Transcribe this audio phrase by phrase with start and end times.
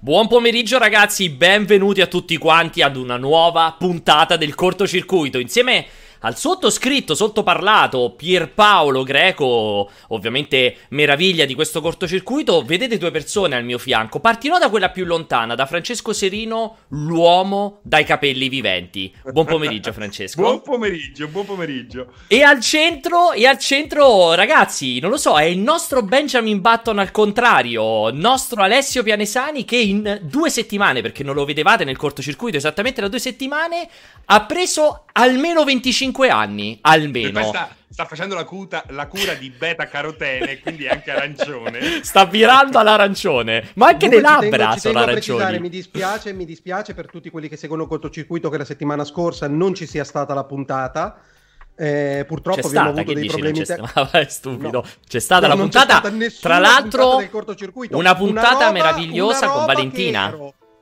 [0.00, 5.38] Buon pomeriggio ragazzi, benvenuti a tutti quanti ad una nuova puntata del cortocircuito.
[5.38, 5.86] Insieme
[6.24, 13.78] al sottoscritto, sottoparlato, Pierpaolo Greco, ovviamente meraviglia di questo cortocircuito, vedete due persone al mio
[13.78, 14.20] fianco.
[14.20, 19.14] Partirò da quella più lontana, da Francesco Serino, l'uomo dai capelli viventi.
[19.32, 20.40] Buon pomeriggio Francesco.
[20.40, 22.06] buon pomeriggio, buon pomeriggio.
[22.26, 26.98] E al centro, e al centro, ragazzi, non lo so, è il nostro Benjamin Button
[26.98, 32.56] al contrario, nostro Alessio Pianesani che in due settimane, perché non lo vedevate nel cortocircuito
[32.56, 33.86] esattamente da due settimane,
[34.24, 37.42] ha preso almeno 25 anni, almeno.
[37.44, 42.00] Sta, sta, facendo la, cuta, la, cura di beta carotene, quindi anche arancione.
[42.02, 45.60] sta virando all'arancione, ma anche le labbra tengo, sono arancioni.
[45.60, 49.48] Mi dispiace, mi dispiace per tutti quelli che seguono il cortocircuito che la settimana scorsa
[49.48, 51.18] non ci sia stata la puntata.
[51.76, 53.58] Eh, purtroppo c'è abbiamo stata, avuto dei problemi.
[53.58, 54.80] C'è, sta- è stupido.
[54.80, 54.84] No.
[55.06, 55.98] C'è stata no, la puntata.
[55.98, 57.54] Stata tra l'altro, puntata
[57.90, 60.36] una puntata una roba, meravigliosa una con Valentina.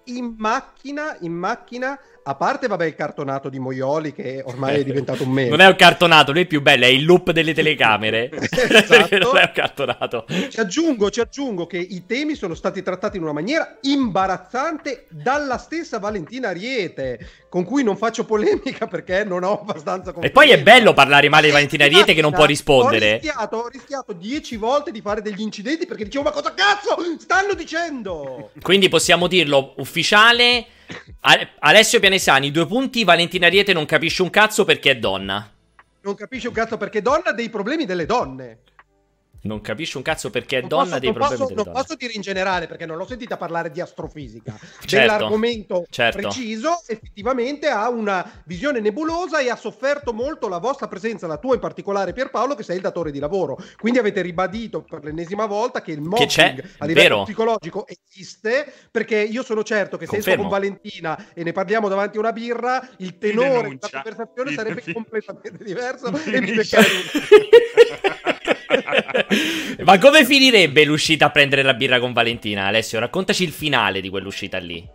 [0.07, 5.25] In macchina, in macchina a parte, vabbè, il cartonato di Moioli che ormai è diventato
[5.25, 5.49] un meme.
[5.49, 8.31] non è un cartonato, lui è più bello, è il loop delle telecamere.
[8.31, 9.19] esatto.
[9.19, 10.25] non è un cartonato.
[10.49, 15.59] Ci aggiungo, ci aggiungo che i temi sono stati trattati in una maniera imbarazzante dalla
[15.59, 20.63] stessa Valentina Ariete, con cui non faccio polemica perché non ho abbastanza E poi è
[20.63, 23.15] bello parlare male di Valentina Ariete che non può rispondere.
[23.15, 26.97] Ho rischiato, ho rischiato dieci volte di fare degli incidenti perché dicevo ma cosa cazzo
[27.19, 28.51] stanno dicendo?
[28.61, 30.67] Quindi possiamo dirlo ufficiale
[31.61, 33.05] Alessio Pianesani, due punti.
[33.05, 35.51] Valentina Riete non capisce un cazzo perché è donna.
[36.03, 38.59] Non capisce un cazzo perché è donna dei problemi delle donne.
[39.43, 41.81] Non capisce un cazzo perché è non donna posso, dei problemi posso, Non donne.
[41.81, 44.57] posso dire in generale perché non l'ho sentita parlare di astrofisica.
[44.93, 46.19] Certo, Dell'argomento certo.
[46.19, 51.55] preciso, effettivamente ha una visione nebulosa e ha sofferto molto la vostra presenza, la tua
[51.55, 53.57] in particolare Pierpaolo, che sei il datore di lavoro.
[53.79, 57.23] Quindi avete ribadito per l'ennesima volta che il mobbing a livello Vero.
[57.23, 60.23] psicologico esiste, perché io sono certo che Confermo.
[60.23, 64.53] se esco con Valentina e ne parliamo davanti a una birra, il tenore della conversazione
[64.53, 66.53] sarebbe completamente diverso e mi
[69.85, 72.99] Ma come finirebbe l'uscita a prendere la birra con Valentina, Alessio?
[72.99, 74.87] Raccontaci il finale di quell'uscita lì.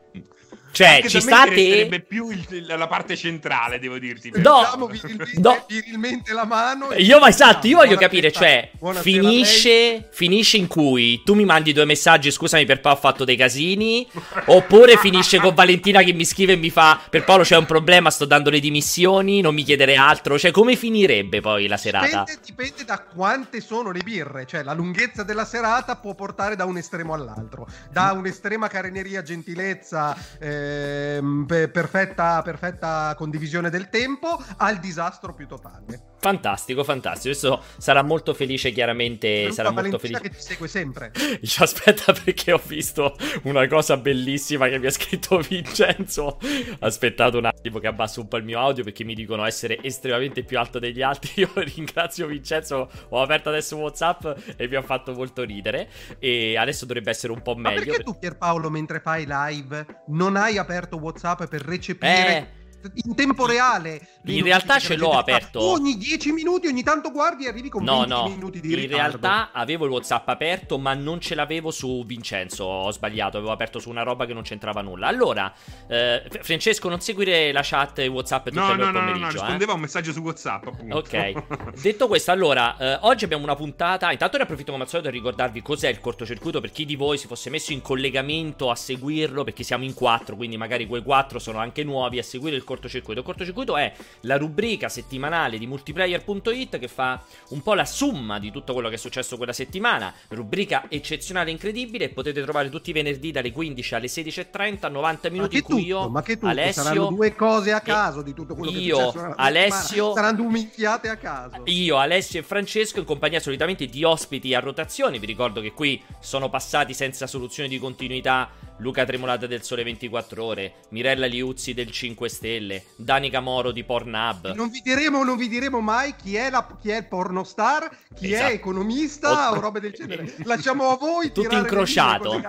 [0.78, 1.70] Cioè, Anche ci state.
[1.70, 4.32] Sarebbe più il, la parte centrale, devo dirti.
[4.36, 5.66] No, virilmente, no.
[5.68, 6.94] virilmente la mano.
[6.94, 8.70] Io, ma esatto, io voglio capire, cioè,
[9.02, 13.36] finisce, finisce in cui tu mi mandi due messaggi, scusami per Paolo ho fatto dei
[13.36, 14.08] casini,
[14.46, 18.12] oppure finisce con Valentina che mi scrive e mi fa, per Paolo c'è un problema,
[18.12, 22.24] sto dando le dimissioni, non mi chiedere altro, cioè come finirebbe poi la serata?
[22.24, 26.66] Dipende, dipende da quante sono le birre, cioè la lunghezza della serata può portare da
[26.66, 30.16] un estremo all'altro, da un'estrema careneria, gentilezza...
[30.40, 36.16] Eh, Ehm, perfetta, perfetta condivisione del tempo al disastro più totale.
[36.20, 37.30] Fantastico, fantastico.
[37.30, 39.52] Adesso sarà molto felice, chiaramente.
[39.52, 40.22] Sarà molto felice.
[40.22, 41.12] che ti segue sempre.
[41.42, 46.40] Ci aspetta perché ho visto una cosa bellissima che mi ha scritto Vincenzo.
[46.80, 50.44] Aspettate un attimo che abbasso un po' il mio audio perché mi dicono essere estremamente
[50.44, 51.32] più alto degli altri.
[51.42, 52.90] Io ringrazio Vincenzo.
[53.10, 54.26] Ho aperto adesso WhatsApp
[54.56, 55.90] e mi ha fatto molto ridere.
[56.20, 57.80] E adesso dovrebbe essere un po' meglio.
[57.80, 62.38] Ma perché tu, Pierpaolo, mentre fai live, non hai aperto WhatsApp per recepire.
[62.38, 62.57] Eh
[63.06, 64.00] in tempo reale.
[64.26, 65.62] In realtà ce l'ho aperto.
[65.62, 68.28] Ogni 10 minuti, ogni tanto guardi e arrivi con no, 20 no.
[68.28, 68.96] minuti di in ritardo.
[68.96, 72.64] In realtà avevo il WhatsApp aperto, ma non ce l'avevo su Vincenzo.
[72.64, 75.08] Ho sbagliato, avevo aperto su una roba che non c'entrava nulla.
[75.08, 75.54] Allora,
[75.88, 79.14] eh, Francesco, non seguire la chat e WhatsApp tutto no, il no, pomeriggio.
[79.14, 79.76] No, no, no, rispondeva eh?
[79.76, 80.98] un messaggio su WhatsApp, appunto.
[80.98, 81.80] Ok.
[81.82, 84.12] Detto questo, allora, eh, oggi abbiamo una puntata.
[84.12, 87.18] Intanto ne approfitto come al solito per ricordarvi cos'è il cortocircuito per chi di voi
[87.18, 91.40] si fosse messo in collegamento a seguirlo, perché siamo in quattro, quindi magari quei quattro
[91.40, 93.22] sono anche nuovi a seguire il cortocircuito.
[93.22, 98.52] Il cortocircuito è la rubrica settimanale di multiplayer.it che fa un po' la somma di
[98.52, 100.14] tutto quello che è successo quella settimana.
[100.28, 102.10] Rubrica eccezionale incredibile.
[102.10, 106.10] Potete trovare tutti i venerdì dalle 15 alle 16.30, 90 minuti in cui tutto, io,
[106.10, 109.06] ma che tutto, Alessio, saranno due cose a caso di tutto quello io, che è
[109.12, 111.62] successo Alessio, saranno minchiate a caso.
[111.66, 115.20] Io, Alessio e Francesco in compagnia solitamente di ospiti a rotazione.
[115.20, 118.50] Vi ricordo che qui sono passati senza soluzione di continuità
[118.80, 122.57] Luca Tremolata del Sole 24 Ore, Mirella Liuzzi del 5 Stelle,
[122.96, 124.54] Dani Camoro di Pornhub.
[124.54, 128.34] Non vi diremo, non vi diremo mai chi è, la, chi è il pornostar, chi
[128.34, 128.50] esatto.
[128.50, 129.56] è economista o...
[129.56, 130.36] o robe del genere.
[130.44, 132.42] Lasciamo a voi tutto incrociato.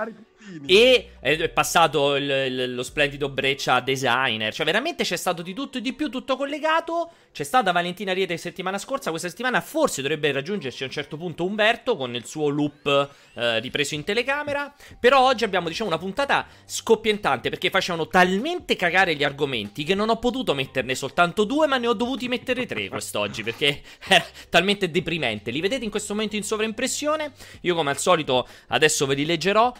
[0.66, 4.52] E è passato il, lo splendido Breccia designer.
[4.52, 7.10] Cioè, veramente c'è stato di tutto e di più, tutto collegato.
[7.32, 9.10] C'è stata Valentina Riete settimana scorsa.
[9.10, 13.60] Questa settimana forse dovrebbe raggiungerci a un certo punto Umberto con il suo loop eh,
[13.60, 14.74] ripreso in telecamera.
[14.98, 20.08] Però oggi abbiamo, diciamo, una puntata scoppientante perché facevano talmente cagare gli argomenti che non
[20.08, 24.90] ho potuto metterne soltanto due, ma ne ho dovuti mettere tre quest'oggi perché era talmente
[24.90, 25.50] deprimente.
[25.50, 27.32] Li vedete in questo momento in sovraimpressione?
[27.62, 29.72] Io, come al solito, adesso ve li leggerò.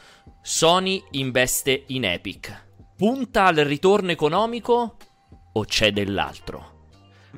[0.43, 2.67] Sony investe in Epic.
[2.97, 4.97] Punta al ritorno economico
[5.53, 6.87] o c'è dell'altro?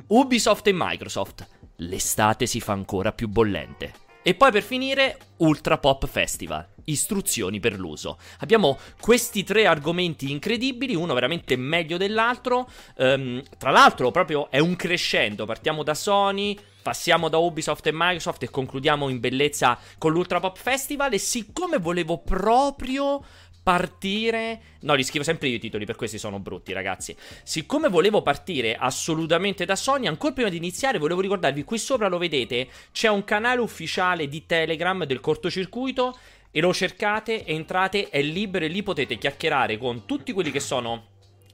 [0.08, 1.46] Ubisoft e Microsoft.
[1.76, 3.92] L'estate si fa ancora più bollente.
[4.22, 6.66] E poi per finire, Ultra Pop Festival.
[6.84, 8.18] Istruzioni per l'uso.
[8.40, 12.68] Abbiamo questi tre argomenti incredibili, uno veramente meglio dell'altro.
[12.96, 15.46] Um, tra l'altro, proprio è un crescendo.
[15.46, 20.58] Partiamo da Sony, passiamo da Ubisoft e Microsoft e concludiamo in bellezza con l'Ultra Pop
[20.58, 21.12] Festival.
[21.12, 23.24] E siccome volevo proprio
[23.62, 24.60] partire.
[24.80, 27.14] No, li scrivo sempre io i titoli, per questi sono brutti, ragazzi.
[27.42, 32.18] Siccome volevo partire assolutamente da Sony, ancora prima di iniziare, volevo ricordarvi: qui sopra lo
[32.18, 36.18] vedete, c'è un canale ufficiale di Telegram del cortocircuito.
[36.52, 41.09] E lo cercate, entrate, è libero e lì potete chiacchierare con tutti quelli che sono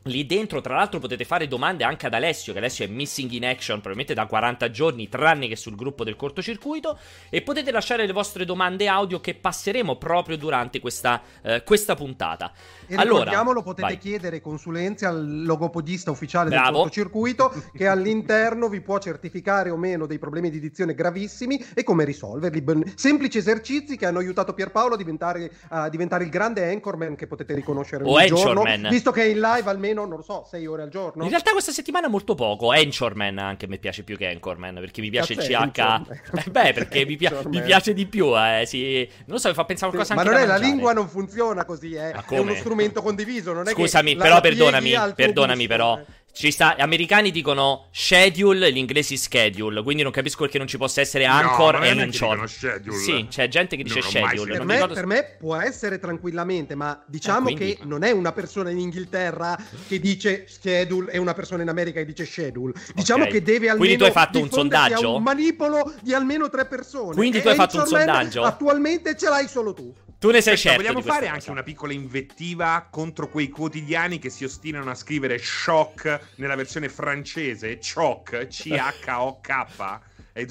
[0.06, 3.44] Lì dentro, tra l'altro, potete fare domande anche ad Alessio, che Alessio è missing in
[3.44, 6.98] action probabilmente da 40 giorni, tranne che sul gruppo del cortocircuito.
[7.28, 12.52] E potete lasciare le vostre domande audio che passeremo proprio durante questa, eh, questa puntata.
[12.86, 13.98] E allora, potete vai.
[13.98, 16.64] chiedere consulenze al logopodista ufficiale Bravo.
[16.64, 21.82] del cortocircuito, che all'interno vi può certificare o meno dei problemi di edizione gravissimi e
[21.82, 22.64] come risolverli.
[22.94, 27.54] Semplici esercizi che hanno aiutato Pierpaolo a diventare, a diventare il grande anchorman che potete
[27.54, 30.66] riconoscere o ogni giorno, visto che è in live almeno almeno, non lo so, 6
[30.66, 31.24] ore al giorno.
[31.24, 32.70] In realtà questa settimana molto poco.
[32.70, 36.44] Anchorman anche mi piace più che Anchorman, perché mi piace Cazzo il CH.
[36.46, 39.08] Eh, beh, perché mi, pia- mi, piace di più, eh, sì.
[39.26, 41.64] Non so, mi fa pensare qualcosa sì, anche Ma non è, la lingua non funziona
[41.64, 42.12] così, eh.
[42.12, 46.00] È uno strumento condiviso, non è Scusami, però perdonami, perdonami però.
[46.36, 51.00] Ci sta, americani dicono schedule, gli inglesi schedule, quindi non capisco perché non ci possa
[51.00, 52.46] essere anchor no, e anchor.
[52.46, 54.52] Sì, c'è gente che dice schedule.
[54.52, 58.68] Per me, per me, può essere tranquillamente, ma diciamo eh, che non è una persona
[58.68, 59.56] in Inghilterra
[59.88, 62.74] che dice schedule e una persona in America che dice schedule.
[62.94, 63.32] Diciamo okay.
[63.32, 65.16] che deve almeno Quindi tu hai fatto un sondaggio?
[65.16, 67.14] un manipolo di almeno tre persone.
[67.14, 68.42] Quindi tu hai fatto un sondaggio?
[68.42, 69.90] Attualmente ce l'hai solo tu.
[70.18, 70.92] Tu ne sei Aspetta, certo.
[70.94, 76.32] Vogliamo fare anche una piccola invettiva contro quei quotidiani che si ostinano a scrivere shock
[76.36, 77.78] nella versione francese?
[77.78, 80.00] Choc, C-H-O-K.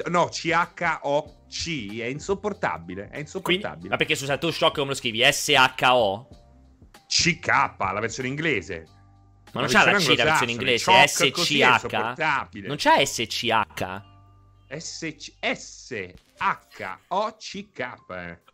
[0.07, 1.99] No, C-H-O-C.
[1.99, 3.09] È insopportabile.
[3.09, 3.63] È insopportabile.
[3.63, 5.23] Quindi, ma perché scusa, tu shock come lo scrivi?
[5.23, 6.27] S-H-O?
[7.07, 7.47] CK,
[7.79, 8.87] la versione inglese.
[9.53, 11.07] Ma non c'ha la C la versione inglese?
[11.07, 12.15] S-C-H?
[12.67, 14.01] Non c'ha S-C-H?
[14.67, 16.13] S-C-S.
[16.37, 17.93] H-O-C-K.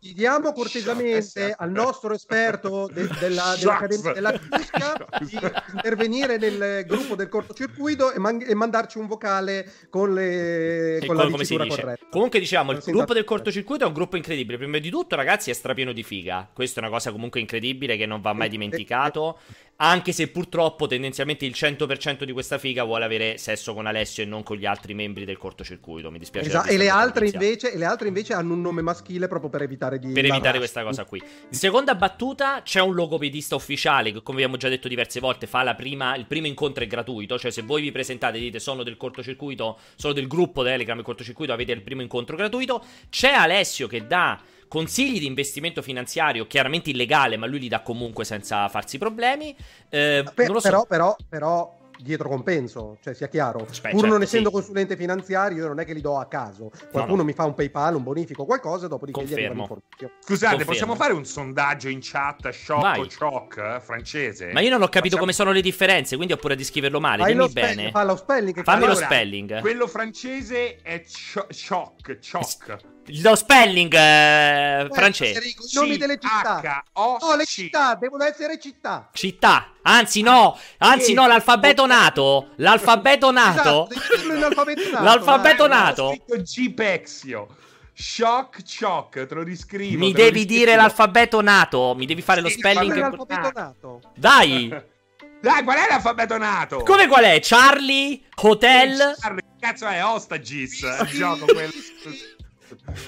[0.02, 7.30] Chiediamo cortesemente al nostro esperto de- della, dell'Accademia della Fisica di intervenire nel gruppo del
[7.30, 12.08] cortocircuito e, man- e mandarci un vocale con, le, con, la dicitura corretta.
[12.10, 14.58] Comunque diciamo, il gruppo del cortocircuito è un gruppo incredibile.
[14.58, 16.50] Prima di tutto, ragazzi, è strapieno di figa.
[16.52, 19.38] Questa è una cosa comunque incredibile che non va mai dimenticato.
[19.84, 24.28] Anche se purtroppo tendenzialmente il 100% di questa figa vuole avere sesso con Alessio e
[24.28, 26.12] non con gli altri membri del cortocircuito.
[26.12, 26.50] Mi dispiace.
[26.50, 26.70] Esatto.
[26.70, 29.91] E le altre invece e le altre invece hanno un nome maschile proprio per evitare
[29.98, 30.12] di...
[30.12, 31.22] Per evitare questa cosa qui.
[31.22, 35.74] In seconda battuta c'è un logopedista ufficiale che come abbiamo già detto diverse volte fa
[35.76, 38.98] prima, il primo incontro è gratuito, cioè se voi vi presentate e dite sono del
[38.98, 42.84] cortocircuito, sono del gruppo Telegram il cortocircuito, avete il primo incontro gratuito.
[43.10, 48.24] C'è Alessio che dà consigli di investimento finanziario, chiaramente illegale, ma lui li dà comunque
[48.24, 49.56] senza farsi problemi.
[49.90, 50.60] Eh, per, so.
[50.62, 53.60] Però, però, però dietro compenso, cioè sia chiaro.
[53.60, 54.56] Beh, Pur certo, non essendo sì.
[54.56, 56.72] consulente finanziario, io non è che li do a caso.
[56.92, 57.24] Qualcuno no, no.
[57.24, 60.14] mi fa un PayPal, un bonifico, qualcosa, dopodiché gli arriva l'informazione.
[60.20, 60.66] Scusate, Confermo.
[60.72, 63.00] possiamo fare un sondaggio in chat shock Vai.
[63.00, 64.52] o shock eh, francese?
[64.52, 65.22] Ma io non ho capito Facciamo...
[65.22, 67.24] come sono le differenze, quindi ho pure di scriverlo male.
[67.24, 67.92] Fai Dimmi bene.
[67.92, 68.64] Fa lo spelling.
[68.64, 69.60] Fammi allora, lo spelling.
[69.62, 72.91] Quello francese è shock, shock.
[73.24, 75.40] Lo spelling eh, francese.
[75.40, 76.84] I nomi delle città.
[76.96, 79.10] No, le città, devono essere città.
[79.12, 79.74] Città.
[79.82, 82.52] Anzi no, anzi no, l'alfabeto nato.
[82.58, 83.90] L'alfabeto nato.
[83.90, 86.04] Esatto, l'alfabeto nato.
[86.04, 87.48] Ho scritto Gpexio.
[87.94, 89.98] Shock, shock, te lo riscrivo.
[89.98, 90.60] Mi devi riscrivo.
[90.60, 91.94] dire l'alfabeto nato.
[91.96, 92.96] Mi devi fare sì, lo spelling.
[92.96, 94.02] L'alfabeto nato.
[94.16, 94.90] Dai.
[95.42, 96.84] Dai, qual è l'alfabeto nato?
[96.84, 97.40] Come qual è?
[97.42, 98.22] Charlie?
[98.44, 99.16] Hotel?
[99.20, 100.82] Charlie, cazzo è Ostagis?
[100.84, 101.72] Il gioco quello.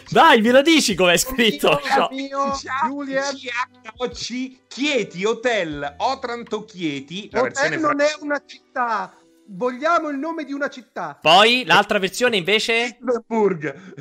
[0.09, 1.81] Dai, me lo dici com'è scritto?
[2.11, 2.53] Mio,
[2.87, 3.23] Giulia
[4.11, 7.29] C Chieti Hotel Otranto Chieti.
[7.33, 9.13] Hotel non è una città.
[9.45, 11.17] Vogliamo il nome di una città.
[11.21, 13.93] Poi l'altra versione invece Edinburgh.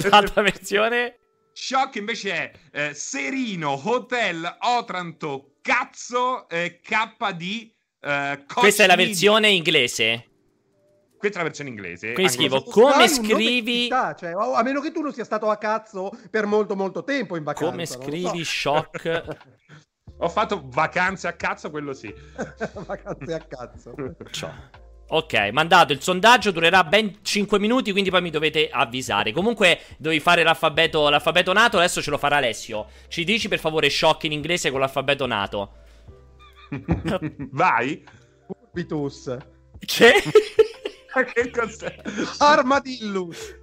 [0.10, 1.18] l'altra versione
[1.52, 9.48] Shock invece è eh, Serino Hotel Otranto Cazzo eh, KD eh, Questa è la versione
[9.48, 10.26] inglese.
[11.26, 12.12] Questa è la versione inglese.
[12.12, 13.82] Quindi scrivo come scrivi.
[13.82, 17.36] Città, cioè, a meno che tu non sia stato a cazzo per molto, molto tempo
[17.36, 17.70] in vacanza.
[17.70, 18.86] Come scrivi so.
[18.94, 19.36] shock?
[20.18, 22.14] Ho fatto vacanze a cazzo, quello sì.
[22.86, 23.94] vacanze a cazzo.
[24.30, 24.84] Ciao.
[25.08, 29.32] Ok, mandato il sondaggio, durerà ben 5 minuti, quindi poi mi dovete avvisare.
[29.32, 32.86] Comunque devi fare l'alfabeto, l'alfabeto nato, adesso ce lo farà Alessio.
[33.08, 35.72] Ci dici per favore shock in inglese con l'alfabeto nato.
[37.50, 38.04] Vai.
[38.46, 39.36] Urbitus.
[39.78, 40.12] Che?
[41.32, 42.02] che cos'è?
[42.38, 43.56] Armadillus.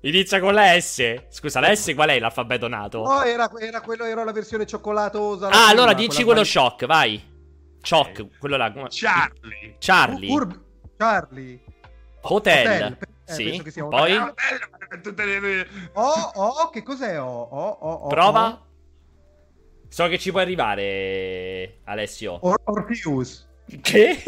[0.00, 1.26] Inizia con la S.
[1.28, 3.02] Scusa, la S qual è l'alfabeto nato?
[3.02, 5.48] No, era, era, quello, era la versione cioccolatosa.
[5.48, 7.34] Ah, allora dici quello shock, vai.
[7.80, 8.30] Choc, okay.
[8.38, 8.72] quello là.
[8.88, 9.76] Charlie.
[9.78, 10.30] Charlie.
[10.30, 10.64] Ur-
[10.96, 11.62] Charlie.
[12.22, 12.66] Hotel.
[12.66, 12.98] Hotel.
[13.26, 13.62] Eh, sì.
[13.88, 14.16] Poi.
[15.92, 17.20] Oh, oh, che cos'è?
[17.20, 18.46] Oh, oh, oh, oh Prova.
[18.48, 18.64] Oh.
[19.88, 22.38] So che ci puoi arrivare, Alessio.
[22.42, 23.46] Or- Orpheus.
[23.80, 24.22] Che?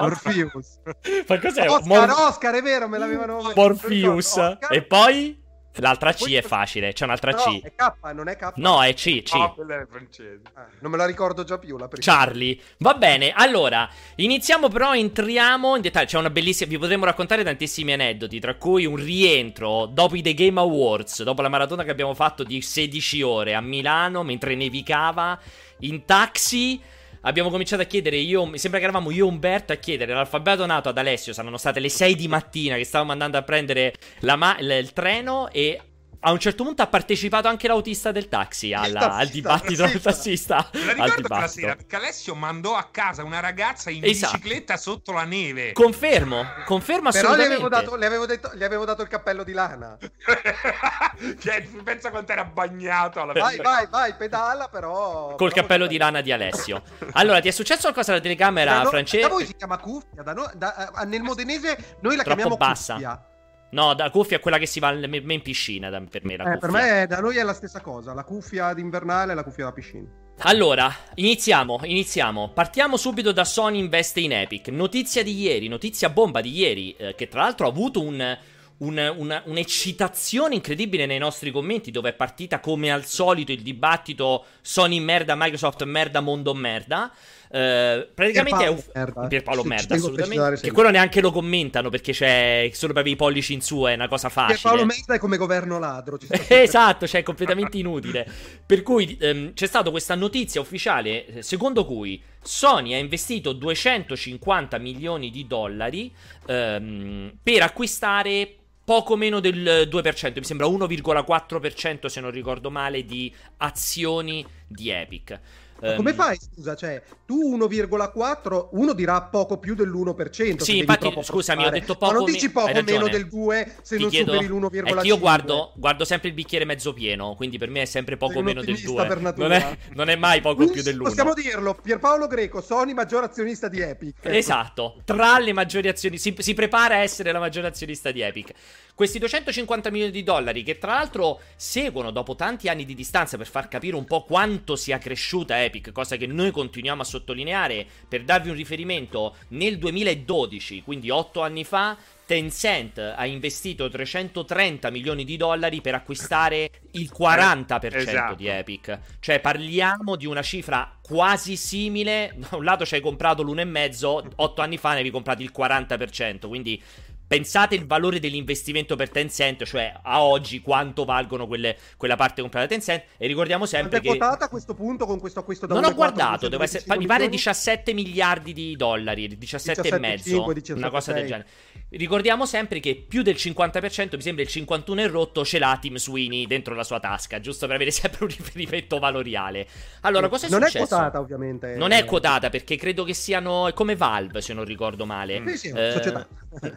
[0.00, 0.80] Orpheus.
[1.26, 1.68] Ma cos'è?
[1.68, 3.52] Oscar, Mor- Oscar, è vero, me l'avevano...
[3.54, 4.36] Morpheus.
[4.70, 5.46] E poi?
[5.80, 7.60] L'altra C è facile, c'è un'altra no, C.
[7.62, 8.52] È K, non è K.
[8.56, 9.34] No, è C, C.
[9.34, 10.40] No, quella è francese.
[10.54, 12.04] Ah, non me la ricordo già più la prima.
[12.04, 12.58] Charlie.
[12.78, 16.06] Va bene, allora, iniziamo però, entriamo in dettaglio.
[16.06, 16.68] C'è una bellissima...
[16.68, 21.42] Vi potremmo raccontare tantissimi aneddoti, tra cui un rientro dopo i The Game Awards, dopo
[21.42, 25.38] la maratona che abbiamo fatto di 16 ore a Milano, mentre nevicava,
[25.80, 26.80] in taxi
[27.22, 30.66] abbiamo cominciato a chiedere io, mi sembra che eravamo io e Umberto a chiedere l'alfabeto
[30.66, 34.56] nato ad Alessio, saranno state le 6 di mattina che stavamo andando a prendere ma-
[34.58, 35.80] il, treno e
[36.20, 40.00] a un certo punto ha partecipato anche l'autista del taxi alla, tassista, al dibattito del
[40.00, 40.68] tassista.
[40.72, 44.36] Me la ricordo quella sera perché Alessio mandò a casa una ragazza in esatto.
[44.36, 45.72] bicicletta sotto la neve.
[45.72, 49.52] Confermo, confermo Però le avevo, dato, le, avevo detto, le avevo dato il cappello di
[49.52, 49.96] lana.
[51.38, 53.20] cioè, pensa quanto era bagnato.
[53.20, 55.36] Alla vai, vai, vai, pedala però.
[55.36, 56.82] Col però cappello di lana di Alessio.
[57.12, 59.26] Allora, ti è successo qualcosa alla telecamera, da Francesco?
[59.26, 62.56] Da voi si chiama cuffia, da no, da, eh, nel modenese noi la Troppo chiamiamo
[62.56, 62.94] bassa.
[62.94, 63.37] cuffia.
[63.70, 66.36] No, la cuffia è quella che si va in piscina da, per me.
[66.36, 69.42] La eh, per me da noi è la stessa cosa, la cuffia d'invernale e la
[69.42, 70.08] cuffia da piscina.
[70.42, 72.50] Allora, iniziamo, iniziamo.
[72.54, 74.68] Partiamo subito da Sony investe in Epic.
[74.68, 78.38] Notizia di ieri, notizia bomba di ieri, eh, che tra l'altro ha avuto un,
[78.78, 84.46] un, una, un'eccitazione incredibile nei nostri commenti, dove è partita come al solito il dibattito
[84.60, 87.12] Sony merda, Microsoft merda, mondo merda.
[87.50, 89.26] Uh, praticamente è un merda.
[89.26, 90.60] Pierpaolo sì, merda, assolutamente.
[90.60, 94.08] Che quello neanche lo commentano perché c'è solo per i pollici in su, è una
[94.08, 94.58] cosa facile.
[94.58, 96.18] Pierpaolo merda è come governo ladro.
[96.48, 98.26] esatto, cioè è completamente inutile.
[98.66, 105.30] per cui um, c'è stata questa notizia ufficiale secondo cui Sony ha investito 250 milioni
[105.30, 106.12] di dollari
[106.46, 108.54] um, per acquistare
[108.88, 115.40] poco meno del 2%, mi sembra 1,4% se non ricordo male di azioni di Epic.
[115.80, 116.74] Ma come ehm, fai, scusa?
[116.74, 120.62] Cioè, tu 1,4, uno dirà poco più dell'1%.
[120.62, 122.12] Sì, infatti, scusami, ho detto poco.
[122.12, 124.32] Ma non dici poco meno del 2 se Ti non chiedo...
[124.32, 124.84] superi l'1,5.
[124.86, 128.16] È che io guardo, guardo, sempre il bicchiere mezzo pieno, quindi per me è sempre
[128.16, 129.32] poco meno del 2.
[129.36, 131.02] Non è, non è, mai poco quindi più dell'1.
[131.02, 134.24] Possiamo dirlo, Pierpaolo Greco, Sony maggior azionista di Epic.
[134.24, 138.52] Esatto, tra le maggiori azioni, si, si prepara a essere la maggiore azionista di Epic.
[138.94, 143.46] Questi 250 milioni di dollari, che tra l'altro seguono dopo tanti anni di distanza per
[143.46, 148.24] far capire un po' quanto sia cresciuta Epic, cosa che noi continuiamo a sottolineare, per
[148.24, 151.96] darvi un riferimento, nel 2012, quindi 8 anni fa,
[152.28, 158.34] Tencent ha investito 330 milioni di dollari per acquistare il 40% esatto.
[158.34, 158.98] di Epic.
[159.18, 162.34] Cioè parliamo di una cifra quasi simile.
[162.36, 166.48] Da un lato ci hai comprato l'1,5, 8 anni fa ne avevi comprato il 40%,
[166.48, 166.82] quindi
[167.28, 172.66] Pensate il valore dell'investimento per Tencent, cioè a oggi quanto valgono quelle, quella parte comprata
[172.66, 173.04] da Tencent.
[173.18, 174.08] E ricordiamo sempre che.
[174.08, 177.04] è quotata a questo punto con questo acquisto da Non ho guardato, deve essere, mi
[177.04, 181.20] pare 17 miliardi di dollari, 17, 17 e mezzo, 5, 17, una cosa 6.
[181.20, 181.48] del genere.
[181.90, 185.96] Ricordiamo sempre che più del 50%, mi sembra il 51 e rotto, ce l'ha Tim
[185.96, 189.66] Sweeney dentro la sua tasca, giusto per avere sempre un riferimento valoriale.
[190.00, 190.78] Allora, cosa è non successo?
[190.78, 191.74] Non è quotata, ovviamente.
[191.76, 195.42] Non è quotata perché credo che siano come Valve, se non ricordo male.
[195.48, 196.26] Sì, sì, eh, società.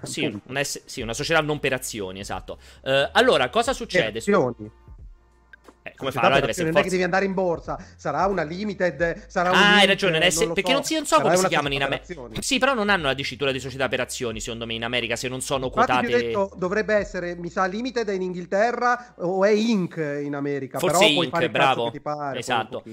[0.04, 2.60] Sì, una, sì, una società non per azioni, esatto.
[2.82, 4.20] Uh, allora, cosa succede?
[4.20, 4.72] Azioni.
[5.84, 6.22] Eh, come fa?
[6.22, 9.78] Allora deve non è che devi andare in borsa, sarà una limited, sarà un Ah,
[9.78, 10.72] hai ragione, non S- perché so.
[10.72, 12.42] non, si, non so sarà come si chiamano in America.
[12.42, 15.28] Sì, però non hanno la dicitura di società per azioni, secondo me, in America, se
[15.28, 16.08] non sono quotate.
[16.08, 19.98] Detto, dovrebbe essere, mi sa, limited in Inghilterra o è Inc.
[20.24, 20.78] in America.
[20.78, 21.92] Forse però Inc., bravo.
[22.02, 22.84] Pare, esatto.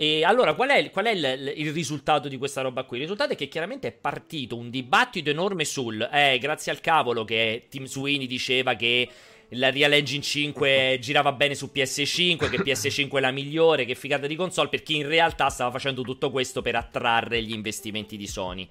[0.00, 2.98] E allora, qual è, qual è il, il, risultato di questa roba qui?
[2.98, 7.24] Il risultato è che chiaramente è partito un dibattito enorme sul, eh, grazie al cavolo
[7.24, 9.08] che Tim Sweeney diceva che
[9.50, 14.26] la Real Engine 5 girava bene su PS5, che PS5 è la migliore, che figata
[14.26, 18.68] di console, perché in realtà stava facendo tutto questo per attrarre gli investimenti di Sony.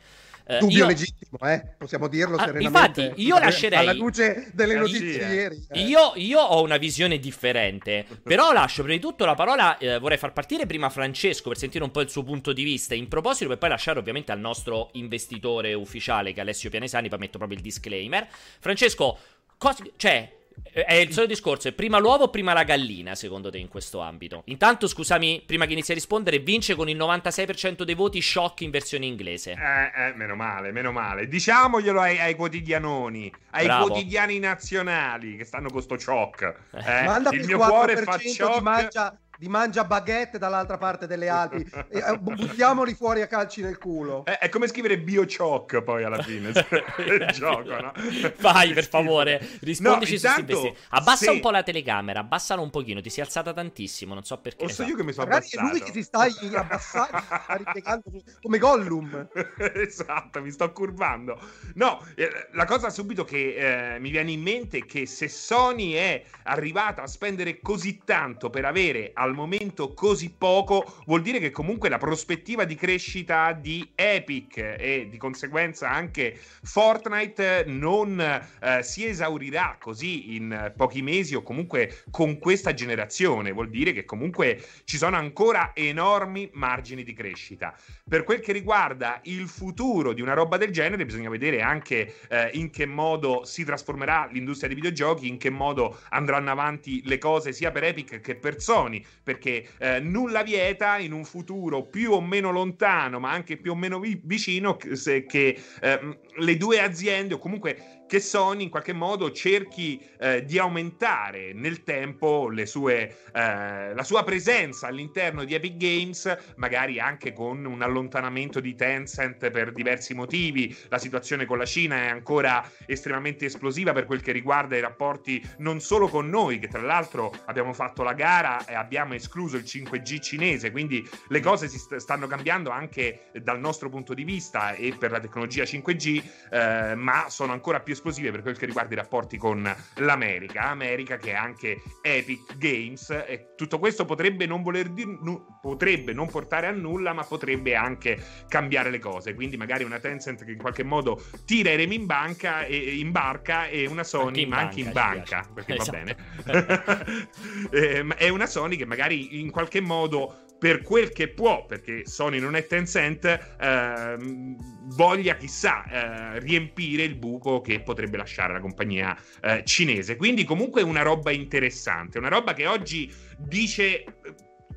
[0.50, 0.86] Eh, Dubbio io...
[0.86, 1.76] legittimo, eh?
[1.78, 3.02] possiamo dirlo ah, serenamente.
[3.02, 3.80] Infatti, io lascerei...
[3.80, 5.66] Alla luce delle eh, notizie sì, di ieri.
[5.70, 5.82] Eh.
[5.82, 10.18] Io, io, ho una visione differente, però lascio prima di tutto la parola, eh, vorrei
[10.18, 13.50] far partire prima Francesco per sentire un po' il suo punto di vista in proposito,
[13.50, 17.58] per poi lasciare ovviamente al nostro investitore ufficiale che è Alessio Pianesani, poi metto proprio
[17.58, 18.26] il disclaimer.
[18.60, 19.18] Francesco,
[19.58, 20.32] cos- cioè,
[20.72, 24.00] è il solito discorso, è prima l'uovo o prima la gallina, secondo te, in questo
[24.00, 24.44] ambito?
[24.46, 28.70] Intanto, scusami, prima che inizi a rispondere, vince con il 96% dei voti shock in
[28.70, 29.52] versione inglese.
[29.52, 31.28] Eh, eh, meno male, meno male.
[31.28, 33.88] Diciamoglielo ai, ai quotidianoni, ai Bravo.
[33.88, 36.56] quotidiani nazionali che stanno con sto shock.
[36.88, 38.62] Eh, Manda il mio cuore fa shock.
[38.62, 43.78] Mangia di mangia baguette dall'altra parte delle Alpi e uh, buttiamoli fuori a calci nel
[43.78, 44.26] culo.
[44.26, 46.50] È, è come scrivere BioChoc poi alla fine
[46.98, 47.94] il gioco, no?
[48.40, 51.30] Vai per favore, rispondici no, su intanto, Abbassa se...
[51.30, 54.66] un po' la telecamera, abbassala un pochino, ti si è alzata tantissimo, non so perché.
[54.66, 55.66] O so io che mi sono abbassato.
[55.66, 58.04] È lui che si sta abbassando, sta ripiegando
[58.42, 59.28] come Gollum.
[59.76, 61.40] esatto, mi sto curvando.
[61.76, 65.94] No, eh, la cosa subito che eh, mi viene in mente è che se Sony
[65.94, 71.52] è arrivata a spendere così tanto per avere al momento così poco, vuol dire che
[71.52, 79.06] comunque la prospettiva di crescita di Epic e di conseguenza anche Fortnite non eh, si
[79.06, 83.52] esaurirà così in pochi mesi o comunque con questa generazione.
[83.52, 87.76] Vuol dire che comunque ci sono ancora enormi margini di crescita.
[88.08, 92.50] Per quel che riguarda il futuro di una roba del genere, bisogna vedere anche eh,
[92.54, 97.54] in che modo si trasformerà l'industria dei videogiochi, in che modo andranno avanti le cose
[97.54, 102.22] sia per Epic che per Sony perché eh, nulla vieta in un futuro più o
[102.22, 107.36] meno lontano, ma anche più o meno vi- vicino, che, che eh, le due aziende
[107.36, 113.94] o comunque che Sony in qualche modo cerchi eh, di aumentare nel tempo sue, eh,
[113.94, 119.74] la sua presenza all'interno di Epic Games, magari anche con un allontanamento di Tencent per
[119.74, 120.76] diversi motivi.
[120.88, 125.44] La situazione con la Cina è ancora estremamente esplosiva per quel che riguarda i rapporti
[125.58, 129.64] non solo con noi, che tra l'altro abbiamo fatto la gara e abbiamo escluso il
[129.64, 134.74] 5G cinese, quindi le cose si st- stanno cambiando anche dal nostro punto di vista
[134.74, 138.94] e per la tecnologia 5G, eh, ma sono ancora più esplosive per quel che riguarda
[138.94, 144.62] i rapporti con l'America, America che è anche Epic Games e tutto questo potrebbe non
[144.62, 149.34] voler dire nu- potrebbe non portare a nulla, ma potrebbe anche cambiare le cose.
[149.34, 153.12] Quindi magari una Tencent che in qualche modo tira i remi in banca e in
[153.12, 155.98] barca e una Sony anche ma anche in banca, perché esatto.
[155.98, 157.28] va bene.
[157.72, 162.40] eh, è una Sony che magari in qualche modo per quel che può, perché Sony
[162.40, 164.56] non è Tencent, ehm,
[164.96, 170.16] voglia chissà eh, riempire il buco che potrebbe lasciare la compagnia eh, cinese.
[170.16, 174.04] Quindi comunque una roba interessante, una roba che oggi dice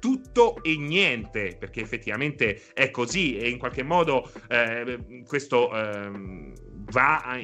[0.00, 6.52] tutto e niente, perché effettivamente è così e in qualche modo eh, questo ehm,
[6.90, 7.38] va a,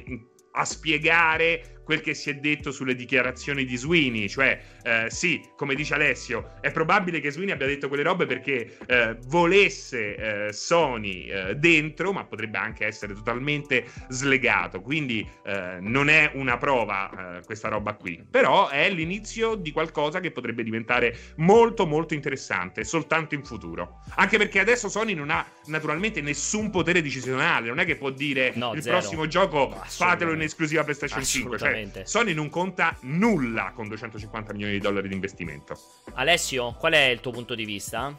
[0.53, 5.75] a spiegare quel che si è detto sulle dichiarazioni di Sweeney, cioè eh, sì, come
[5.75, 11.27] dice Alessio, è probabile che Sweeney abbia detto quelle robe perché eh, volesse eh, Sony
[11.27, 17.45] eh, dentro, ma potrebbe anche essere totalmente slegato, quindi eh, non è una prova eh,
[17.45, 23.35] questa roba qui, però è l'inizio di qualcosa che potrebbe diventare molto molto interessante soltanto
[23.35, 27.97] in futuro, anche perché adesso Sony non ha naturalmente nessun potere decisionale, non è che
[27.97, 28.99] può dire no, il zero.
[28.99, 31.89] prossimo gioco fatelo in esclusiva PlayStation 5, cioè.
[32.05, 35.79] Sony non conta nulla con 250 milioni di dollari di investimento.
[36.15, 38.17] Alessio, qual è il tuo punto di vista?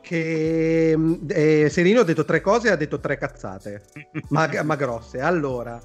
[0.00, 0.96] Che
[1.28, 3.84] eh, Serino ha detto tre cose e ha detto tre cazzate,
[4.30, 5.20] ma, ma grosse.
[5.20, 5.80] Allora,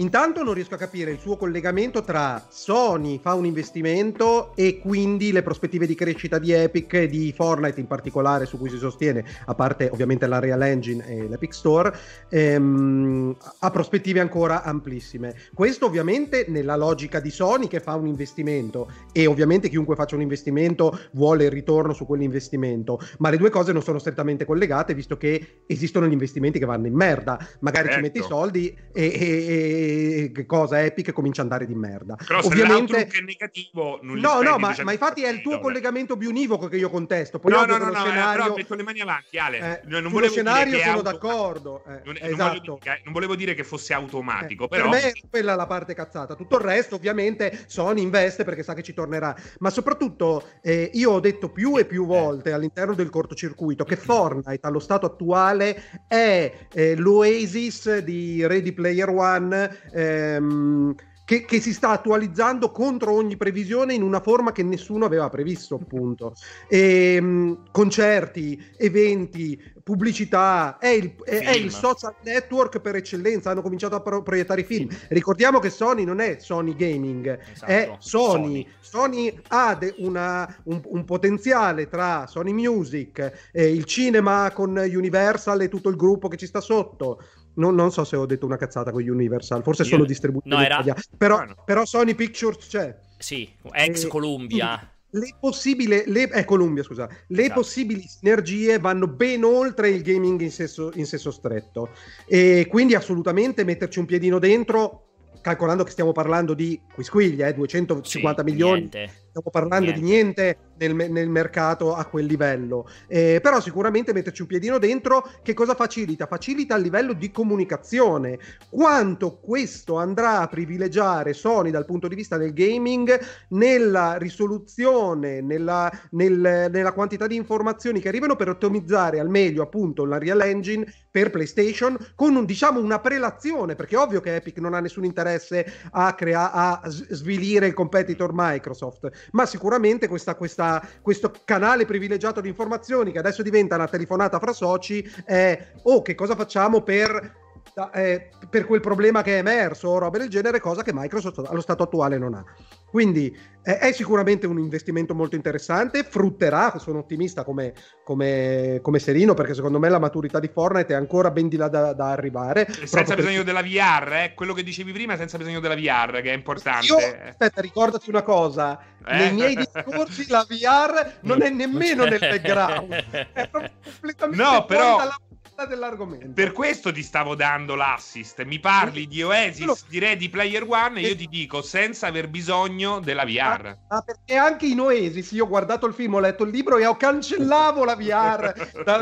[0.00, 5.32] Intanto non riesco a capire il suo collegamento tra Sony fa un investimento e quindi
[5.32, 9.24] le prospettive di crescita di Epic e di Fortnite in particolare su cui si sostiene,
[9.46, 11.92] a parte ovviamente la Real Engine e l'Epic Store,
[12.28, 15.34] ehm, ha prospettive ancora amplissime.
[15.52, 20.22] Questo ovviamente nella logica di Sony che fa un investimento e ovviamente chiunque faccia un
[20.22, 25.16] investimento vuole il ritorno su quell'investimento, ma le due cose non sono strettamente collegate visto
[25.16, 27.94] che esistono gli investimenti che vanno in merda, magari certo.
[27.96, 29.87] ci metti i soldi e, e
[30.32, 32.16] che cosa Epic comincia ad andare di merda.
[32.16, 36.28] Però Ovviamente è negativo, non No, no, ma, ma, infatti è il tuo collegamento più
[36.28, 37.38] univoco che io contesto.
[37.38, 38.42] Poi no, no, no, no, scenario...
[38.42, 39.82] però metto le mani avanti, Ale.
[39.82, 41.02] Eh, non volevo scenario sono auto...
[41.02, 41.84] d'accordo.
[41.86, 42.62] Eh, non, esatto.
[42.64, 44.90] non, che, non, volevo dire che fosse automatico, eh, però...
[44.90, 46.34] Per me è quella la parte cazzata.
[46.34, 49.34] Tutto il resto, ovviamente, Sony investe perché sa che ci tornerà.
[49.58, 54.66] Ma soprattutto, eh, io ho detto più e più volte all'interno del cortocircuito che Fortnite
[54.66, 60.94] allo stato attuale è eh, l'Oasis di Ready Player One ehm,
[61.28, 65.74] che, che, si sta attualizzando contro ogni previsione in una forma che nessuno aveva previsto,
[65.74, 66.32] appunto.
[66.66, 73.50] E, ehm, concerti, eventi, pubblicità, è il, è, è il, social network per eccellenza.
[73.50, 74.88] Hanno cominciato a pro- proiettare i film.
[75.08, 77.72] Ricordiamo che Sony non è Sony Gaming, esatto.
[77.72, 78.66] è Sony.
[78.80, 79.28] Sony.
[79.30, 85.60] Sony ha de- una, un, un, potenziale tra Sony Music, eh, il cinema con Universal
[85.60, 87.22] e tutto il gruppo che ci sta sotto.
[87.58, 89.88] Non, non, so se ho detto una cazzata con Universal, forse Io...
[89.88, 90.48] solo distribuito.
[90.48, 90.82] No, era...
[91.16, 92.96] però, però, Sony Pictures c'è.
[93.18, 97.60] Sì, ex eh, Columbia le possibili, le, eh, Columbia, scusa, le esatto.
[97.60, 101.90] possibili sinergie vanno ben oltre il gaming in senso, in senso stretto
[102.26, 105.04] e quindi assolutamente metterci un piedino dentro
[105.40, 109.10] calcolando che stiamo parlando di quisquiglia, eh, 250 sì, milioni, niente.
[109.38, 110.00] Stiamo parlando niente.
[110.00, 112.88] di niente nel, nel, mercato a quel livello.
[113.06, 116.26] Eh, però sicuramente metterci un piedino dentro, che cosa facilita?
[116.26, 118.38] Facilita a livello di comunicazione.
[118.68, 125.90] Quanto questo andrà a privilegiare Sony dal punto di vista del gaming nella risoluzione, nella,
[126.10, 130.86] nel, nella quantità di informazioni che arrivano per ottimizzare al meglio appunto la Real Engine
[131.10, 135.04] per PlayStation con un, diciamo una prelazione, perché è ovvio che Epic non ha nessun
[135.04, 142.40] interesse a, crea- a svilire il competitor Microsoft, ma sicuramente questa, questa questo canale privilegiato
[142.40, 147.46] di informazioni che adesso diventa una telefonata fra soci è oh che cosa facciamo per
[147.92, 151.60] eh, per quel problema che è emerso o roba del genere, cosa che Microsoft allo
[151.60, 152.44] stato attuale non ha.
[152.90, 159.34] Quindi eh, è sicuramente un investimento molto interessante, frutterà, sono ottimista come, come, come, Serino,
[159.34, 162.66] perché secondo me la maturità di Fortnite è ancora ben di là da, da arrivare.
[162.84, 164.32] Senza bisogno della VR, eh?
[164.34, 166.86] quello che dicevi prima, senza bisogno della VR, che è importante.
[166.86, 169.16] Io, aspetta, ricordati una cosa, eh?
[169.16, 172.92] nei miei discorsi la VR non è nemmeno nel background,
[173.32, 174.96] è completamente no, però...
[174.96, 175.16] dalla
[175.66, 176.30] dell'argomento.
[176.32, 178.42] Per questo ti stavo dando l'assist.
[178.44, 183.00] Mi parli di Oasis, di Ready Player One, e io ti dico senza aver bisogno
[183.00, 183.76] della VR.
[183.88, 186.78] Ah, ah, perché anche in Oasis io ho guardato il film, ho letto il libro
[186.78, 188.54] e ho cancellavo la VR.
[188.84, 188.98] da,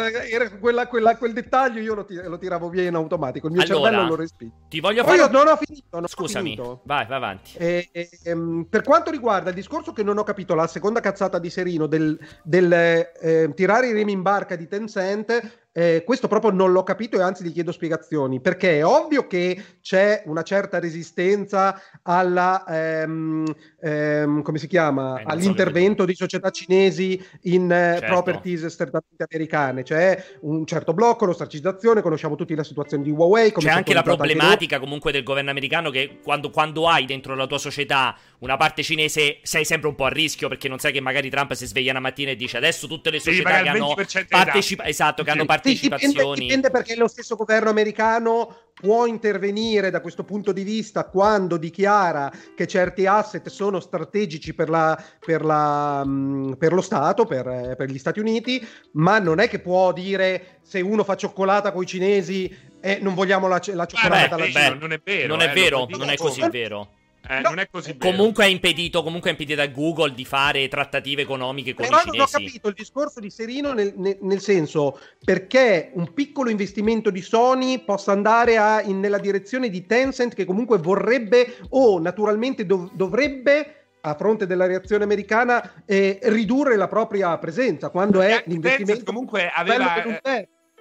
[0.60, 3.46] quella, quella, quel dettaglio io lo, tir- lo, tiravo via in automatico.
[3.46, 4.54] Il mio allora, cervello lo respinge.
[4.68, 5.16] Ti voglio fare.
[5.16, 5.98] Io non ho finito.
[5.98, 6.80] Non Scusami, ho finito.
[6.84, 7.56] vai, vai avanti.
[7.56, 11.38] E, e, e, per quanto riguarda il discorso che non ho capito, la seconda cazzata
[11.38, 16.52] di Serino del, del eh, tirare i remi in barca di Tencent eh, questo proprio
[16.52, 20.80] non l'ho capito e anzi gli chiedo spiegazioni, perché è ovvio che c'è una certa
[20.80, 23.44] resistenza alla, ehm,
[23.82, 28.06] ehm, come si chiama, eh, all'intervento di società cinesi in eh, certo.
[28.06, 29.82] properties strettamente americane.
[29.82, 33.52] C'è un certo blocco, l'ostracizzazione, conosciamo tutti la situazione di Huawei.
[33.52, 37.58] C'è anche la problematica comunque del governo americano che quando, quando hai dentro la tua
[37.58, 41.28] società una parte cinese sei sempre un po' a rischio perché non sai che magari
[41.30, 43.94] Trump si sveglia una mattina e dice adesso tutte le società che hanno,
[44.28, 46.12] partecipa- esatto, che hanno partecipato partecipazioni.
[46.12, 51.56] Dipende, dipende perché lo stesso governo americano può intervenire da questo punto di vista quando
[51.56, 57.74] dichiara che certi asset sono strategici per, la, per, la, mm, per lo Stato, per,
[57.76, 61.82] per, gli Stati Uniti, ma non è che può dire se uno fa cioccolata con
[61.82, 62.44] i cinesi
[62.80, 64.74] e eh, non vogliamo la, la cioccolata dalla Cina.
[64.74, 66.90] Non è vero, non è, eh, vero, non è così vero.
[67.28, 70.68] Eh, no, non è così comunque è impedito comunque è impedito a Google di fare
[70.68, 72.16] trattative economiche con Però i cinesi.
[72.18, 77.10] non ho capito il discorso di Serino nel, nel, nel senso perché un piccolo investimento
[77.10, 82.64] di Sony possa andare a, in, nella direzione di Tencent che comunque vorrebbe o naturalmente
[82.64, 88.84] dov- dovrebbe a fronte della reazione americana eh, ridurre la propria presenza quando è l'investimento
[88.84, 90.20] Tencent comunque aveva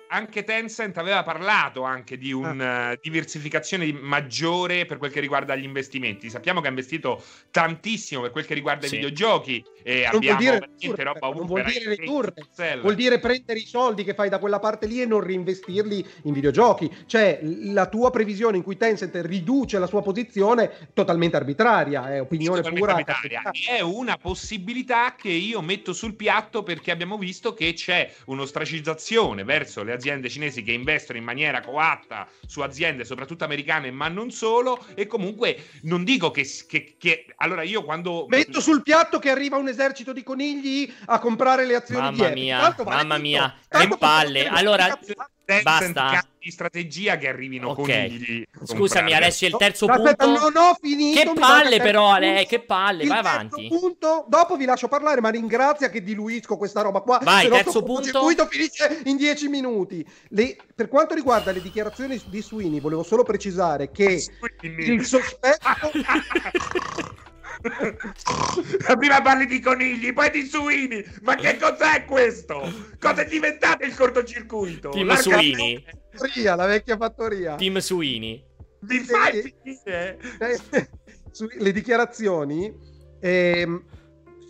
[0.07, 5.55] anche Tencent aveva parlato anche di una uh, eh, diversificazione maggiore per quel che riguarda
[5.55, 6.29] gli investimenti.
[6.29, 8.95] Sappiamo che ha investito tantissimo per quel che riguarda sì.
[8.95, 12.33] i videogiochi e non abbiamo vuol dire ridurre, roba non vuol dire ridurre,
[12.81, 16.33] vuol dire prendere i soldi che fai da quella parte lì e non reinvestirli in
[16.33, 16.91] videogiochi.
[17.05, 22.61] Cioè, la tua previsione in cui Tencent riduce la sua posizione totalmente arbitraria, è opinione
[22.61, 22.93] pura.
[22.93, 23.41] Arbitraria.
[23.51, 29.83] È una possibilità che io metto sul piatto perché abbiamo visto che c'è un'ostracizzazione verso
[29.83, 34.85] le aziende cinesi che investono in maniera coatta su aziende soprattutto americane ma non solo
[34.95, 37.25] e comunque non dico che, che, che...
[37.37, 41.75] allora io quando metto sul piatto che arriva un esercito di conigli a comprare le
[41.75, 44.47] azioni mamma di mia mamma mia che palle.
[44.47, 44.97] allora
[45.61, 46.25] Basta.
[46.39, 48.45] di strategia che arrivino okay.
[48.55, 50.09] con Scusami, Alessio, il terzo no, punto.
[50.09, 51.33] Aspetta, non ho finito.
[51.33, 53.67] Che palle, però, Ale, che palle, il vai avanti.
[53.67, 57.19] Punto, dopo vi lascio parlare, ma ringrazia che diluisco questa roba qua.
[57.21, 58.01] Vai, terzo punto.
[58.01, 60.05] Il circuito finisce in dieci minuti.
[60.29, 64.93] Le, per quanto riguarda le dichiarazioni di Sweeney, volevo solo precisare che Sweeney.
[64.93, 65.91] il sospetto.
[68.97, 71.03] Prima parli di conigli, poi di suini.
[71.21, 72.61] Ma che cos'è questo?
[72.99, 74.89] Cosa è diventato il cortocircuito?
[74.89, 75.21] Team L'arca...
[75.21, 75.83] Suini.
[76.11, 77.55] Fattoria, la vecchia fattoria.
[77.55, 78.43] Team Suini.
[78.81, 80.19] Mi fai finire?
[81.57, 82.93] Le dichiarazioni...
[83.21, 83.83] Ehm,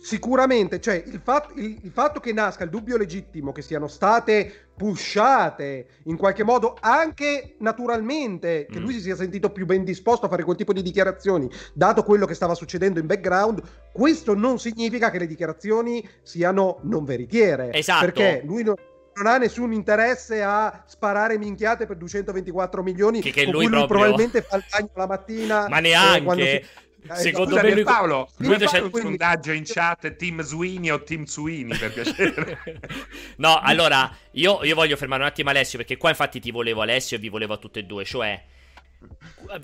[0.06, 4.68] sicuramente, cioè il fatto, il, il fatto, che nasca il dubbio legittimo che siano state
[4.76, 8.82] pushate in qualche modo anche naturalmente, che mm.
[8.82, 12.24] lui si sia sentito più ben disposto a fare quel tipo di dichiarazioni, dato quello
[12.24, 13.60] che stava succedendo in background,
[13.92, 17.72] questo non significa che le dichiarazioni siano non veritiere.
[17.72, 18.04] Esatto.
[18.04, 18.76] Perché lui non
[19.16, 23.86] non ha nessun interesse a sparare minchiate per 224 milioni che, che lui, lui proprio...
[23.86, 26.85] probabilmente fa il bagno la mattina ma neanche eh, si...
[27.14, 27.82] secondo Scusa, me lui...
[27.84, 32.58] Paolo lui c'è un sondaggio in chat team Sweeney o team Sweeney per piacere.
[33.36, 37.16] No allora io, io voglio fermare un attimo Alessio perché qua infatti ti volevo Alessio
[37.16, 38.42] e vi volevo a tutte e due cioè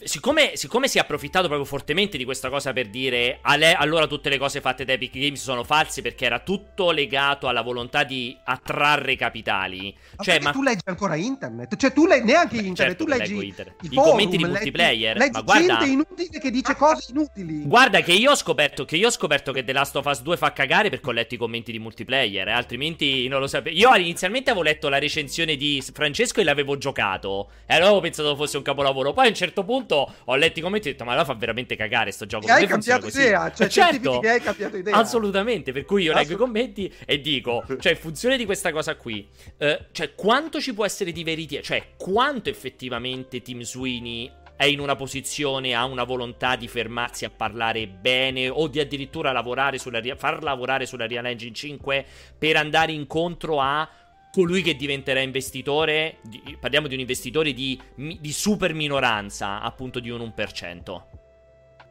[0.04, 4.28] Siccome, siccome, si è approfittato proprio fortemente di questa cosa per dire ale, allora tutte
[4.28, 8.36] le cose fatte da Epic Games sono false perché era tutto legato alla volontà di
[8.44, 9.94] attrarre capitali.
[10.16, 11.76] Ma cioè, ma tu leggi ancora internet?
[11.76, 13.76] Cioè tu leggi neanche internet, certo tu leggi internet.
[13.82, 15.16] i, forum, commenti di multiplayer.
[15.16, 17.62] Leggi, ma guarda, gente inutile che dice cose inutili.
[17.64, 20.36] Guarda che io ho scoperto che io ho scoperto che The Last of Us 2
[20.36, 23.76] fa cagare perché ho letto i commenti di multiplayer, eh, altrimenti non lo sapevo.
[23.76, 28.36] Io inizialmente avevo letto la recensione di Francesco e l'avevo giocato e allora avevo pensato
[28.36, 29.12] fosse un capolavoro.
[29.12, 31.34] Poi a un certo punto ho letto i commenti e ho detto, ma la fa
[31.34, 32.46] veramente cagare sto gioco.
[32.46, 34.96] Hai cambiato idea, cioè certo, hai cambiato idea.
[34.96, 38.96] Assolutamente, per cui io leggo i commenti e dico, cioè, in funzione di questa cosa
[38.96, 44.30] qui, eh, cioè, quanto ci può essere di verità, cioè, quanto effettivamente Tim Sweeney
[44.62, 49.32] è in una posizione, ha una volontà di fermarsi a parlare bene o di addirittura
[49.32, 52.06] lavorare sulla, far lavorare sulla Real Engine 5
[52.38, 53.88] per andare incontro a
[54.32, 60.08] colui che diventerà investitore, di, parliamo di un investitore di, di, super minoranza, appunto di
[60.08, 61.02] un 1%.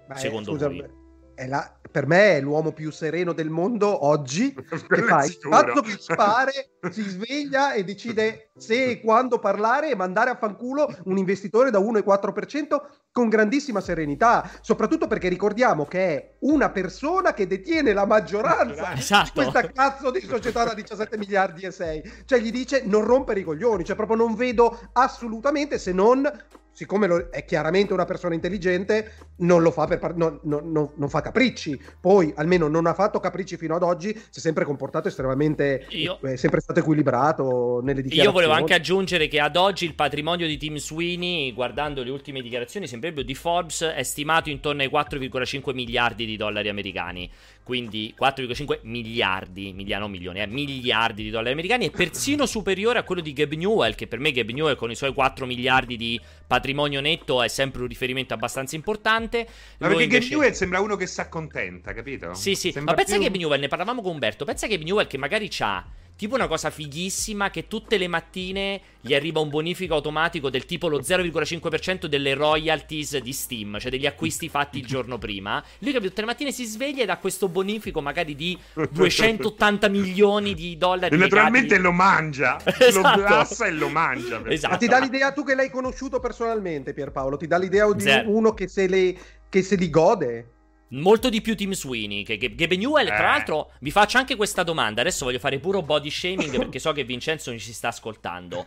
[0.07, 1.00] Beh, secondo scusa, voi?
[1.47, 4.53] La, per me è l'uomo più sereno del mondo oggi
[4.87, 9.95] che fa il fatto che spare, si sveglia e decide se e quando parlare e
[9.95, 16.35] mandare a fanculo un investitore da 1,4% con grandissima serenità, soprattutto perché ricordiamo che è
[16.41, 19.43] una persona che detiene la maggioranza esatto.
[19.43, 22.23] di questa cazzo di società da 17 miliardi e 6.
[22.25, 26.29] Cioè gli dice non rompere i coglioni, cioè proprio non vedo assolutamente se non
[26.71, 30.89] siccome lo, è chiaramente una persona intelligente, non lo fa per par- non, non, non,
[30.95, 31.79] non, fa capricci.
[31.99, 36.19] Poi, almeno non ha fatto capricci fino ad oggi, si è sempre comportato estremamente Io...
[36.21, 38.25] è sempre stato equilibrato nelle dichiarazioni.
[38.25, 42.41] Io volevo anche aggiungere che ad oggi il patrimonio di Tim Sweeney, guardando le ultime
[42.41, 47.29] dichiarazioni, sembrerebbe di Forbes, è stimato intorno ai 4,5 miliardi di dollari americani
[47.63, 53.21] quindi 4,5 miliardi, miliano milioni, eh, miliardi di dollari americani, è persino superiore a quello
[53.21, 56.70] di Gabe Newell, che per me Gabe Newell con i suoi 4 miliardi di patrimonio
[56.73, 59.47] netto è sempre un riferimento abbastanza importante.
[59.77, 60.29] Ma perché invece...
[60.29, 62.33] Gabe Newell sembra uno che si accontenta, capito?
[62.33, 63.21] Sì, sì, sembra ma pensa più...
[63.21, 65.85] che Gabe Newell, ne parlavamo con Umberto, pensa che Gabe Newell che magari c'ha
[66.21, 70.87] tipo una cosa fighissima che tutte le mattine gli arriva un bonifico automatico del tipo
[70.87, 75.63] lo 0,5% delle royalties di Steam, cioè degli acquisti fatti il giorno prima.
[75.79, 78.55] Lui capito, tutte le mattine si sveglia ed ha questo bonifico magari di
[78.91, 81.15] 280 milioni di dollari.
[81.15, 83.19] E naturalmente lo mangia, esatto.
[83.19, 84.43] lo glassa e lo mangia.
[84.45, 84.73] Esatto.
[84.73, 88.29] Ma ti dà l'idea tu che l'hai conosciuto personalmente Pierpaolo, ti dà l'idea di Zero.
[88.29, 89.17] uno che se, le,
[89.49, 90.45] che se li gode?
[90.91, 92.23] Molto di più Tim Sweeney.
[92.23, 93.15] Che, Gabe Newell, eh.
[93.15, 95.01] tra l'altro, vi faccio anche questa domanda.
[95.01, 98.65] Adesso voglio fare puro body shaming perché so che Vincenzo ci sta ascoltando.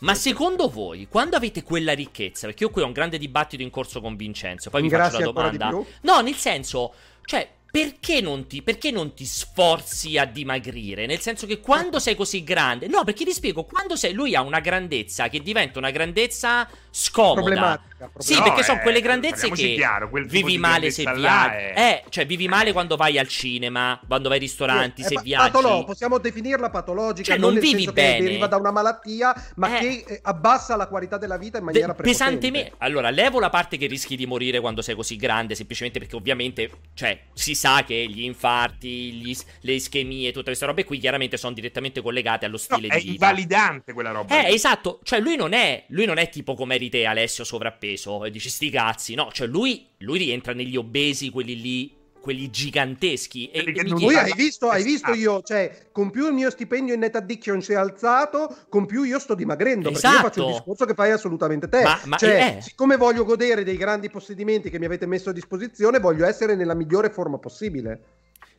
[0.00, 3.70] Ma secondo voi, quando avete quella ricchezza, perché io qui ho un grande dibattito in
[3.70, 5.70] corso con Vincenzo, poi vi Grazie faccio la domanda.
[6.02, 6.92] No, nel senso,
[7.24, 11.04] cioè, perché non, ti, perché non, ti, sforzi a dimagrire?
[11.04, 14.40] Nel senso che quando sei così grande, no, perché ti spiego, quando sei, lui ha
[14.40, 17.40] una grandezza che diventa una grandezza scomoda.
[17.42, 18.34] Problematica, problematica.
[18.34, 21.64] Sì, perché sono quelle grandezze che chiaro, vivi male se viaggi.
[21.74, 22.02] È...
[22.04, 25.50] Eh, cioè vivi male quando vai al cinema, quando vai ai ristoranti, sì, se viaggi.
[25.50, 28.22] Patolo- possiamo definirla patologica, cioè, non, non vivi bene.
[28.22, 29.80] deriva da una malattia, ma eh.
[29.80, 32.72] che eh, abbassa la qualità della vita in maniera De- pesantemente.
[32.78, 36.70] Allora, levo la parte che rischi di morire quando sei così grande, semplicemente perché ovviamente,
[36.94, 41.54] cioè, si sa che gli infarti, gli, le ischemie, tutte queste robe qui chiaramente sono
[41.54, 43.26] direttamente collegate allo stile no, di vita.
[43.26, 44.46] È invalidante quella roba.
[44.46, 45.00] Eh, esatto.
[45.02, 48.48] Cioè, lui non è, lui non è tipo come eri te, Alessio, sovrappeso, e dici
[48.48, 49.14] sti cazzi.
[49.14, 51.95] No, cioè, lui, lui rientra negli obesi, quelli lì
[52.26, 53.50] quelli giganteschi.
[53.52, 56.98] E, e lui hai visto, hai visto io, cioè, con più il mio stipendio in
[56.98, 59.90] net addiction si è alzato, con più io sto dimagrendo.
[59.90, 60.00] Esatto.
[60.00, 60.58] Perché io faccio il esatto.
[60.58, 61.82] discorso che fai assolutamente te.
[61.84, 62.62] Ma, ma cioè, eh.
[62.62, 66.74] siccome voglio godere dei grandi possedimenti che mi avete messo a disposizione, voglio essere nella
[66.74, 68.00] migliore forma possibile.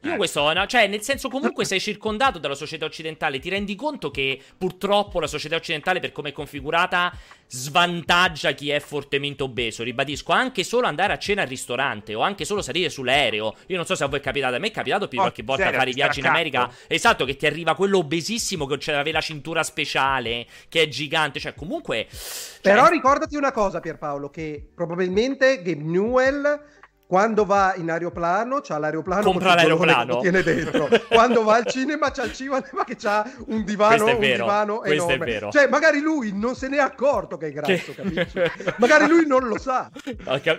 [0.01, 0.17] Io eh.
[0.17, 0.65] questo, no?
[0.67, 3.39] cioè, nel senso, comunque sei circondato dalla società occidentale.
[3.39, 7.11] Ti rendi conto che purtroppo la società occidentale, per come è configurata,
[7.47, 9.83] svantaggia chi è fortemente obeso.
[9.83, 13.55] Ribadisco, anche solo andare a cena al ristorante o anche solo salire sull'aereo.
[13.67, 15.43] Io non so se a voi è capitato, a me è capitato più oh, qualche
[15.43, 16.71] volta serio, fare i viaggi in America.
[16.87, 21.39] Esatto, che ti arriva quello obesissimo che aveva la cintura speciale, che è gigante.
[21.39, 22.07] Cioè, comunque.
[22.09, 22.59] Cioè...
[22.61, 26.75] Però ricordati una cosa, Pierpaolo, che probabilmente Gabe Newell
[27.07, 30.19] quando va in aeroplano c'ha l'aeroplano compra l'aeroplano.
[30.19, 30.89] tiene dentro.
[31.07, 35.49] Quando va al cinema c'ha il cinema che c'ha un divano, un divano enorme.
[35.49, 38.41] cioè magari lui non se ne è accorto che è grasso capisci?
[38.77, 39.89] magari lui non lo sa.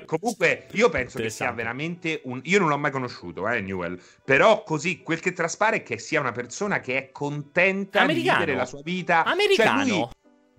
[0.06, 4.62] Comunque io penso che sia veramente un io non l'ho mai conosciuto eh Newell però
[4.62, 8.38] così quel che traspare è che sia una persona che è contenta Americano.
[8.38, 9.24] di vivere la sua vita.
[9.24, 10.08] Americano cioè lui,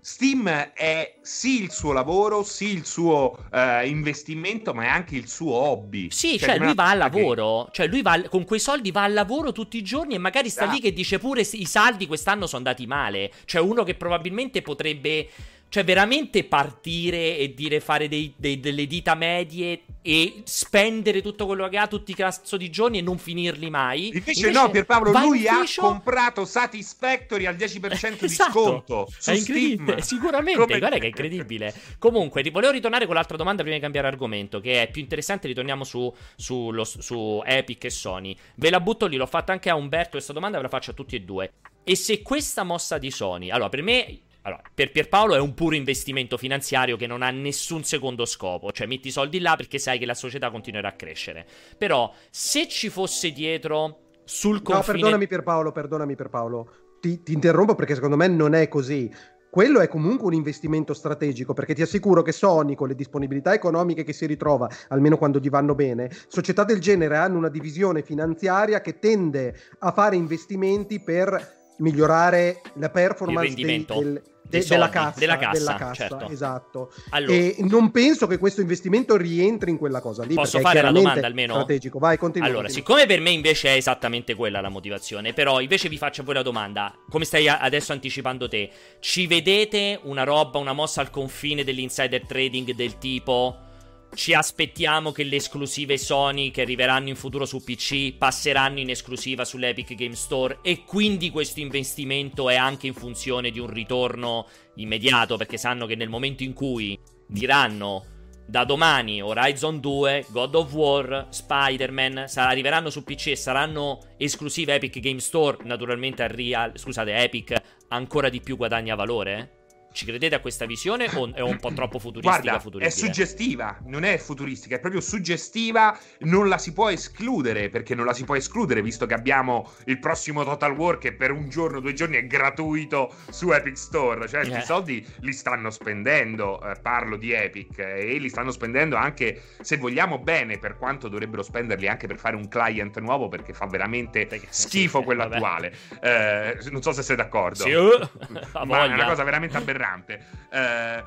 [0.01, 5.27] Steam è sì il suo lavoro, sì il suo uh, investimento, ma è anche il
[5.27, 6.09] suo hobby.
[6.09, 7.71] Sì, cioè, cioè lui va al lavoro, che...
[7.73, 10.67] cioè lui va con quei soldi va al lavoro tutti i giorni e magari sta
[10.67, 10.71] ah.
[10.71, 13.31] lì che dice pure i saldi quest'anno sono andati male.
[13.45, 15.27] Cioè uno che probabilmente potrebbe
[15.69, 21.67] cioè, veramente partire e dire fare dei, dei, delle dita medie e spendere tutto quello
[21.69, 24.07] che ha tutti i cazzo di giorni e non finirli mai.
[24.07, 28.51] Invece, Invece no, Pierpaolo, lui ha comprato Satisfactory al 10% di esatto.
[28.51, 29.07] sconto.
[29.23, 30.17] È incredibile, Steam.
[30.19, 30.59] sicuramente.
[30.59, 30.79] Come...
[30.79, 31.73] Guarda che è incredibile.
[31.99, 35.47] Comunque, volevo ritornare con l'altra domanda prima di cambiare argomento, che è più interessante.
[35.47, 38.35] Ritorniamo su, su, lo, su Epic e Sony.
[38.55, 40.93] Ve la butto lì, l'ho fatta anche a Umberto questa domanda, ve la faccio a
[40.95, 41.51] tutti e due.
[41.83, 45.75] E se questa mossa di Sony, allora per me allora, per Pierpaolo è un puro
[45.75, 49.99] investimento finanziario che non ha nessun secondo scopo, cioè metti i soldi là perché sai
[49.99, 51.45] che la società continuerà a crescere.
[51.77, 54.77] Però se ci fosse dietro sul confine...
[54.77, 59.09] No, perdonami Pierpaolo, perdonami Pierpaolo, ti, ti interrompo perché secondo me non è così.
[59.51, 64.03] Quello è comunque un investimento strategico perché ti assicuro che Sony con le disponibilità economiche
[64.03, 68.79] che si ritrova, almeno quando gli vanno bene, società del genere hanno una divisione finanziaria
[68.81, 75.37] che tende a fare investimenti per migliorare la performance dei, del, de, della, cassa, della
[75.37, 76.29] cassa, della cassa certo.
[76.29, 76.91] esatto.
[77.09, 80.33] Allora, e non penso che questo investimento rientri in quella cosa lì.
[80.33, 81.53] Posso fare la domanda almeno?
[81.53, 82.47] Strategico, vai, continua.
[82.47, 82.85] Allora, continua.
[82.85, 86.43] siccome per me invece è esattamente quella la motivazione, però invece vi faccio poi la
[86.43, 92.25] domanda, come stai adesso anticipando te, ci vedete una roba, una mossa al confine dell'insider
[92.25, 93.67] trading del tipo
[94.13, 99.45] ci aspettiamo che le esclusive Sony che arriveranno in futuro su PC passeranno in esclusiva
[99.45, 105.37] sull'Epic Game Store e quindi questo investimento è anche in funzione di un ritorno immediato
[105.37, 108.17] perché sanno che nel momento in cui diranno
[108.49, 114.99] da domani Horizon 2, God of War, Spider-Man arriveranno su PC e saranno esclusive Epic
[114.99, 117.53] Game Store, naturalmente a Real, scusate, Epic
[117.89, 119.58] ancora di più guadagna valore?
[119.91, 122.57] Ci credete a questa visione o è un po' troppo futuristica?
[122.57, 127.95] Guarda, è suggestiva, non è futuristica, è proprio suggestiva, non la si può escludere, perché
[127.95, 131.49] non la si può escludere, visto che abbiamo il prossimo Total War che per un
[131.49, 134.59] giorno, due giorni è gratuito su Epic Store, cioè yeah.
[134.59, 139.41] i soldi li stanno spendendo, eh, parlo di Epic, eh, e li stanno spendendo anche,
[139.59, 143.65] se vogliamo bene, per quanto dovrebbero spenderli anche per fare un client nuovo, perché fa
[143.65, 145.73] veramente schifo sì, quello attuale.
[145.99, 147.63] Eh, non so se sei d'accordo.
[147.63, 148.07] Sì, uh,
[148.65, 150.19] ma è una cosa veramente aberrante aberrante.
[150.49, 151.03] Eh,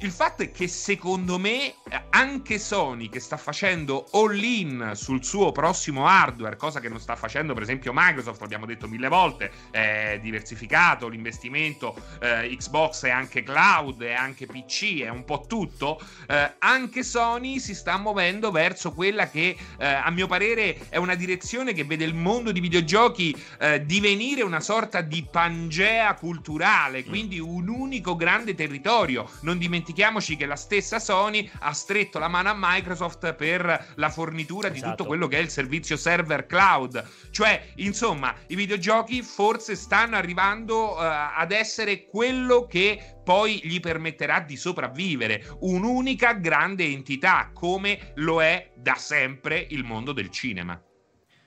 [0.00, 1.74] il fatto è che secondo me
[2.10, 7.16] anche Sony che sta facendo all in sul suo prossimo hardware, cosa che non sta
[7.16, 13.42] facendo per esempio Microsoft, l'abbiamo detto mille volte, è diversificato l'investimento, eh, Xbox è anche
[13.42, 18.92] cloud, è anche PC, è un po' tutto, eh, anche Sony si sta muovendo verso
[18.92, 23.34] quella che eh, a mio parere è una direzione che vede il mondo di videogiochi
[23.58, 30.36] eh, divenire una sorta di pangea culturale, quindi un unico grande territorio, non dimentichiamo dimentichiamoci
[30.36, 34.90] che la stessa Sony ha stretto la mano a Microsoft per la fornitura di esatto.
[34.90, 37.08] tutto quello che è il servizio server cloud.
[37.30, 44.40] Cioè, insomma, i videogiochi forse stanno arrivando uh, ad essere quello che poi gli permetterà
[44.40, 50.80] di sopravvivere, un'unica grande entità come lo è da sempre il mondo del cinema.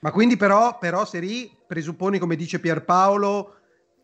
[0.00, 3.56] Ma quindi però, però Seri, presupponi come dice Pierpaolo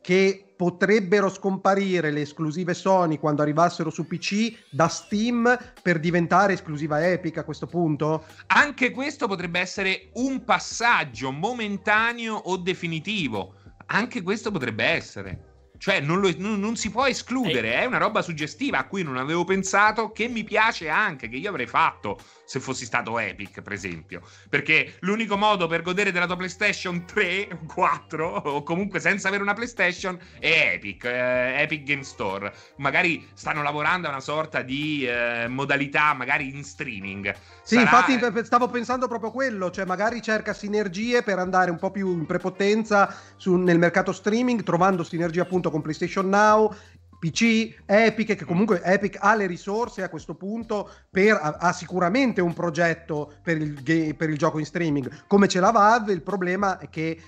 [0.03, 7.07] che potrebbero scomparire le esclusive Sony quando arrivassero su PC da Steam per diventare esclusiva
[7.07, 8.25] Epic a questo punto?
[8.47, 13.55] Anche questo potrebbe essere un passaggio momentaneo o definitivo.
[13.87, 15.56] Anche questo potrebbe essere.
[15.79, 19.17] Cioè, non, lo, non, non, si può escludere, è una roba suggestiva a cui non
[19.17, 23.73] avevo pensato, che mi piace anche, che io avrei fatto se fossi stato Epic, per
[23.73, 24.23] esempio.
[24.49, 29.55] Perché l'unico modo per godere della tua PlayStation 3, 4, o comunque senza avere una
[29.55, 32.53] PlayStation, è Epic, eh, Epic Game Store.
[32.77, 37.35] Magari stanno lavorando a una sorta di eh, modalità, magari in streaming.
[37.63, 37.83] Sì, Sarà...
[37.83, 42.27] infatti stavo pensando proprio quello, cioè magari cerca sinergie per andare un po' più in
[42.27, 46.75] prepotenza su, nel mercato streaming, trovando sinergie appunto con PlayStation Now
[47.19, 52.41] PC, Epic, che comunque Epic ha le risorse a questo punto per, ha, ha sicuramente
[52.41, 56.79] un progetto per il, per il, gioco in streaming, come ce la Valve, il problema
[56.79, 57.19] è che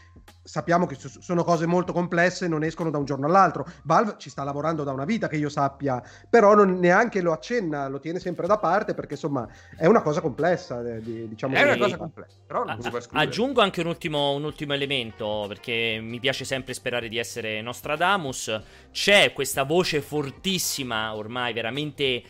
[0.49, 3.67] sappiamo che sono cose molto complesse, non escono da un giorno all'altro.
[3.83, 7.87] Valve ci sta lavorando da una vita che io sappia, però non neanche lo accenna,
[7.89, 9.47] lo tiene sempre da parte perché insomma
[9.77, 10.81] è una cosa complessa.
[10.81, 14.45] Eh, diciamo è una cosa complessa, però non si può Aggiungo anche un ultimo, un
[14.45, 18.63] ultimo elemento perché mi piace sempre sperare di essere Nostradamus.
[18.91, 22.23] C'è questa voce fortissima, ormai veramente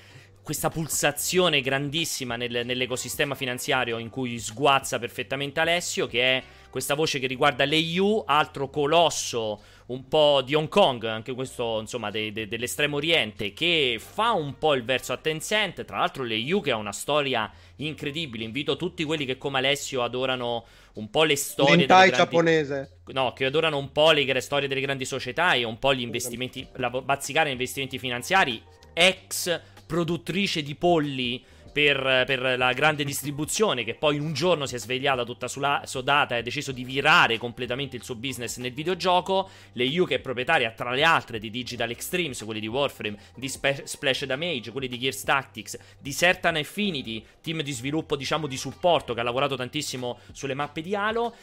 [0.42, 6.42] questa pulsazione grandissima nel, nell'ecosistema finanziario in cui sguazza perfettamente Alessio, che è
[6.78, 12.08] questa voce che riguarda l'EU, altro colosso un po' di Hong Kong, anche questo insomma
[12.10, 16.60] de, de, dell'estremo oriente, che fa un po' il verso a Tencent, tra l'altro l'EU
[16.60, 21.34] che ha una storia incredibile, invito tutti quelli che come Alessio adorano un po' le
[21.34, 22.16] storie Lentai grandi...
[22.16, 23.00] giapponese.
[23.06, 26.64] No, che adorano un po' le storie delle grandi società e un po' gli investimenti,
[26.74, 28.62] la bazzicare investimenti finanziari.
[28.92, 34.78] Ex produttrice di polli per, per, la grande distribuzione, che poi un giorno si è
[34.78, 39.48] svegliata tutta sulla, sodata e ha deciso di virare completamente il suo business nel videogioco.
[39.72, 43.82] L'EU, che è proprietaria, tra le altre, di Digital Extremes, quelli di Warframe, di Spe-
[43.84, 49.14] Splash Damage, quelli di Gears Tactics, di Certan Affinity, team di sviluppo, diciamo, di supporto,
[49.14, 51.34] che ha lavorato tantissimo sulle mappe di Halo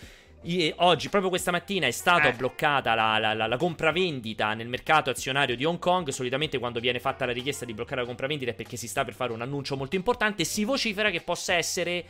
[0.78, 2.34] oggi, proprio questa mattina, è stata eh.
[2.34, 6.10] bloccata la, la, la, la, compravendita nel mercato azionario di Hong Kong.
[6.10, 9.14] Solitamente quando viene fatta la richiesta di bloccare la compravendita è perché si sta per
[9.14, 10.44] fare un annuncio molto importante.
[10.44, 12.06] Si vocifera che possa essere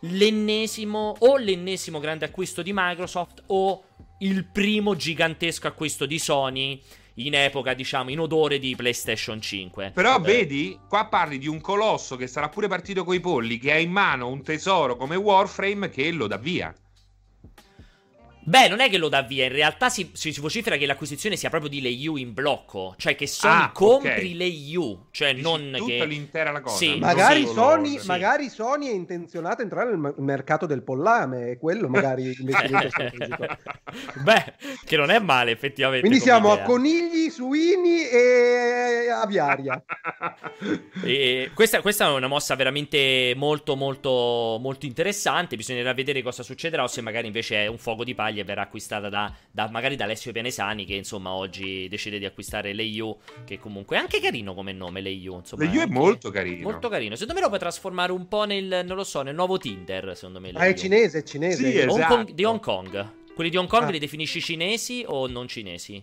[0.00, 3.84] l'ennesimo o l'ennesimo grande acquisto di Microsoft o
[4.18, 6.80] il primo gigantesco acquisto di Sony
[7.14, 9.90] in epoca, diciamo, in odore di PlayStation 5.
[9.94, 10.20] Però eh.
[10.20, 13.90] vedi, qua parli di un colosso che sarà pure partito coi polli, che ha in
[13.90, 16.74] mano un tesoro come Warframe che lo dà via.
[18.50, 21.36] Beh, non è che lo dà via, in realtà si, si, si vocifera che l'acquisizione
[21.36, 24.34] sia proprio di Lei in blocco, cioè che Sony ah, compri okay.
[24.34, 24.76] Lei
[25.12, 26.04] cioè Dici non tutta che...
[26.04, 26.76] l'intera la cosa.
[26.76, 28.06] Sì, magari, Sony, sì.
[28.08, 32.36] magari Sony è intenzionata a entrare nel mercato del pollame, è quello magari.
[34.24, 36.04] Beh, che non è male effettivamente.
[36.04, 36.64] Quindi siamo idea.
[36.64, 39.80] a conigli, suini e aviaria.
[41.04, 46.82] e questa, questa, è una mossa veramente molto molto molto interessante, bisognerà vedere cosa succederà
[46.82, 49.96] o se magari invece è un fuoco di paglia Italia verrà acquistata da, da, magari
[49.96, 54.54] da Alessio Pianesani che insomma oggi decide di acquistare l'EU che comunque è anche carino
[54.54, 58.12] come nome l'EU insomma, l'EU è molto carino molto carino secondo me lo puoi trasformare
[58.12, 61.22] un po' nel non lo so nel nuovo Tinder secondo me ah è cinese è
[61.22, 61.92] cinese sì, esatto.
[61.92, 63.90] Hong Kong, di Hong Kong quelli di Hong Kong ah.
[63.90, 66.02] li definisci cinesi o non cinesi?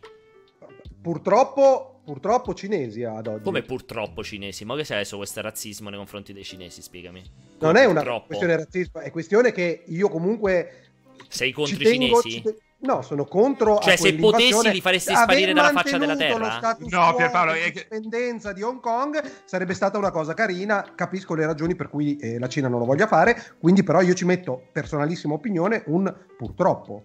[1.00, 3.44] Purtroppo, purtroppo cinesi ad oggi.
[3.44, 4.66] Come purtroppo cinesi?
[4.66, 6.82] Ma che sei adesso questo razzismo nei confronti dei cinesi?
[6.82, 7.22] Spiegami.
[7.60, 8.26] Non Come è una purtroppo?
[8.28, 10.87] questione di razzismo, è questione che io comunque
[11.28, 12.42] sei contro i cinesi?
[12.42, 12.58] Te...
[12.80, 13.80] No, sono contro.
[13.80, 16.78] Cioè, se potessi, li faresti sparire dalla faccia della terra.
[16.80, 17.88] no, Pierpaolo, è che...
[17.90, 20.86] l'indipendenza di Hong Kong sarebbe stata una cosa carina.
[20.96, 23.56] Capisco le ragioni per cui eh, la Cina non lo voglia fare.
[23.60, 27.04] Quindi, però, io ci metto personalissima opinione un purtroppo.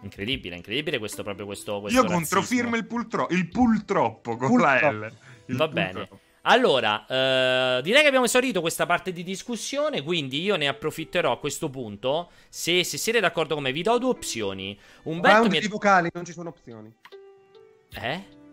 [0.00, 1.80] Incredibile, incredibile questo proprio questo.
[1.80, 4.90] questo io controfirmo il, pultro- il pultroppo con pultroppo.
[4.90, 5.12] la L.
[5.46, 6.08] Il Va bene.
[6.46, 11.38] Allora, eh, direi che abbiamo esaurito questa parte di discussione, quindi io ne approfitterò a
[11.38, 12.30] questo punto.
[12.48, 14.78] Se, se siete d'accordo con me, vi do due opzioni.
[15.04, 15.60] Umberto Round mi...
[15.60, 16.92] di vocali, non ci sono opzioni.
[17.94, 18.43] Eh?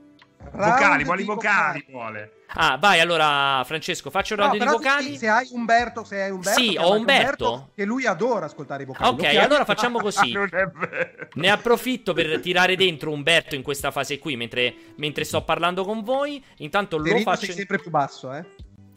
[0.52, 2.40] Vocali, quali vocali vuole?
[2.54, 5.18] Ah, vai allora, Francesco, faccio un round no, di vocali.
[5.18, 7.46] Se hai Umberto, se hai Umberto, sì, ho Umberto.
[7.46, 7.72] Umberto.
[7.76, 9.10] Che lui adora ascoltare i vocali.
[9.10, 10.34] Ok, allora facciamo così.
[11.34, 16.04] ne approfitto per tirare dentro Umberto in questa fase qui, mentre, mentre sto parlando con
[16.04, 16.44] voi.
[16.58, 17.46] Intanto lo faccio.
[17.46, 18.46] Sei sempre più basso, eh?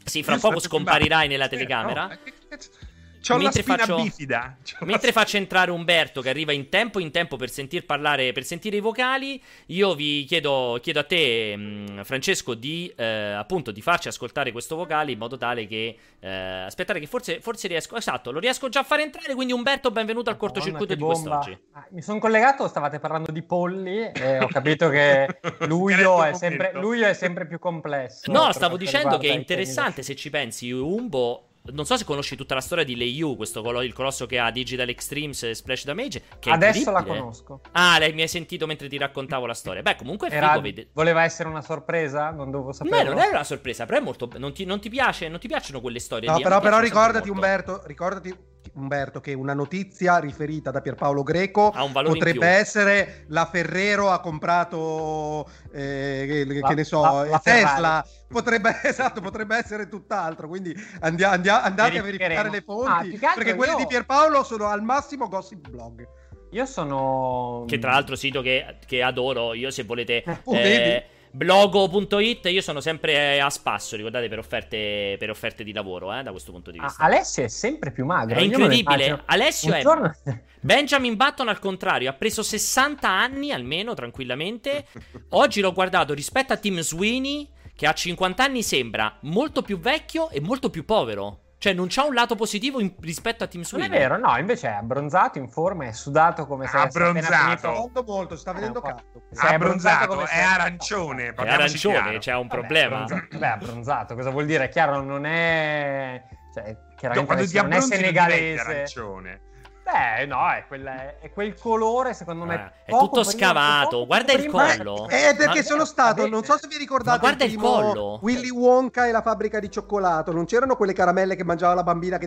[0.05, 2.07] Sì, fra poco scomparirai nella telecamera.
[2.09, 2.19] No,
[3.27, 4.57] C'ho mentre la faccio, bifida.
[4.63, 5.13] C'ho mentre la...
[5.13, 8.81] faccio entrare Umberto che arriva in tempo in tempo per sentir parlare, per sentire i
[8.81, 14.09] vocali, io vi chiedo, chiedo a te, mh, mm, Francesco, di eh, appunto di farci
[14.09, 17.97] ascoltare questo vocale in modo tale che eh, aspettate che forse, forse riesco.
[17.97, 19.35] Esatto, lo riesco già a fare entrare.
[19.35, 21.59] Quindi, Umberto, benvenuto al cortocircuito di quest'oggi.
[21.73, 26.73] Ah, mi sono collegato, stavate parlando di polli e ho capito che luglio, è sempre,
[26.75, 28.31] luglio è sempre più complesso.
[28.31, 30.71] No, stavo dicendo che è interessante se ci pensi.
[30.71, 34.39] Umbo non so se conosci tutta la storia di Leiyu, questo colo- il colosso che
[34.39, 36.23] ha Digital Extremes e Splash Damage.
[36.39, 37.61] Che Adesso la conosco.
[37.73, 39.81] Ah, lei mi hai sentito mentre ti raccontavo la storia.
[39.81, 40.89] Beh, comunque è figo, vede...
[40.93, 42.31] Voleva essere una sorpresa?
[42.31, 43.03] Non dovevo sapere.
[43.03, 44.29] Beh, non era una sorpresa, però è molto.
[44.37, 46.29] Non ti, non ti piace, non ti piacciono quelle storie.
[46.29, 51.73] No, però, però ricordati, Umberto, ricordati Umberto, che una notizia riferita da Pierpaolo Greco
[52.05, 58.07] potrebbe essere la Ferrero ha comprato, eh, la, che ne so, la, la Tesla.
[58.29, 60.49] Potrebbe, esatto, potrebbe essere tutt'altro.
[60.49, 63.19] Quindi andia, andia, andate a verificare le fonti.
[63.23, 63.79] Ah, perché quelli io...
[63.79, 66.07] di Pierpaolo sono al massimo gossip blog.
[66.51, 67.65] Io sono.
[67.67, 69.55] Che tra l'altro sito che, che adoro.
[69.55, 70.25] Io, se volete.
[70.45, 76.17] Oh, eh, Blogo.it, io sono sempre a spasso, ricordate, per offerte, per offerte di lavoro,
[76.17, 77.03] eh, da questo punto di vista.
[77.03, 78.37] Ah, Alessio è sempre più magro.
[78.37, 79.21] È incredibile.
[79.25, 79.81] Alessio è...
[79.81, 80.15] Giorno...
[80.61, 84.87] Benjamin Button al contrario, ha preso 60 anni almeno, tranquillamente.
[85.31, 90.31] Oggi l'ho guardato rispetto a Tim Sweeney, che a 50 anni sembra molto più vecchio
[90.31, 91.44] e molto più povero.
[91.59, 93.89] Cioè, non c'ha un lato positivo in, rispetto a Team Sweeney.
[93.89, 97.71] Non è vero, no, invece è abbronzato, in forma, è sudato come se abbronzato.
[97.71, 99.47] Molto, molto, sta vedendo eh, cazzo.
[99.49, 101.33] È abbronzato, è arancione.
[101.33, 103.07] È arancione, c'è un problema.
[103.07, 104.69] Vabbè, beh, abbronzato, cosa vuol dire?
[104.69, 106.23] Chiaro, non è...
[106.53, 108.61] Cioè, chiaramente no, non è senegalese.
[108.61, 109.41] arancione.
[109.85, 112.73] Beh, no, è, quella, è, quel colore, secondo me.
[112.87, 114.07] Eh, è tutto prima, scavato.
[114.07, 115.09] Guarda il collo.
[115.11, 117.19] Eh, perché ma, sono stato, non so se vi ricordate.
[117.19, 118.19] guarda il, il collo.
[118.23, 120.33] Willy Wonka e la fabbrica di cioccolato.
[120.33, 122.27] Non c'erano quelle caramelle che mangiava la bambina che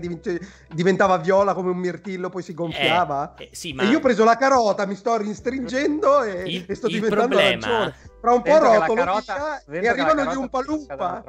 [0.70, 3.34] diventava viola come un mirtillo, poi si gonfiava?
[3.36, 3.84] Eh, eh, sì, ma...
[3.84, 7.66] E io ho preso la carota, mi sto ristringendo e, il, e sto diventando problema...
[7.66, 7.96] arancione.
[8.20, 11.24] Fra un po' rotolo carota, e arrivano gli un palumpa.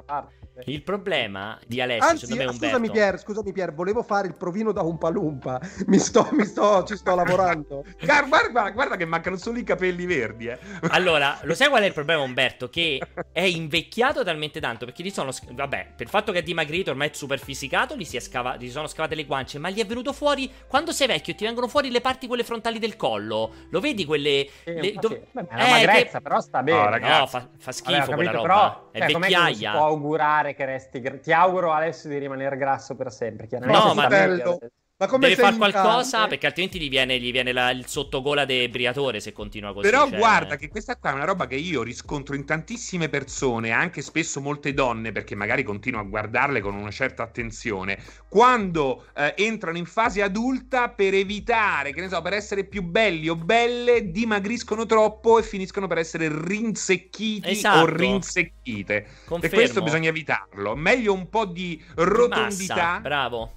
[0.64, 2.66] Il problema di Alessio, Anzi, secondo me, Umberto...
[2.66, 5.60] Scusami Pier, scusami Pier, volevo fare il provino da un palumpa.
[5.86, 7.84] Mi sto, mi sto, ci sto lavorando.
[8.02, 10.58] guarda, guarda, guarda, che mancano solo i capelli verdi, eh.
[10.90, 12.68] Allora, lo sai qual è il problema, Umberto?
[12.68, 13.00] Che
[13.32, 15.30] è invecchiato talmente tanto, perché gli sono...
[15.50, 18.56] Vabbè, per il fatto che è dimagrito, ormai è super fisicato, gli, si è scava...
[18.56, 20.50] gli sono scavate le guance, ma gli è venuto fuori...
[20.66, 23.52] Quando sei vecchio ti vengono fuori le parti quelle frontali del collo.
[23.70, 24.46] Lo vedi quelle...
[24.64, 24.92] Eh, le...
[24.92, 25.18] Dov...
[25.30, 26.22] Beh, è una eh, magrezza, che...
[26.22, 26.78] però sta bene.
[26.78, 27.18] No, ragazzi.
[27.18, 28.88] no fa, fa schifo Vabbè, capito, quella roba.
[28.90, 29.70] Però, è cioè, vecchiaia.
[29.70, 33.48] si può augurare che resti ti auguro adesso di rimanere grasso per sempre.
[33.60, 34.58] No, ma bello.
[35.00, 39.20] Ma come deve fare qualcosa perché altrimenti gli viene, gli viene la, il sottogola debriatore
[39.20, 39.88] se continua così.
[39.88, 40.18] Però cioè...
[40.18, 44.40] guarda che questa qua è una roba che io riscontro in tantissime persone, anche spesso
[44.40, 47.96] molte donne, perché magari continuo a guardarle con una certa attenzione,
[48.28, 53.28] quando eh, entrano in fase adulta per evitare, che ne so, per essere più belli
[53.28, 57.82] o belle, dimagriscono troppo e finiscono per essere rinsecchiti esatto.
[57.82, 59.06] o rinsecchite.
[59.26, 59.54] Confermo.
[59.54, 60.74] E questo bisogna evitarlo.
[60.74, 62.74] Meglio un po' di rotondità.
[62.74, 63.52] Massa, bravo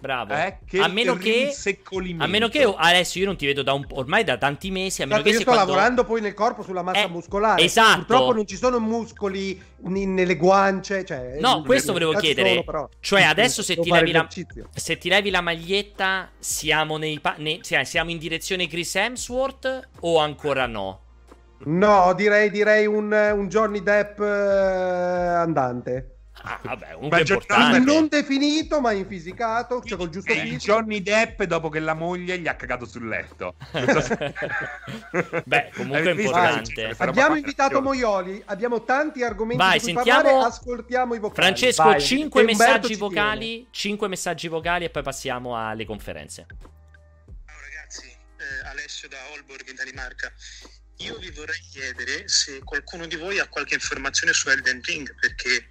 [0.00, 0.32] Bravo.
[0.32, 1.52] Eh, a, meno che,
[2.18, 5.02] a meno che adesso io non ti vedo da un, ormai da tanti mesi.
[5.02, 5.64] A meno che io sto quando...
[5.64, 7.62] lavorando poi nel corpo sulla massa eh, muscolare.
[7.62, 7.96] Esatto.
[8.04, 11.04] Purtroppo non ci sono muscoli nelle guance.
[11.04, 12.62] Cioè, no, questo volevo chiedere.
[12.64, 14.28] Sono, cioè, adesso se ti, levi la,
[14.72, 20.66] se ti levi la maglietta, siamo, nei, nei, siamo in direzione Chris Hemsworth o ancora
[20.66, 21.00] no?
[21.60, 26.17] No, direi, direi un, un Johnny Depp eh, andante.
[26.48, 27.78] Ah, vabbè, comunque importante.
[27.80, 30.56] Non definito, ma infisicato, cioè col giusto fisico.
[30.56, 33.54] Johnny Depp dopo che la moglie gli ha cagato sul letto.
[35.44, 36.94] Beh, comunque è importante.
[36.96, 40.22] Abbiamo invitato Moioli, abbiamo tanti argomenti Vai, sentiamo...
[40.22, 41.42] Parlare, ascoltiamo i vocali.
[41.42, 42.00] Francesco, Vai.
[42.00, 46.46] 5 messaggi vocali, 5 messaggi vocali e poi passiamo alle conferenze.
[46.48, 50.32] Ciao ragazzi, eh, Alessio da Holborg in Danimarca.
[51.00, 55.68] Io vi vorrei chiedere se qualcuno di voi ha qualche informazione su Elden Ring, perché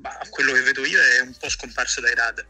[0.00, 2.46] ma quello che vedo io è un po' scomparso dai radar.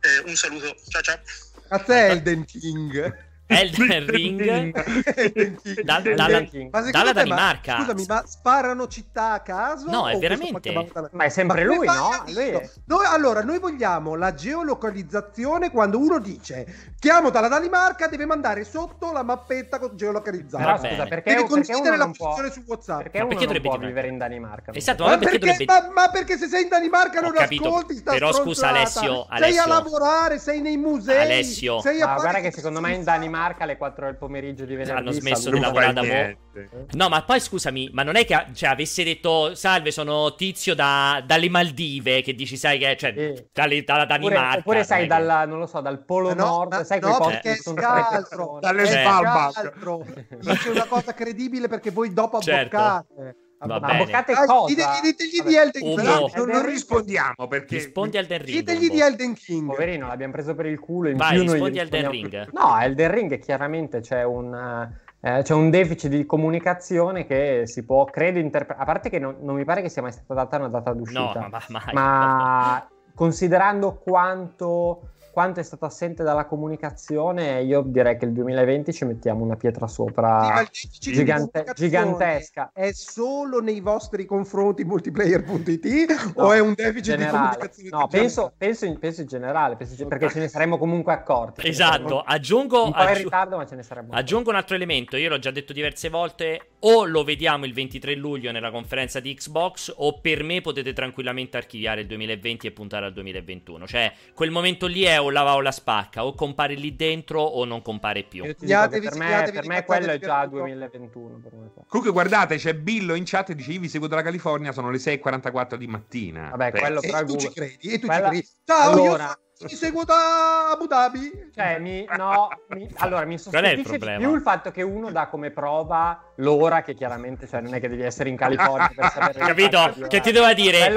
[0.00, 1.20] Eh, un saluto, ciao ciao.
[1.68, 3.32] A te Elden King.
[3.46, 6.46] Elden Ring da, dalla,
[6.90, 7.76] dalla Danimarca.
[7.76, 9.90] Ma, scusami, ma sparano città a caso?
[9.90, 10.72] No, è veramente.
[11.10, 12.24] Ma è sempre lui, no?
[12.28, 12.70] Lui è...
[12.86, 19.12] noi, allora, noi vogliamo la geolocalizzazione quando uno dice chiamo dalla Danimarca, deve mandare sotto
[19.12, 20.64] la mappetta geolocalizzata.
[20.64, 23.02] Però scusa, perché, deve condividere la posizione su WhatsApp.
[23.02, 24.72] Perché, uno perché dovrebbe può vivere in Danimarca?
[24.72, 25.88] Esatto, ma, perché, perché dovrebbe...
[25.92, 29.54] ma, ma, perché se sei in Danimarca non capito, ascolti sta Però scusa Alessio, Alessio,
[29.54, 31.20] sei a lavorare, sei nei musei.
[31.20, 31.80] Alessio.
[31.82, 34.74] Sei a ma guarda che secondo me in Danimarca Danimarca alle 4 del pomeriggio di
[34.74, 34.98] venerdì.
[34.98, 36.86] Hanno smesso di lavorare da mo'.
[36.92, 41.22] No, ma poi scusami, ma non è che cioè, avesse detto salve, sono tizio da,
[41.24, 43.48] dalle Maldive, che dici, sai che cioè, eh.
[43.52, 44.58] dalle, dalla Danimarca.
[44.58, 45.46] Oppure, oppure sai, dalla, che...
[45.46, 48.84] non lo so, dal Polo no, Nord, ma, sai no, quei posti sono altro, dalle
[48.84, 50.12] Svalbard.
[50.40, 52.76] Dice una cosa credibile perché voi dopo certo.
[52.76, 53.36] abboccate.
[53.66, 54.74] Va ma avvocate ah, cosa?
[55.02, 56.00] Ditegli di Elden King.
[56.02, 58.58] No, non, non rispondiamo perché rispondi Elden Ring.
[58.58, 59.66] Ditegli di Elden King.
[59.66, 61.08] Poverino, l'abbiamo preso per il culo.
[61.08, 62.48] In Vai, più rispondi Elden Ring.
[62.52, 64.90] No, Elden Ring chiaramente c'è un...
[65.20, 68.82] Eh, c'è un deficit di comunicazione che si può, credo, interpretare.
[68.82, 71.32] A parte che non, non, mi pare che sia mai stata data una data d'uscita.
[71.32, 78.24] No, ma, mai, ma considerando quanto quanto è stato assente dalla comunicazione, io direi che
[78.24, 82.70] il 2020 ci mettiamo una pietra sopra sì, gigante- gigantesca.
[82.72, 87.32] È solo nei vostri confronti multiplayer.it no, o è un deficit generale.
[87.32, 87.90] di comunicazione?
[87.90, 91.66] No, penso, penso, in, penso, in, generale, penso in, perché ce ne saremmo comunque accorti.
[91.66, 92.84] Esatto, aggiungo...
[92.84, 95.50] Un po' in ritardo, ma ce ne saremmo Aggiungo un altro elemento, io l'ho già
[95.50, 100.42] detto diverse volte, o lo vediamo il 23 luglio nella conferenza di Xbox o per
[100.42, 103.86] me potete tranquillamente archiviare il 2020 e puntare al 2021.
[103.86, 107.64] Cioè, quel momento lì è o lava o la spacca, o compare lì dentro o
[107.64, 108.44] non compare più.
[108.88, 111.40] per me, per me quello è già 2021.
[111.86, 114.98] Comunque guardate, c'è Billo in chat e dice io vi seguo dalla California, sono le
[114.98, 116.50] 6.44 di mattina.
[116.50, 118.30] Vabbè, quello però e tu ci credi, e tu Quella...
[118.30, 118.48] ci credi.
[118.64, 119.24] Ciao, allora...
[119.24, 121.50] io ti seguo da Abu Dhabi.
[121.54, 126.32] Cioè, mi, no, mi, allora mi sostituisce più il fatto che uno dà come prova
[126.36, 129.38] l'ora, che chiaramente cioè, non è che devi essere in California per sapere.
[129.38, 130.06] Capito?
[130.08, 130.92] Che ti devo dire?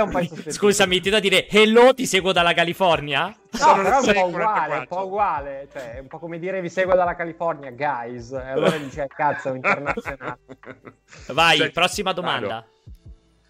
[0.49, 3.35] Scusami, ti devo dire hello, ti seguo dalla California?
[3.59, 5.67] No, però è un po' uguale, un po' uguale.
[5.71, 8.31] Cioè, è un po' come dire vi seguo dalla California, guys.
[8.31, 10.39] E allora dice cazzo, internazionale.
[11.27, 12.47] Vai, cioè, prossima domanda.
[12.47, 12.75] Vado.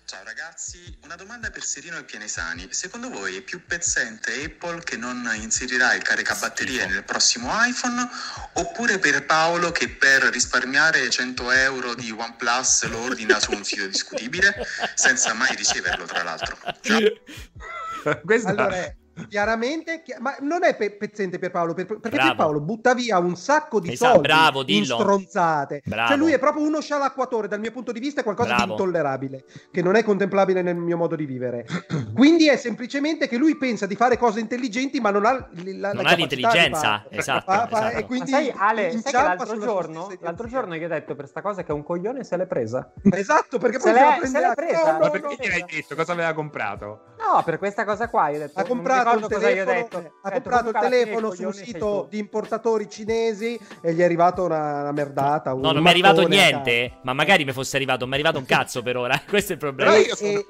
[0.10, 2.70] Ciao ragazzi, una domanda per Serino e Pianesani.
[2.70, 8.08] Secondo voi è più pezzente Apple che non inserirà il caricabatterie nel prossimo iPhone
[8.54, 13.86] oppure per Paolo che per risparmiare 100 euro di OnePlus lo ordina su un sito
[13.86, 16.58] discutibile senza mai riceverlo tra l'altro?
[16.80, 18.22] Ciao.
[18.24, 18.50] Questa...
[18.52, 18.96] Allora,
[19.30, 22.36] chiaramente, ma non è pe- pezzente per Paolo, per, perché bravo.
[22.36, 25.82] Paolo butta via un sacco di esatto, soldi bravo, in stronzate.
[25.86, 26.08] Bravo.
[26.10, 28.66] Cioè lui è proprio uno scialacquatore, dal mio punto di vista è qualcosa bravo.
[28.66, 31.66] di intollerabile, che non è contemplabile nel mio modo di vivere.
[32.14, 36.04] Quindi è semplicemente che lui pensa di fare cose intelligenti, ma non ha, la, non
[36.04, 37.06] la ha l'intelligenza.
[37.10, 37.98] Esatto, fa, fa, esatto.
[37.98, 41.28] E quindi ma sai, Ale, sai che l'altro giorno, l'altro giorno gli ho detto per
[41.28, 42.92] sta cosa che è un coglione se l'è presa.
[43.12, 44.84] Esatto, perché poi se, l'è, se l'è presa.
[44.84, 45.96] No, no, ma perché no, gli hai detto?
[45.96, 47.16] Cosa aveva comprato?
[47.18, 48.30] No, per questa cosa qua.
[48.30, 52.20] Io ho detto, ha comprato il telefono, ha comprato il telefono su un sito di
[52.20, 55.54] importatori cinesi e gli è arrivato una, una merdata.
[55.54, 58.46] No, non mi è arrivato niente, ma magari mi fosse arrivato, mi è arrivato un
[58.46, 59.22] cazzo per ora.
[59.28, 59.92] Questo è il problema.
[59.92, 60.46] Però io sono...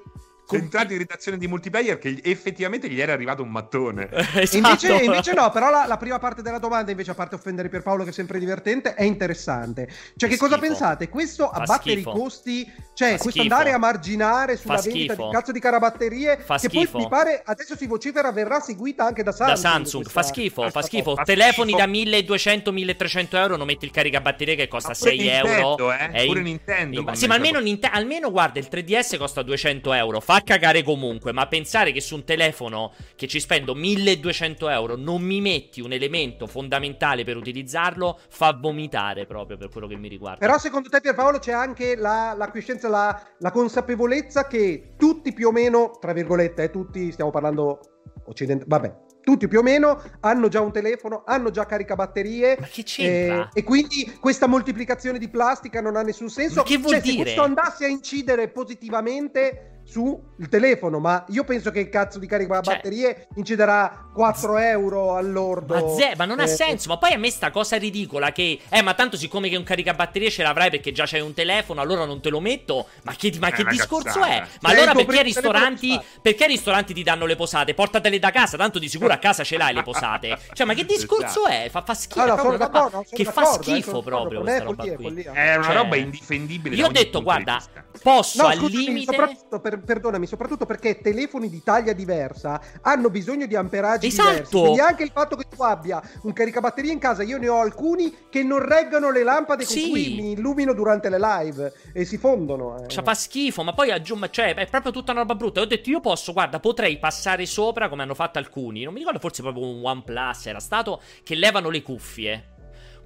[0.48, 4.10] Centrale di irritazione di multiplayer che effettivamente gli era arrivato un mattone.
[4.12, 4.58] esatto.
[4.58, 7.82] invece, invece, no, però la, la, prima parte della domanda, invece, a parte offendere per
[7.82, 9.88] Paolo, che è sempre divertente, è interessante.
[10.16, 11.10] Cioè, che, che cosa pensate?
[11.10, 13.41] Questo abbattere i costi, cioè, fa questo schifo.
[13.41, 15.28] andare a marginare sulla fa vendita schifo.
[15.28, 16.91] di cazzo di carabatterie, fa che schifo.
[16.91, 19.56] poi mi pare adesso si vocifera verrà seguita anche da Samsung.
[19.56, 20.22] Da Samsung, questa...
[20.22, 21.16] fa schifo, fa schifo.
[21.16, 21.86] Fa Telefoni schifo.
[21.86, 25.91] da 1200-1300 euro, non metti il caricabatterie che costa 6 Nintendo, euro.
[25.91, 26.26] Eh?
[26.26, 26.45] Pure in...
[26.45, 27.00] Nintendo.
[27.02, 27.16] In...
[27.16, 27.88] Sì, ma almeno, Ninte...
[27.88, 30.20] almeno guarda, il 3DS costa 200 euro.
[30.20, 35.22] Fa cagare comunque ma pensare che su un telefono che ci spendo 1200 euro non
[35.22, 40.40] mi metti un elemento fondamentale per utilizzarlo fa vomitare proprio per quello che mi riguarda.
[40.40, 45.48] Però secondo te Pierpaolo c'è anche la, la coscienza, la, la, consapevolezza che tutti più
[45.48, 47.80] o meno, tra virgolette, eh, tutti stiamo parlando
[48.26, 52.58] occidentali, vabbè, tutti più o meno hanno già un telefono, hanno già caricabatterie.
[52.60, 53.50] Ma che c'entra?
[53.54, 56.62] Eh, e quindi questa moltiplicazione di plastica non ha nessun senso.
[56.62, 57.16] Ma che vuol cioè, dire?
[57.16, 62.28] Se questo andasse a incidere positivamente sul telefono, ma io penso che il cazzo di
[62.28, 65.74] carica cioè, batterie inciderà 4 euro all'ordo.
[65.74, 68.60] Ma, ze- ma non eh, ha senso, ma poi a me sta cosa ridicola che,
[68.70, 72.04] eh, ma tanto siccome che un caricabatterie ce l'avrai perché già c'hai un telefono, allora
[72.04, 74.28] non te lo metto, ma che, ma che discorso cazzata.
[74.28, 74.48] è?
[74.60, 77.74] Ma cioè, allora perché i ristoranti, perché i ristoranti ti danno le posate?
[77.74, 80.38] Portatele da casa, tanto di sicuro a casa ce l'hai le posate.
[80.58, 81.66] Cioè, ma che discorso esatto.
[81.66, 81.70] è?
[81.70, 85.22] Fa, fa schifo, allora, sono roba sono che fa eh, schifo proprio questa roba qui.
[85.22, 86.76] È una cioè, roba indifendibile.
[86.76, 87.62] Io ho detto, guarda,
[88.02, 89.14] posso no, al limite...
[89.14, 94.30] Soprattutto per, perdonami, soprattutto perché telefoni di taglia diversa hanno bisogno di amperaggi esatto.
[94.30, 94.58] diversi.
[94.58, 98.14] Quindi anche il fatto che tu abbia un caricabatterie in casa, io ne ho alcuni
[98.30, 99.90] che non reggono le lampade con sì.
[99.90, 102.84] cui mi illumino durante le live e si fondono.
[102.84, 102.88] Eh.
[102.88, 105.62] Cioè, fa schifo, ma poi aggiungo, cioè, è proprio tutta una roba brutta.
[105.62, 108.84] Ho detto, io posso, guarda, potrei passare sopra come hanno fatto alcuni.
[108.84, 112.56] Non mi ricordo, forse proprio un OnePlus era stato, che levano le cuffie.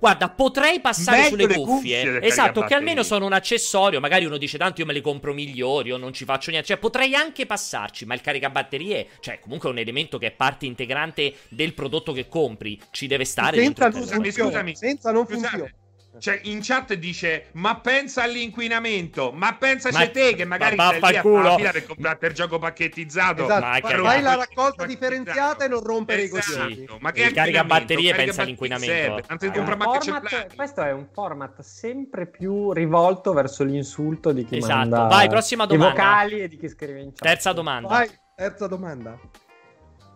[0.02, 2.02] Guarda, potrei passare Meglio sulle cuffie.
[2.02, 4.00] cuffie esatto, che almeno sono un accessorio.
[4.00, 6.70] Magari uno dice tanto io me le compro migliori o non ci faccio niente.
[6.70, 10.66] Cioè, potrei anche passarci, ma il caricabatterie, cioè, comunque è un elemento che è parte
[10.66, 12.82] integrante del prodotto che compri.
[12.90, 13.58] Ci deve stare.
[13.58, 15.72] Senza, scusami, scusami, senza non funziona.
[16.20, 21.12] Cioè, in chat dice: Ma pensa all'inquinamento, ma pensaci ma, te che magari ma stai
[21.12, 21.56] lì a culo.
[21.56, 23.44] fila per comprare il gioco pacchettizzato.
[23.44, 23.66] Esatto.
[23.66, 26.70] Ma che fai la raccolta differenziata e non rompere esatto.
[26.70, 27.00] i coglioni.
[27.00, 29.22] Ma che carica batterie pensa all'inquinamento.
[29.26, 34.76] Tanto di questo è un format sempre più rivolto verso l'insulto di chi esatto.
[34.76, 35.88] manda Vai, prossima domanda.
[35.88, 37.22] I vocali e di chi scrive in chat.
[37.22, 37.88] Terza domanda.
[37.88, 39.20] Vai, terza domanda.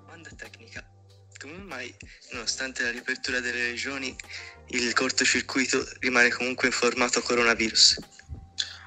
[0.01, 0.83] Domanda tecnica.
[1.39, 1.93] Come mai,
[2.31, 4.15] nonostante la riapertura delle regioni,
[4.67, 7.99] il cortocircuito rimane comunque in formato coronavirus.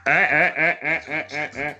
[0.04, 1.76] Eh, eh, eh, eh, eh, eh.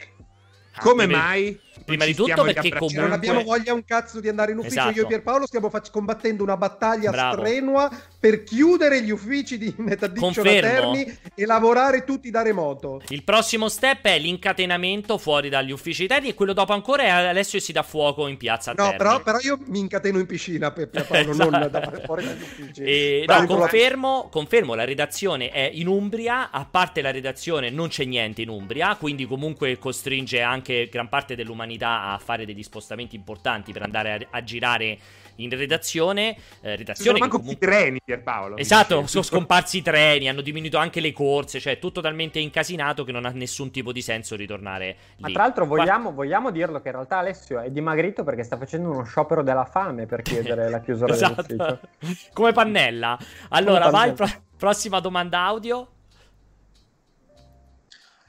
[0.81, 1.59] Come mai?
[1.89, 3.01] Prima di tutto perché comunque...
[3.01, 4.81] Non abbiamo voglia un cazzo di andare in ufficio.
[4.81, 4.97] Esatto.
[4.99, 7.41] Io e Pierpaolo stiamo fac- combattendo una battaglia Bravo.
[7.41, 13.01] strenua per chiudere gli uffici di NetAddiction Terni e lavorare tutti da remoto.
[13.09, 17.61] Il prossimo step è l'incatenamento fuori dagli uffici Terni e quello dopo ancora è Alessio
[17.61, 21.31] si dà fuoco in piazza No, però, però, io mi incateno in piscina per Pierpaolo,
[21.31, 21.51] esatto.
[21.51, 22.83] non da, fuori dagli uffici.
[22.83, 28.05] E, no, confermo, confermo, la redazione è in Umbria, a parte la redazione non c'è
[28.05, 33.15] niente in Umbria, quindi comunque costringe anche gran parte dell'umanità l'opportunità a fare degli spostamenti
[33.15, 34.99] importanti per andare a, a girare
[35.37, 36.37] in redazione.
[36.61, 37.55] Eh, redazione sono comunque...
[37.55, 38.57] i treni, Pierpaolo.
[38.57, 43.13] Esatto, sono scomparsi i treni, hanno diminuito anche le corse, cioè tutto talmente incasinato che
[43.13, 45.23] non ha nessun tipo di senso ritornare lì.
[45.23, 48.91] Ma tra l'altro vogliamo, vogliamo dirlo che in realtà Alessio è dimagrito perché sta facendo
[48.91, 51.43] uno sciopero della fame per chiedere la chiusura esatto.
[51.43, 52.33] dell'ufficio.
[52.33, 53.17] Come pannella.
[53.51, 55.93] Allora, Come vai, pro- prossima domanda audio.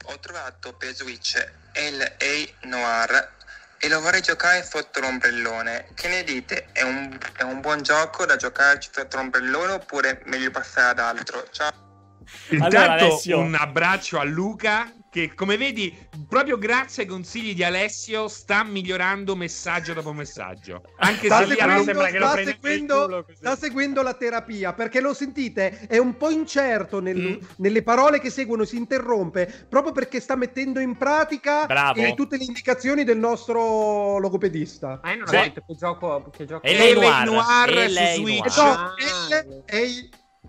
[0.02, 1.36] Ho trovato per Switch
[1.74, 3.38] LA Noir
[3.82, 5.88] e lo vorrei giocare sotto l'ombrellone.
[5.94, 6.66] Che ne dite?
[6.70, 11.46] È un, è un buon gioco da giocarci sotto l'ombrellone oppure meglio passare ad altro?
[11.50, 11.72] Ciao.
[12.50, 15.92] Intanto allora, un abbraccio a Luca che come vedi
[16.28, 20.82] proprio grazie ai consigli di Alessio sta migliorando messaggio dopo messaggio.
[20.98, 25.80] Anche sta se seguendo, sembra che sta, seguendo, sta seguendo la terapia perché lo sentite
[25.88, 27.44] è un po' incerto nel, mm.
[27.56, 32.44] nelle parole che seguono si interrompe proprio perché sta mettendo in pratica eh, tutte le
[32.44, 35.00] indicazioni del nostro logopedista.
[35.02, 38.56] Ma io non ho detto che gioco che gioco è lei noir, noir su Switch
[38.58, 38.94] no,
[39.64, 39.82] è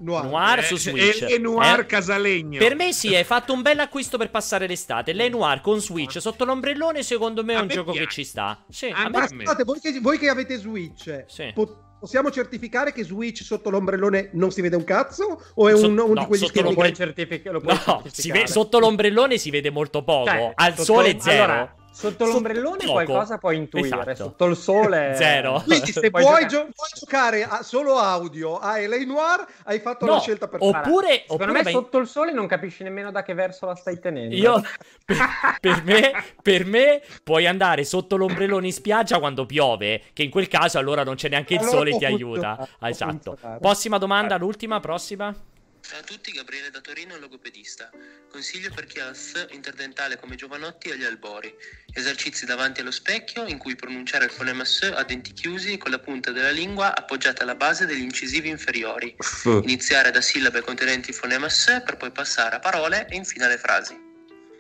[0.02, 1.22] Noir, Noir eh, su Switch.
[1.22, 2.58] E, e Noir eh, Casalegno.
[2.58, 5.14] Per me sì, hai fatto un bel acquisto per passare l'estate.
[5.14, 8.08] Le Noir con Switch sotto l'ombrellone, secondo me è un gioco piace.
[8.08, 8.64] che ci sta.
[8.70, 9.28] Sì, a me...
[9.28, 11.52] Scusate, voi che, voi che avete Switch, sì.
[11.54, 15.40] pot- possiamo certificare che Switch sotto l'ombrellone non si vede un cazzo?
[15.54, 17.60] O è un, so- un no, di quegli schermi lo puoi certificare?
[17.62, 20.30] No, ve- sotto l'ombrellone si vede molto poco.
[20.30, 21.44] Cioè, Al sole zero.
[21.44, 24.16] Allora, Sotto l'ombrellone sotto qualcosa puoi intuire, esatto.
[24.16, 25.62] sotto il sole zero.
[25.66, 30.06] Quindi se puoi, puoi, gio- puoi giocare a solo audio a LA Noir, hai fatto
[30.06, 30.80] no, la scelta perfetta.
[30.80, 34.00] Oppure, secondo oppure me sotto il sole non capisci nemmeno da che verso la stai
[34.00, 34.34] tenendo.
[34.36, 34.62] Io
[35.04, 35.18] per,
[35.60, 36.12] per, me,
[36.42, 41.04] per me puoi andare sotto l'ombrellone in spiaggia quando piove, che in quel caso allora
[41.04, 42.68] non c'è neanche il allora sole e ti aiuta.
[42.80, 43.38] Esatto.
[43.60, 45.36] Prossima domanda, l'ultima, prossima.
[45.82, 47.90] Ciao a tutti, Gabriele da Torino, logopedista.
[48.32, 51.54] Consiglio per chi ha S interdentale come Giovanotti agli albori.
[51.92, 56.00] Esercizi davanti allo specchio in cui pronunciare il fonema S a denti chiusi con la
[56.00, 59.16] punta della lingua appoggiata alla base degli incisivi inferiori.
[59.44, 63.58] Iniziare da sillabe contenenti il fonema S per poi passare a parole e infine alle
[63.58, 64.10] frasi.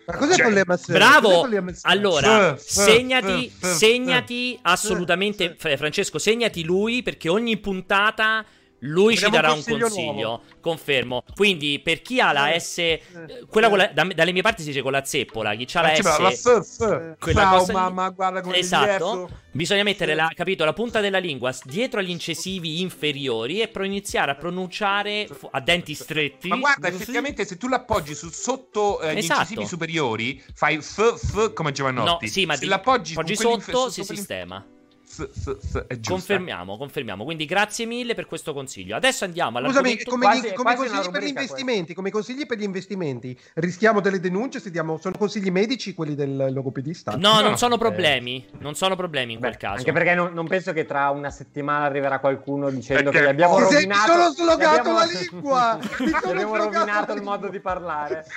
[0.07, 1.47] Ma cos'è cioè, problema Bravo!
[1.83, 8.43] Allora, segnati, segnati assolutamente, Francesco, segnati lui perché ogni puntata
[8.81, 9.85] lui Vogliamo ci darà un consiglio.
[9.85, 11.23] Un consiglio confermo.
[11.35, 13.01] Quindi, per chi ha la eh, S, eh,
[13.49, 15.53] quella con la, da, dalle mie parti si dice con la zeppola.
[15.55, 16.77] Chi ha la S, la S, S.
[17.19, 19.29] Quella Ciao, cosa mamma, guarda come Esatto.
[19.51, 24.31] Bisogna mettere la, capito, la punta della lingua dietro agli incisivi inferiori e pro iniziare
[24.31, 26.47] a pronunciare a denti stretti.
[26.47, 29.41] Ma guarda, effettivamente, se tu l'appoggi su, sotto eh, gli esatto.
[29.41, 32.25] incisivi superiori, fai f, f come Giovanotti.
[32.25, 34.65] No, sì, ma se di, l'appoggi sotto, si sistema.
[36.07, 37.23] Confermiamo, confermiamo.
[37.23, 38.95] Quindi grazie mille per questo consiglio.
[38.95, 42.57] Adesso andiamo alla Scusami, come, quasi, gli, come consigli per gli investimenti, come consigli per
[42.57, 47.15] gli investimenti, rischiamo delle denunce se diamo sono consigli medici quelli del logopedista?
[47.17, 48.57] No, no non sono problemi, eh.
[48.59, 49.77] non sono problemi in Beh, quel caso.
[49.77, 53.19] Anche perché non, non, penso che tra una settimana arriverà qualcuno dicendo perché?
[53.19, 54.97] che gli abbiamo rovinato mi sono slogato abbiamo...
[54.97, 55.79] la lingua.
[55.99, 58.25] mi abbiamo rovinato il modo di parlare.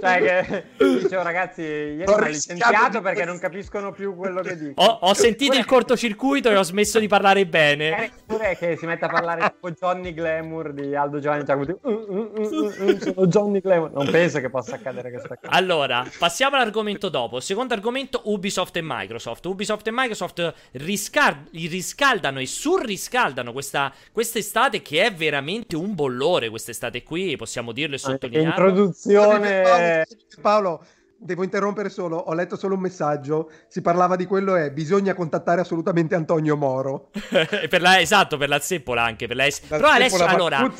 [0.00, 4.98] cioè che dicevo ragazzi, ieri mi ha licenziato perché non capiscono più quello che ho,
[5.00, 8.10] ho, sentito il cortocircuito e ho smesso di parlare bene.
[8.26, 11.78] Pure che si mette a parlare tipo Johnny Glamour di Aldo Giovanni Giacomo.
[11.82, 13.92] Uh, uh, uh, sono Johnny Glamour.
[13.92, 15.52] Non penso che possa accadere questa cosa.
[15.52, 17.40] Allora, passiamo all'argomento dopo.
[17.40, 19.44] Secondo argomento, Ubisoft e Microsoft.
[19.46, 27.02] Ubisoft e Microsoft riscal- riscaldano e surriscaldano questa quest'estate che è veramente un bollore quest'estate
[27.02, 28.68] qui, possiamo dirlo e sottolinearlo.
[28.68, 30.06] Introduzione
[30.40, 30.84] Paolo
[31.18, 35.62] Devo interrompere solo, ho letto solo un messaggio, si parlava di quello e bisogna contattare
[35.62, 37.10] assolutamente Antonio Moro.
[37.68, 39.60] per la, esatto, per la zeppola anche, per la S.
[39.60, 40.70] Però adesso, allora,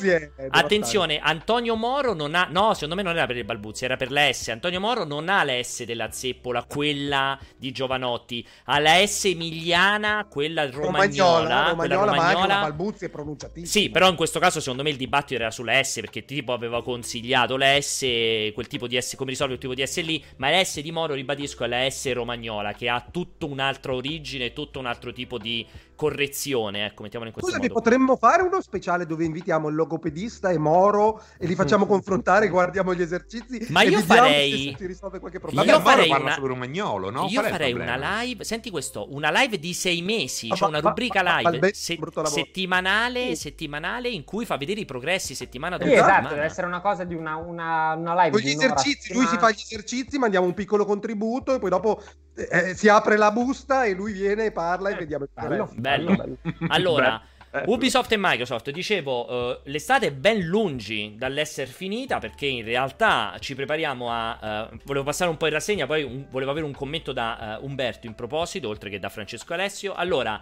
[0.49, 4.11] attenzione, Antonio Moro non ha, no, secondo me non era per il Balbuzzi, era per
[4.11, 4.49] la S.
[4.49, 10.27] Antonio Moro non ha la S della zeppola, quella di Giovanotti, ha la S emiliana,
[10.29, 12.53] quella romagnola, romagnola, quella romagnola, romagnola.
[12.53, 13.65] ma Balbuzzi è pronunciatissimo.
[13.65, 16.83] Sì, però in questo caso secondo me il dibattito era sulla S, perché tipo aveva
[16.83, 18.01] consigliato la S,
[18.53, 20.91] quel tipo di S, come risolve quel tipo di S lì, ma la S di
[20.91, 25.37] Moro, ribadisco, è la S romagnola, che ha tutta un'altra origine, tutto un altro tipo
[25.37, 25.65] di
[25.97, 27.81] correzione, ecco, mettiamolo in questo Scusami, modo.
[27.81, 31.87] potremmo fare uno speciale dove invitiamo il logopedista e Moro e li facciamo mm.
[31.87, 33.65] confrontare, guardiamo gli esercizi.
[33.69, 34.75] Ma io farei.
[34.77, 35.63] Si risolve qualche problema.
[35.63, 36.33] Io farei parla una...
[36.35, 37.25] sobre romagnolo, no?
[37.29, 38.43] Io farei una live.
[38.43, 41.97] Senti questo: una live di sei mesi, cioè una rubrica live se...
[42.25, 46.19] settimanale, settimanale in cui fa vedere i progressi settimana dopo sì, settimana.
[46.19, 48.29] Esatto, deve essere una cosa di una, una, una live.
[48.29, 52.01] Con gli esercizi, lui si fa gli esercizi, mandiamo un piccolo contributo e poi dopo
[52.35, 55.69] eh, si apre la busta e lui viene e parla e eh, vediamo il bello,
[55.75, 56.37] bello, bello.
[56.69, 57.21] Allora,
[57.65, 63.55] Ubisoft e Microsoft, dicevo, uh, l'estate è ben lungi dall'essere finita perché in realtà ci
[63.55, 64.69] prepariamo a...
[64.71, 67.65] Uh, volevo passare un po' in rassegna, poi un, volevo avere un commento da uh,
[67.65, 69.93] Umberto in proposito, oltre che da Francesco Alessio.
[69.93, 70.41] Allora...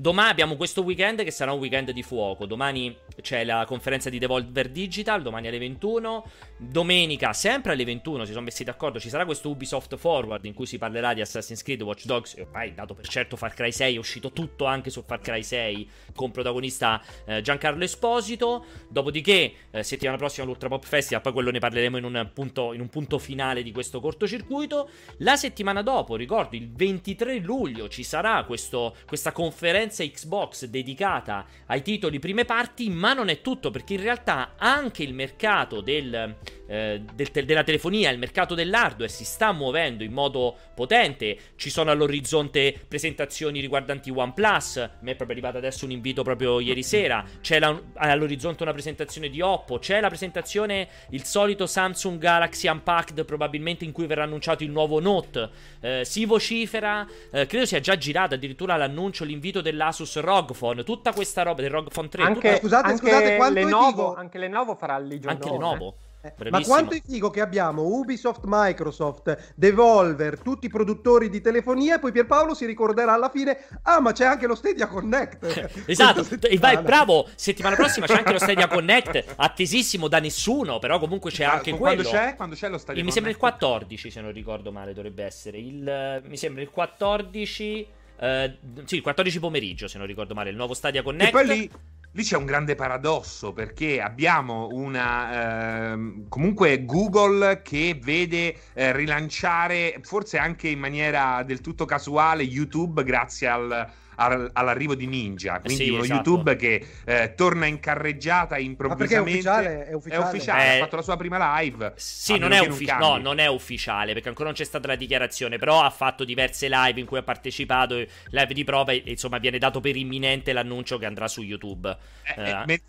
[0.00, 2.46] Domani abbiamo questo weekend che sarà un weekend di fuoco.
[2.46, 6.24] Domani c'è la conferenza di Devolver Digital, domani alle 21.
[6.60, 10.66] Domenica, sempre alle 21, si sono messi d'accordo, ci sarà questo Ubisoft Forward in cui
[10.66, 13.94] si parlerà di Assassin's Creed, Watch Dogs e ormai dato per certo Far Cry 6,
[13.94, 18.64] è uscito tutto anche su Far Cry 6 con protagonista eh, Giancarlo Esposito.
[18.88, 22.80] Dopodiché, eh, settimana prossima l'Ultra Pop Festival, poi quello ne parleremo in un, punto, in
[22.80, 24.88] un punto finale di questo cortocircuito.
[25.18, 31.82] La settimana dopo, ricordo, il 23 luglio ci sarà questo, questa conferenza Xbox dedicata ai
[31.82, 36.34] titoli prime parti, ma non è tutto perché in realtà anche il mercato del,
[36.66, 41.70] eh, del te- della telefonia, il mercato dell'hardware si sta muovendo in modo potente, ci
[41.70, 47.24] sono all'orizzonte presentazioni riguardanti OnePlus, me è proprio arrivato adesso un invito proprio ieri sera,
[47.40, 53.24] c'è la, all'orizzonte una presentazione di Oppo, c'è la presentazione, il solito Samsung Galaxy Unpacked
[53.24, 55.48] probabilmente in cui verrà annunciato il nuovo Note,
[55.80, 60.82] eh, si vocifera, eh, credo sia già girato addirittura l'annuncio, l'invito del dell'Asus ROG Phone,
[60.82, 62.22] tutta questa roba del ROG Phone 3.
[62.22, 62.56] Anche, tutta...
[62.56, 65.88] scusate, anche scusate, quanto Lenovo, anche Lenovo farà il Legion Anche Lenovo.
[65.88, 66.07] Eh,
[66.50, 71.98] ma quanto è figo che abbiamo Ubisoft, Microsoft, Devolver, tutti i produttori di telefonia e
[71.98, 75.82] poi Pierpaolo si ricorderà alla fine, ah ma c'è anche lo Stadia Connect.
[75.86, 76.26] esatto,
[76.58, 81.44] vai, bravo, settimana prossima c'è anche lo Stadia Connect, attesissimo da nessuno, però comunque c'è
[81.44, 82.18] ah, anche quando quello.
[82.18, 82.34] C'è?
[82.34, 85.58] Quando c'è lo Stadia il, Mi sembra il 14 se non ricordo male dovrebbe essere,
[85.58, 87.86] il, mi sembra il 14...
[88.18, 91.28] Uh, sì, il 14 pomeriggio, se non ricordo male, il nuovo Stadia Connect.
[91.28, 91.70] E poi lì,
[92.12, 100.00] lì c'è un grande paradosso perché abbiamo una eh, comunque Google che vede eh, rilanciare
[100.02, 105.90] forse anche in maniera del tutto casuale YouTube grazie al all'arrivo di Ninja, quindi sì,
[105.90, 106.30] uno esatto.
[106.30, 109.48] YouTube che eh, torna in carreggiata improvvisamente.
[109.48, 109.86] Ma è ufficiale?
[109.86, 111.92] È ufficiale, è ufficiale eh, ha fatto la sua prima live.
[111.96, 114.96] Sì, non è, uffi- non no, non è ufficiale perché ancora non c'è stata la
[114.96, 119.38] dichiarazione, però ha fatto diverse live in cui ha partecipato, live di prova e insomma
[119.38, 121.96] viene dato per imminente l'annuncio che andrà su YouTube.
[122.36, 122.64] Eh, eh.
[122.68, 122.80] eh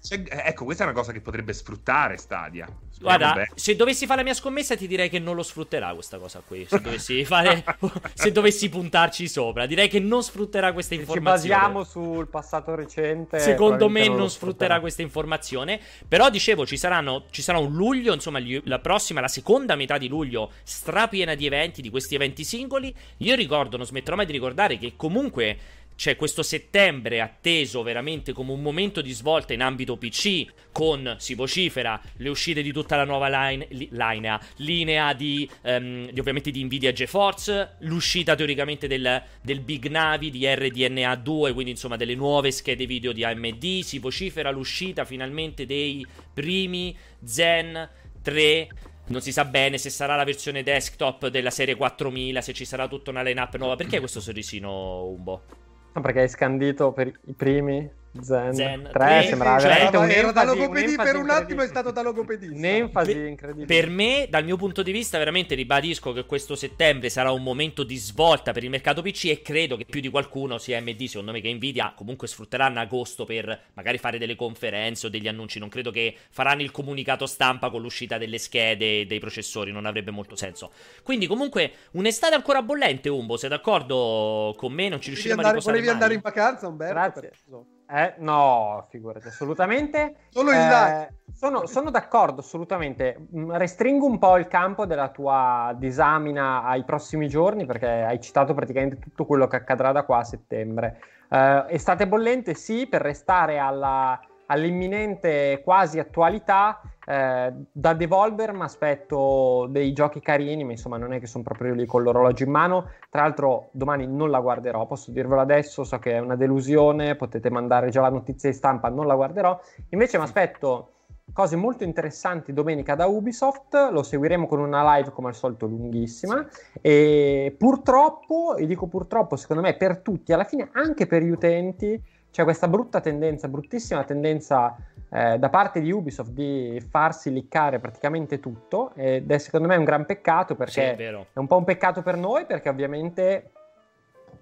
[0.45, 2.67] ecco, questa è una cosa che potrebbe sfruttare Stadia.
[2.99, 3.51] Guarda, bene.
[3.55, 6.65] se dovessi fare la mia scommessa ti direi che non lo sfrutterà questa cosa qui,
[6.67, 7.63] se dovessi fare
[8.13, 13.39] se dovessi puntarci sopra, direi che non sfrutterà questa informazione ci basiamo sul passato recente.
[13.39, 15.79] Secondo me non, non sfrutterà questa informazione.
[16.07, 20.07] Però dicevo, ci, saranno, ci sarà un luglio, insomma, la prossima, la seconda metà di
[20.07, 22.93] luglio, strapiena di eventi, di questi eventi singoli.
[23.17, 25.57] Io ricordo, non smetterò mai di ricordare che comunque
[25.99, 31.33] c'è questo settembre atteso veramente come un momento di svolta in ambito PC, con, si
[31.33, 36.51] vocifera, le uscite di tutta la nuova line, li, linea, linea di, um, di, ovviamente
[36.51, 42.15] di Nvidia GeForce, l'uscita teoricamente del, del Big Navi di RDNA 2, quindi insomma delle
[42.15, 46.95] nuove schede video di AMD, si vocifera l'uscita finalmente dei primi
[47.25, 47.89] Zen
[48.21, 48.69] 3
[49.07, 52.87] non si sa bene se sarà la versione desktop della serie 4000, se ci sarà
[52.87, 53.75] tutta una line-up nuova.
[53.75, 55.68] Perché questo sorrisino, Umbo?
[55.95, 57.89] No, perché hai scandito per i primi
[58.21, 58.89] Zen, Zen.
[58.91, 62.55] 3 sembra cioè, veramente un era da logopedia per un attimo è stato da logopedista.
[62.55, 63.65] Un'enfasi per, incredibile.
[63.67, 67.83] Per me dal mio punto di vista veramente ribadisco che questo settembre sarà un momento
[67.83, 71.31] di svolta per il mercato PC e credo che più di qualcuno sia AMD secondo
[71.31, 75.59] me che Nvidia comunque sfrutteranno agosto per magari fare delle conferenze o degli annunci.
[75.59, 79.85] Non credo che faranno il comunicato stampa con l'uscita delle schede e dei processori non
[79.85, 80.71] avrebbe molto senso.
[81.03, 84.89] Quindi comunque un'estate ancora bollente Umbo sei d'accordo con me?
[84.89, 86.93] Non ci riusciremo a riposare volevi andare in vacanza Umberto?
[86.93, 90.15] grazie eh, no, figurati, assolutamente.
[90.29, 93.27] Solo il eh, sono, sono, d'accordo, assolutamente.
[93.35, 98.53] Mm, restringo un po' il campo della tua disamina ai prossimi giorni perché hai citato
[98.53, 101.01] praticamente tutto quello che accadrà da qua a settembre.
[101.29, 106.79] Eh, estate bollente, sì, per restare alla, all'imminente quasi attualità.
[107.09, 111.73] Eh, da Devolver mi aspetto dei giochi carini, ma insomma non è che sono proprio
[111.73, 112.89] lì con l'orologio in mano.
[113.09, 117.49] Tra l'altro domani non la guarderò, posso dirvelo adesso, so che è una delusione, potete
[117.49, 119.59] mandare già la notizia di stampa, non la guarderò.
[119.89, 120.91] Invece mi aspetto
[121.33, 126.47] cose molto interessanti domenica da Ubisoft, lo seguiremo con una live come al solito lunghissima
[126.79, 131.99] e purtroppo, e dico purtroppo secondo me per tutti, alla fine anche per gli utenti,
[132.31, 134.75] c'è questa brutta tendenza, bruttissima tendenza
[135.11, 139.83] eh, da parte di Ubisoft di farsi liccare praticamente tutto ed è secondo me un
[139.83, 143.51] gran peccato perché sì, è, è un po' un peccato per noi perché ovviamente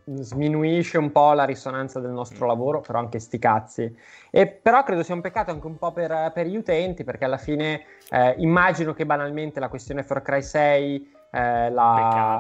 [0.10, 2.48] sminuisce un po' la risonanza del nostro mm.
[2.48, 3.98] lavoro, però anche sti cazzi.
[4.30, 7.38] E però credo sia un peccato anche un po' per, per gli utenti, perché alla
[7.38, 12.40] fine eh, immagino che banalmente la questione Far Cry 6, eh, la,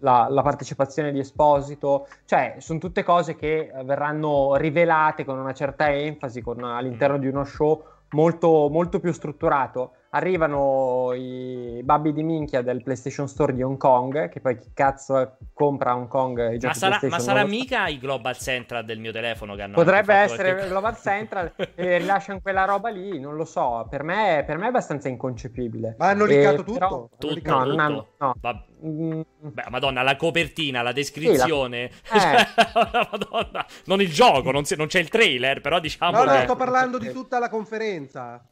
[0.00, 5.92] la, la, partecipazione di Esposito, cioè sono tutte cose che verranno rivelate con una certa
[5.92, 7.20] enfasi con, all'interno mm.
[7.20, 13.52] di uno show molto, molto più strutturato arrivano i babbi di minchia del PlayStation Store
[13.52, 16.98] di Hong Kong, che poi chi cazzo compra a Hong Kong i giochi ma sarà,
[17.08, 20.96] ma sarà mica i Global Central del mio telefono che hanno Potrebbe essere il Global
[20.96, 25.08] Central e rilasciano quella roba lì, non lo so, per me, per me è abbastanza
[25.08, 25.96] inconcepibile.
[25.98, 26.72] Ma hanno liccato tutto?
[26.72, 27.50] Però, tutto, tutto.
[27.50, 28.34] No, hanno, no.
[28.40, 28.64] Va...
[28.84, 29.20] Mm.
[29.40, 31.90] Beh, madonna, la copertina, la descrizione.
[32.02, 32.42] Sì, la...
[32.42, 33.08] Eh.
[33.10, 33.66] madonna.
[33.86, 34.76] Non il gioco, non, si...
[34.76, 36.24] non, c'è il trailer, però diciamo...
[36.24, 38.44] No, no, sto parlando di tutta la conferenza.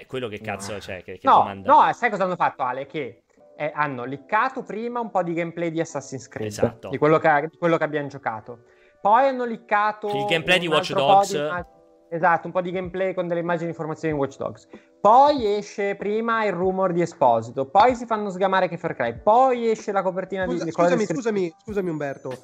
[0.00, 0.78] Eh, quello che cazzo no.
[0.78, 1.02] c'è?
[1.02, 1.72] Che, che no, comanda...
[1.72, 2.86] no, sai cosa hanno fatto, Ale?
[2.86, 3.22] Che
[3.56, 6.88] eh, hanno liccato prima un po' di gameplay di Assassin's Creed, esatto.
[6.88, 8.64] di, quello che, di quello che abbiamo giocato.
[9.00, 11.32] Poi hanno liccato il gameplay di Watch Dogs.
[11.32, 14.68] Di esatto, un po' di gameplay con delle immagini e informazioni di Watch Dogs.
[15.00, 17.66] Poi esce prima il rumor di Esposito.
[17.66, 19.20] Poi si fanno sgamare che Far Cry.
[19.20, 20.70] Poi esce la copertina Scusa, di.
[20.70, 22.36] Scusami, scusami, scusami, Umberto.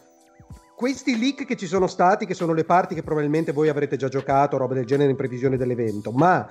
[0.74, 4.08] Questi leak che ci sono stati, che sono le parti che probabilmente voi avrete già
[4.08, 6.48] giocato, roba del genere in previsione dell'evento, ma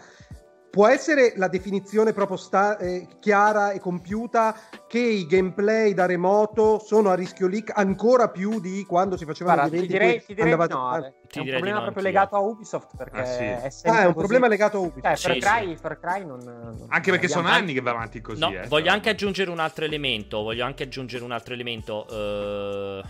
[0.77, 4.55] può essere la definizione proprio sta- eh, chiara e compiuta
[4.87, 9.55] che i gameplay da remoto sono a rischio leak ancora più di quando si facevano
[9.55, 10.73] Guarda, gli eventi ti direi, ti direi andavate...
[10.75, 11.13] no, eh.
[11.31, 13.87] è un problema proprio legato a Ubisoft perché ah, sì.
[13.87, 15.75] è, ah, è un problema legato a Ubisoft cioè, sì, Far, Cry, sì.
[15.81, 18.91] Far Cry non, non anche perché sono anni che va avanti così no, eh, voglio
[18.91, 23.01] anche aggiungere un altro elemento voglio anche aggiungere un altro elemento uh...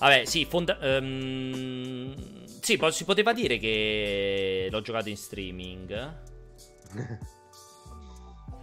[0.00, 6.18] vabbè sì fonda- um sì, si poteva dire che l'ho giocato in streaming.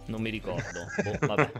[0.06, 0.86] Non mi ricordo.
[1.02, 1.52] Boh, vabbè.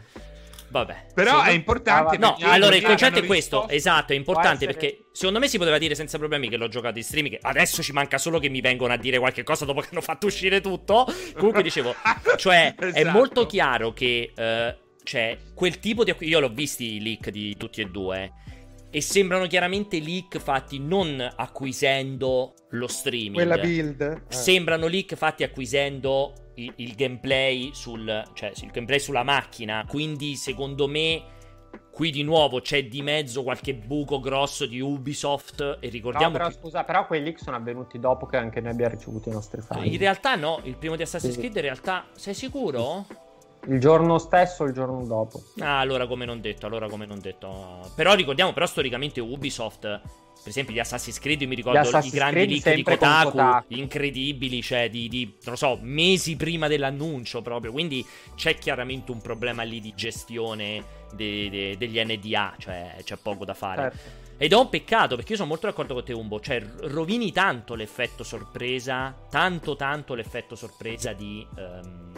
[0.71, 1.07] Vabbè.
[1.15, 2.19] Però sì, è importante.
[2.19, 3.61] No, allora il concetto è questo.
[3.61, 3.77] Risposto.
[3.77, 7.05] Esatto, è importante perché secondo me si poteva dire senza problemi che l'ho giocato in
[7.05, 7.39] streaming.
[7.41, 10.27] Adesso ci manca solo che mi vengono a dire qualche cosa dopo che hanno fatto
[10.27, 11.07] uscire tutto.
[11.35, 11.95] Comunque dicevo,
[12.37, 12.97] cioè, esatto.
[12.97, 14.33] è molto chiaro che.
[14.37, 16.15] Uh, cioè, quel tipo di.
[16.21, 18.33] Io l'ho visti i leak di tutti e due
[18.91, 23.35] e sembrano chiaramente leak fatti non acquisendo lo streaming.
[23.35, 24.01] Quella build.
[24.01, 24.23] Eh.
[24.29, 29.85] Sembrano leak fatti acquisendo il, il, gameplay sul, cioè, il gameplay sulla macchina.
[29.87, 31.23] Quindi, secondo me,
[31.93, 35.79] qui di nuovo c'è di mezzo qualche buco grosso di Ubisoft.
[35.81, 36.33] E ricordiamo.
[36.33, 36.55] No, però che...
[36.55, 39.87] scusa, però quei leak sono avvenuti dopo che anche noi abbiamo ricevuto i nostri file.
[39.87, 40.61] In realtà, no.
[40.65, 43.07] Il primo di Assassin's Creed, in realtà, sei sicuro?
[43.67, 45.43] Il giorno stesso o il giorno dopo?
[45.59, 47.91] Ah, allora come non detto, allora come non detto.
[47.95, 50.01] Però ricordiamo, però storicamente Ubisoft, per
[50.45, 54.89] esempio gli Assassin's Creed, io mi ricordo i grandi leak di Kotaku, Kotaku, incredibili, cioè
[54.89, 57.73] di, di, non so, mesi prima dell'annuncio proprio.
[57.73, 58.07] Quindi
[58.37, 60.83] c'è chiaramente un problema lì di gestione
[61.13, 63.83] de, de, degli NDA, cioè c'è poco da fare.
[63.83, 64.27] Certo.
[64.41, 66.39] Ed è un peccato perché io sono molto d'accordo con te, Umbo.
[66.39, 71.45] Cioè, rovini tanto l'effetto sorpresa, tanto tanto l'effetto sorpresa di...
[71.57, 72.13] Um,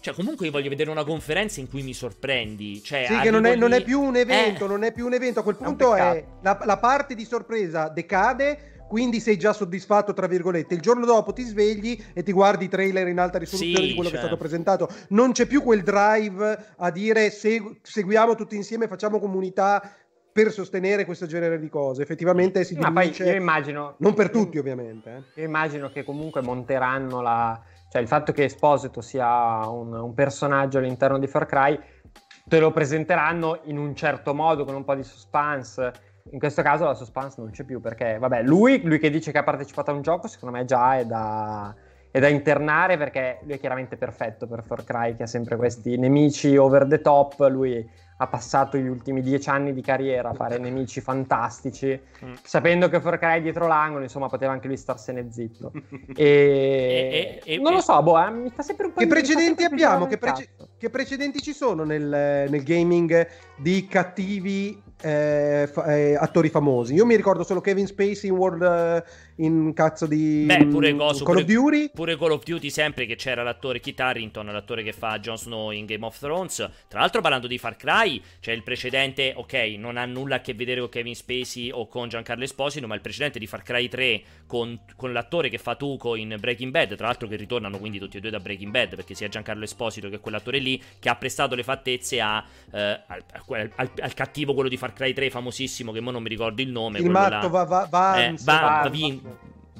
[0.00, 2.82] cioè, comunque io voglio vedere una conferenza in cui mi sorprendi.
[2.82, 4.68] Cioè, sì, che non è, non è, più un evento, eh.
[4.68, 5.40] non è più un evento.
[5.40, 8.68] A quel punto è, è la, la, parte di sorpresa decade.
[8.88, 10.74] Quindi sei già soddisfatto, tra virgolette.
[10.74, 13.94] Il giorno dopo ti svegli e ti guardi i trailer in alta risoluzione sì, di
[13.94, 14.18] quello cioè.
[14.18, 14.48] che è stato certo.
[14.48, 14.88] presentato.
[15.10, 19.94] Non c'è più quel drive a dire segu- seguiamo tutti insieme, facciamo comunità
[20.32, 22.02] per sostenere questo genere di cose.
[22.02, 23.94] Effettivamente si Ma poi io immagino.
[23.98, 25.24] Non per tutti, ovviamente.
[25.34, 25.40] Eh.
[25.42, 30.78] Io immagino che comunque monteranno la cioè il fatto che Esposito sia un, un personaggio
[30.78, 31.78] all'interno di Far Cry
[32.44, 35.92] te lo presenteranno in un certo modo, con un po' di suspense.
[36.30, 39.38] In questo caso la suspense non c'è più perché, vabbè, lui, lui che dice che
[39.38, 41.74] ha partecipato a un gioco, secondo me già è da,
[42.10, 45.96] è da internare perché lui è chiaramente perfetto per Far Cry, che ha sempre questi
[45.96, 47.46] nemici over the top.
[47.48, 47.88] Lui
[48.22, 52.34] ha passato gli ultimi dieci anni di carriera a fare nemici fantastici, mm.
[52.42, 55.72] sapendo che Far Cry è dietro l'angolo, insomma, poteva anche lui starsene zitto.
[56.20, 59.64] E, e, e non lo so, boh, eh, mi fa sempre un po' Che precedenti
[59.64, 60.06] abbiamo?
[60.06, 63.26] Che, prece- che, precedenti ci sono nel, nel gaming
[63.60, 66.94] di cattivi eh, fa- eh, attori famosi?
[66.94, 69.04] Io mi ricordo solo Kevin Spacey in World,
[69.36, 71.90] in cazzo di Beh, pure coso, Call pure, of Duty.
[71.92, 75.70] Pure Call of Duty, sempre che c'era l'attore Kit Harrington, l'attore che fa Jon Snow
[75.70, 76.56] in Game of Thrones.
[76.88, 80.54] Tra l'altro, parlando di Far Cry, c'è il precedente, ok, non ha nulla a che
[80.54, 84.22] vedere con Kevin Spacey o con Giancarlo Esposito, ma il precedente di Far Cry 3
[84.46, 88.18] con, con l'attore che fa Tuco in Breaking Bad, tra l'altro che ritornano quindi tutti
[88.18, 91.54] e due da Breaking Bad, perché sia Giancarlo Esposito che quell'attore lì, che ha prestato
[91.54, 93.00] le fattezze a, eh,
[93.54, 96.70] al, al, cattivo quello di Far Cry 3 famosissimo, che mo non mi ricordo il
[96.70, 96.98] nome.
[96.98, 98.90] Il matto va, va, va, eh, va, va,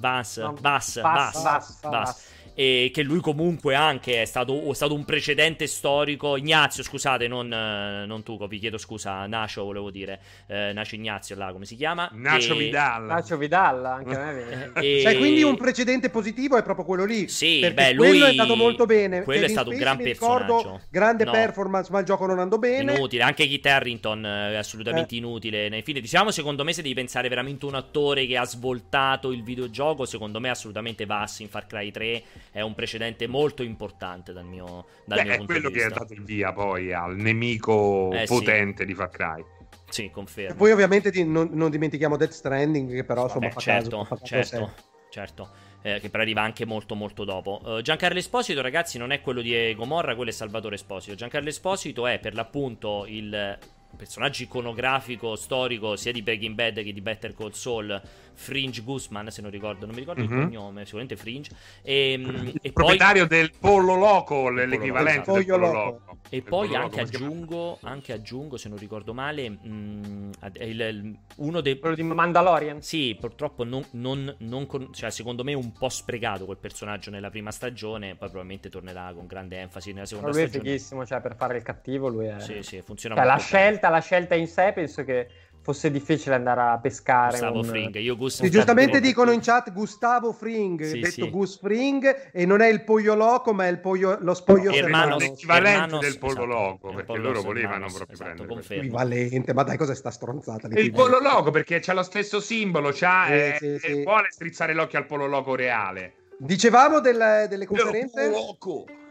[0.00, 2.28] Vas, Vas, Vas, Vas,
[2.60, 6.36] e che lui comunque anche è stato, è stato un precedente storico.
[6.36, 11.36] Ignazio, scusate, non, eh, non tu, vi chiedo scusa, Nacio volevo dire, eh, Nacio Ignazio
[11.36, 12.10] là, come si chiama?
[12.12, 12.58] Nacio e...
[12.58, 13.04] Vidal.
[13.04, 15.00] Nacio Vidal, anche a me e...
[15.00, 17.28] Cioè, quindi un precedente positivo è proprio quello lì.
[17.28, 18.08] Sì, beh, lui...
[18.08, 19.22] quello è stato molto bene.
[19.22, 20.44] Quello Kevin è stato un gran personaggio.
[20.44, 21.30] Ricordo, grande no.
[21.30, 22.92] performance, ma il gioco non andò bene.
[22.92, 25.16] Inutile, anche Kit Harrington è assolutamente eh.
[25.16, 26.00] inutile nei film.
[26.00, 30.40] Diciamo, secondo me, se devi pensare veramente un attore che ha svoltato il videogioco, secondo
[30.40, 35.18] me assolutamente Vass in Far Cry 3 è un precedente molto importante dal mio, dal
[35.18, 35.68] Beh, mio punto di vista.
[35.68, 38.86] È quello che ha dato il via poi al nemico eh, potente sì.
[38.86, 39.44] di Far Cry.
[39.88, 40.52] Sì, confermo.
[40.52, 44.06] E poi ovviamente di, non, non, dimentichiamo Death Stranding, che però insomma Vabbè, fa certo,
[44.08, 44.24] caso.
[44.24, 44.72] certo,
[45.10, 45.50] certo.
[45.82, 47.60] Eh, che però arriva anche molto molto dopo.
[47.64, 51.14] Uh, Giancarlo Esposito, ragazzi, non è quello di Gomorra, quello è Salvatore Esposito.
[51.14, 53.58] Giancarlo Esposito è per l'appunto il
[53.96, 58.00] personaggio iconografico storico sia di Breaking Bad che di Better Call Saul
[58.40, 60.32] Fringe Guzman, se non ricordo, non mi ricordo mm-hmm.
[60.32, 60.44] il mhm.
[60.44, 61.50] cognome, sicuramente Fringe.
[61.82, 63.36] E, ehm, e proprietario poi...
[63.36, 66.18] del Pollo Loco, l'equivalente del Pollo Loco.
[66.30, 70.30] E poi anche aggiungo, anche aggiungo, se non ricordo male, mh,
[70.60, 71.78] il, il, uno dei...
[71.78, 72.80] Quello di Mandalorian?
[72.80, 74.92] Sì, purtroppo non, non, non con...
[74.94, 79.26] cioè, secondo me un po' sprecato quel personaggio nella prima stagione, poi probabilmente tornerà con
[79.26, 80.62] grande enfasi nella seconda lui stagione.
[80.64, 82.40] Lui è fighissimo, cioè per fare il cattivo lui è...
[82.40, 85.28] Sì, sì, funziona cioè, molto la scelta, la scelta in sé penso che
[85.62, 87.32] fosse difficile andare a pescare.
[87.32, 87.64] Gustavo un...
[87.64, 91.30] Fring, io Gus sì, giustamente dicono in chat Gustavo Fring, sì, detto sì.
[91.30, 95.16] Gus Fring, e non è il pollo loco, ma è il pollo, lo spoglio serrano.
[95.16, 98.74] L'equivalente del pollo esatto, loco, perché loro volevano Hermanos, proprio esatto, prendere.
[98.76, 100.68] Equivalente, ma dai, cos'è sta stronzata?
[100.68, 105.06] Il pollo loco, perché c'ha lo stesso simbolo, c'ha, eh, eh, vuole strizzare l'occhio al
[105.06, 106.14] pollo loco reale.
[106.42, 108.32] Dicevamo del, delle conferenze?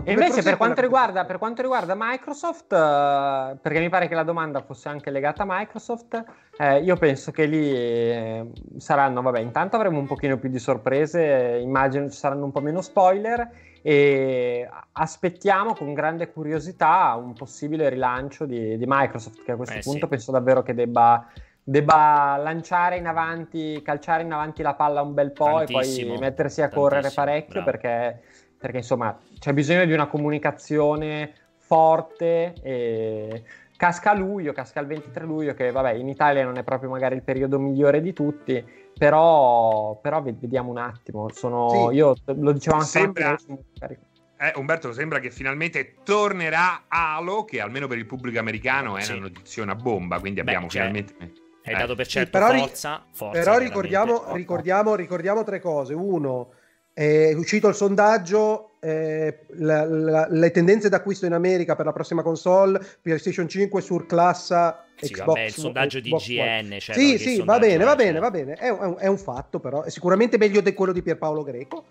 [0.03, 4.23] E invece per quanto, riguarda, per quanto, riguarda, Microsoft, uh, perché mi pare che la
[4.23, 6.23] domanda fosse anche legata a Microsoft,
[6.57, 11.59] eh, io penso che lì eh, saranno, vabbè, intanto avremo un pochino più di sorprese,
[11.61, 13.47] immagino ci saranno un po' meno spoiler
[13.83, 19.81] e aspettiamo con grande curiosità un possibile rilancio di, di Microsoft, che a questo eh,
[19.83, 20.07] punto sì.
[20.07, 21.27] penso davvero che debba
[21.69, 26.13] debba lanciare in avanti, calciare in avanti la palla un bel po' Tantissimo.
[26.13, 28.21] e poi mettersi a correre parecchio perché,
[28.57, 33.43] perché, insomma c'è bisogno di una comunicazione forte e
[33.77, 37.15] casca a luglio, casca il 23 luglio che vabbè in Italia non è proprio magari
[37.15, 38.65] il periodo migliore di tutti
[38.97, 41.95] però, però vediamo un attimo Sono, sì.
[41.95, 43.37] io lo dicevo anche sembra...
[44.41, 49.11] Eh, Umberto, sembra che finalmente tornerà Halo, che almeno per il pubblico americano è sì.
[49.11, 51.38] una notizia a bomba, quindi Beh, abbiamo cioè, finalmente...
[51.73, 55.93] Hai dato per certo sì, però, forza, forza, Però ricordiamo, ricordiamo, ricordiamo, tre cose.
[55.93, 56.53] Uno,
[56.93, 62.23] è uscito il sondaggio, eh, la, la, le tendenze d'acquisto in America per la prossima
[62.23, 66.77] console, PlayStation 5 surclassa sì, Xbox, vabbè, il sondaggio Xbox di IGN.
[66.79, 68.53] Cioè, sì, sì, va bene, va bene, va bene.
[68.53, 69.83] È, è, un, è un fatto, però.
[69.83, 71.85] È sicuramente meglio di quello di Pierpaolo Greco.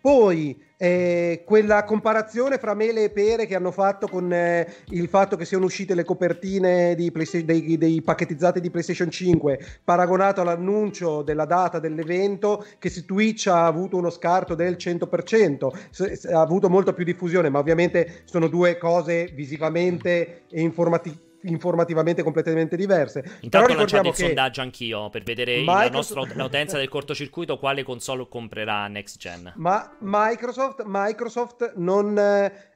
[0.00, 5.36] Poi eh, quella comparazione fra mele e pere che hanno fatto con eh, il fatto
[5.36, 11.78] che siano uscite le copertine dei, dei, pacchettizzati di PlayStation 5 paragonato all'annuncio della data
[11.78, 17.50] dell'evento che su Twitch ha avuto uno scarto del 100%, ha avuto molta più diffusione,
[17.50, 23.38] ma ovviamente sono due cose visivamente e informativamente informativamente completamente diverse.
[23.40, 24.24] Intanto ho lanciato il che...
[24.26, 26.10] sondaggio anch'io per vedere Microsoft...
[26.10, 29.52] la nostra l'utenza del cortocircuito quale console comprerà next gen.
[29.56, 32.18] Ma Microsoft, Microsoft non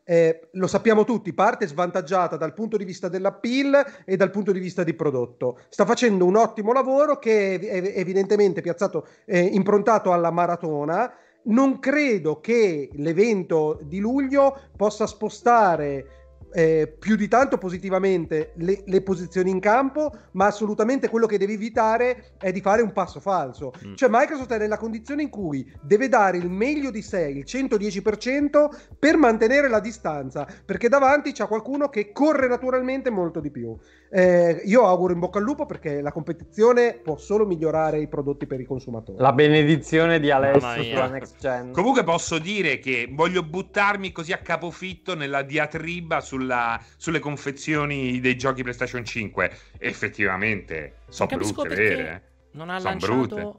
[0.07, 4.61] eh, lo sappiamo tutti, parte svantaggiata dal punto di vista dell'appeal e dal punto di
[4.61, 5.61] vista di prodotto.
[5.69, 11.13] Sta facendo un ottimo lavoro che è evidentemente piazzato, eh, improntato alla maratona.
[11.47, 16.24] Non credo che l'evento di luglio possa spostare
[16.55, 21.55] eh, più di tanto positivamente le, le, posizioni in campo, ma assolutamente quello che devi
[21.55, 23.73] evitare è di fare un passo falso.
[23.85, 23.95] Mm.
[23.97, 28.69] Cioè Microsoft è nella condizione in cui deve dare il meglio di sé, il 110%,
[28.97, 33.77] per mantenere la distanza, perché davanti c'è qualcuno che corre naturalmente molto di più.
[34.11, 38.47] Eh, io auguro in bocca al lupo perché la competizione può solo migliorare i prodotti
[38.47, 39.19] per i consumatori.
[39.19, 41.73] La benedizione di Alessio sulla next gen.
[41.73, 48.37] Comunque posso dire che voglio buttarmi così a capofitto nella diatriba sulla, sulle confezioni dei
[48.37, 49.51] giochi PlayStation 5.
[49.79, 52.23] Effettivamente sono brutte, vere?
[52.53, 53.59] Non ha, lanciato,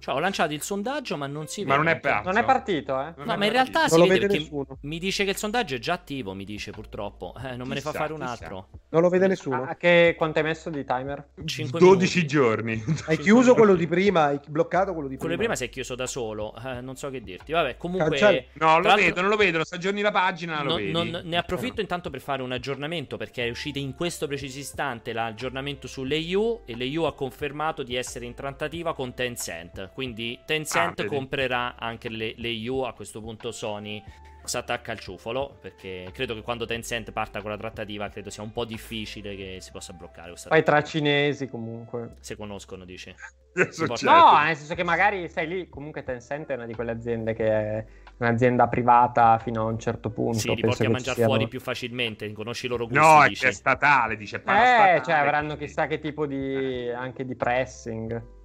[0.00, 1.76] Cioè, ho lanciato il sondaggio, ma non si vede.
[1.76, 3.12] Ma non è, partito, non è partito, eh?
[3.18, 4.48] No, ma in realtà non si vede, vede
[4.80, 7.34] mi dice che il sondaggio è già attivo, mi dice purtroppo.
[7.36, 8.68] Eh, non chissà, me ne fa fare un altro.
[8.88, 9.62] Non lo vede nessuno.
[9.64, 10.14] Ah, che...
[10.16, 11.32] Quanto hai messo di timer?
[11.44, 12.26] 5 12 minuti.
[12.26, 12.84] giorni.
[13.06, 15.18] Hai chiuso quello di prima, hai bloccato quello di prima.
[15.18, 17.52] Quello di prima si è chiuso da solo, eh, non so che dirti.
[17.52, 18.18] Vabbè, comunque...
[18.18, 21.36] Cancel- no, lo vedo, non lo vedo, lo aggiorni la pagina, lo non, non, ne
[21.36, 26.62] approfitto intanto per fare un aggiornamento, perché è uscito in questo preciso istante l'aggiornamento sull'EU
[26.64, 29.89] e l'EU ha confermato di essere in trattativa con Tencent.
[29.92, 34.02] Quindi Tencent ah, comprerà anche le, le U a questo punto Sony
[34.44, 38.42] si attacca al ciufolo perché credo che quando Tencent parta con la trattativa credo sia
[38.42, 42.16] un po' difficile che si possa bloccare questa poi tra cinesi comunque.
[42.20, 43.14] Se conoscono dici.
[43.52, 47.46] No nel senso che magari sei lì comunque Tencent è una di quelle aziende che
[47.46, 47.84] è
[48.18, 51.32] un'azienda privata fino a un certo punto sì li porti a mangiare siano...
[51.32, 53.46] fuori più facilmente conosci i loro gusti no dici.
[53.46, 58.38] è statale dice eh statale, cioè avranno chissà che tipo di anche di pressing.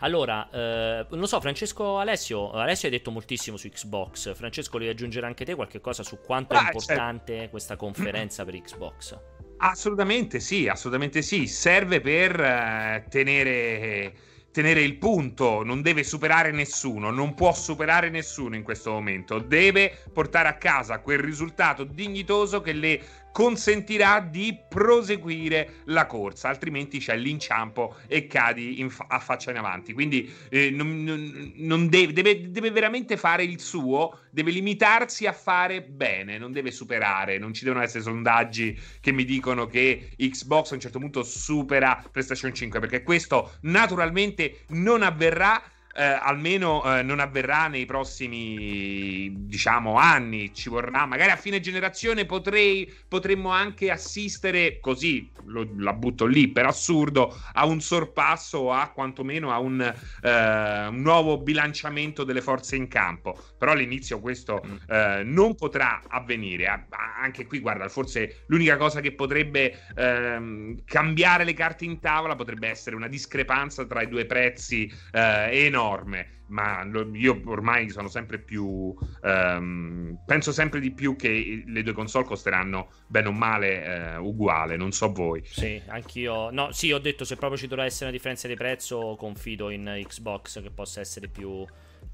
[0.00, 4.34] Allora, eh, non so, Francesco Alessio, Alessio hai detto moltissimo su Xbox.
[4.34, 7.50] Francesco, devi aggiungere anche te qualche cosa su quanto ah, è importante certo.
[7.50, 9.18] questa conferenza per Xbox?
[9.58, 11.46] Assolutamente sì, assolutamente sì.
[11.46, 18.54] Serve per eh, tenere tenere il punto, non deve superare nessuno, non può superare nessuno
[18.54, 23.02] in questo momento, deve portare a casa quel risultato dignitoso che le
[23.36, 29.92] consentirà di proseguire la corsa, altrimenti c'è l'inciampo e cadi fa- a faccia in avanti.
[29.92, 35.34] Quindi eh, non, non, non deve, deve, deve, veramente fare il suo, deve limitarsi a
[35.34, 37.36] fare bene, non deve superare.
[37.36, 42.02] Non ci devono essere sondaggi che mi dicono che Xbox a un certo punto supera
[42.10, 45.62] PlayStation 5, perché questo naturalmente non avverrà
[45.96, 50.52] eh, almeno eh, non avverrà nei prossimi diciamo anni.
[50.52, 56.48] Ci vorrà magari a fine generazione potrei, potremmo anche assistere così lo, la butto lì
[56.48, 62.42] per assurdo a un sorpasso o a quantomeno a un, eh, un, nuovo bilanciamento delle
[62.42, 63.38] forze in campo.
[63.56, 64.76] Però all'inizio questo mm.
[64.88, 66.86] eh, non potrà avvenire.
[67.22, 72.68] Anche qui guarda forse l'unica cosa che potrebbe ehm, cambiare le carte in tavola potrebbe
[72.68, 78.38] essere una discrepanza tra i due prezzi eh, enormi enorme, ma io ormai sono sempre
[78.38, 78.94] più.
[79.22, 84.76] Um, penso sempre di più che le due console costeranno bene o male uh, uguale.
[84.76, 85.42] Non so voi.
[85.44, 86.50] Sì, anch'io.
[86.50, 90.02] No, sì, ho detto se proprio ci dovrà essere una differenza di prezzo, confido in
[90.06, 91.64] Xbox che possa essere più,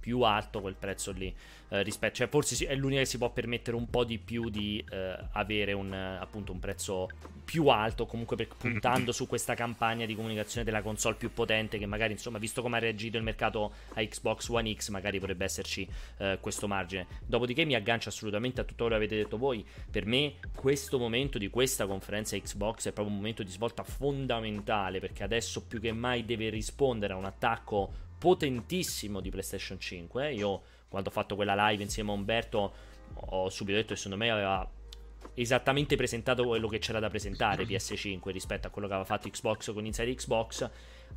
[0.03, 1.33] più alto quel prezzo lì
[1.69, 4.85] eh, rispetto, cioè forse è l'unica che si può permettere un po' di più di
[4.91, 7.09] eh, avere un, appunto un prezzo
[7.45, 11.87] più alto, comunque per, puntando su questa campagna di comunicazione della console più potente che
[11.87, 15.89] magari insomma visto come ha reagito il mercato a Xbox One X magari potrebbe esserci
[16.19, 17.07] eh, questo margine.
[17.25, 21.39] Dopodiché mi aggancio assolutamente a tutto quello che avete detto voi, per me questo momento
[21.39, 25.93] di questa conferenza Xbox è proprio un momento di svolta fondamentale perché adesso più che
[25.93, 30.33] mai deve rispondere a un attacco potentissimo di PlayStation 5.
[30.33, 32.73] Io quando ho fatto quella live insieme a Umberto,
[33.15, 34.71] ho subito detto che secondo me aveva
[35.35, 39.73] esattamente presentato quello che c'era da presentare PS5 rispetto a quello che aveva fatto Xbox
[39.73, 40.71] con Inside Xbox.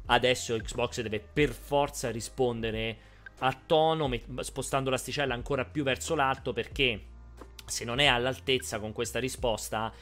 [0.07, 2.97] Adesso Xbox deve per forza rispondere
[3.39, 4.09] a tono,
[4.39, 7.03] spostando l'asticella ancora più verso l'alto perché
[7.67, 9.93] se non è all'altezza con questa risposta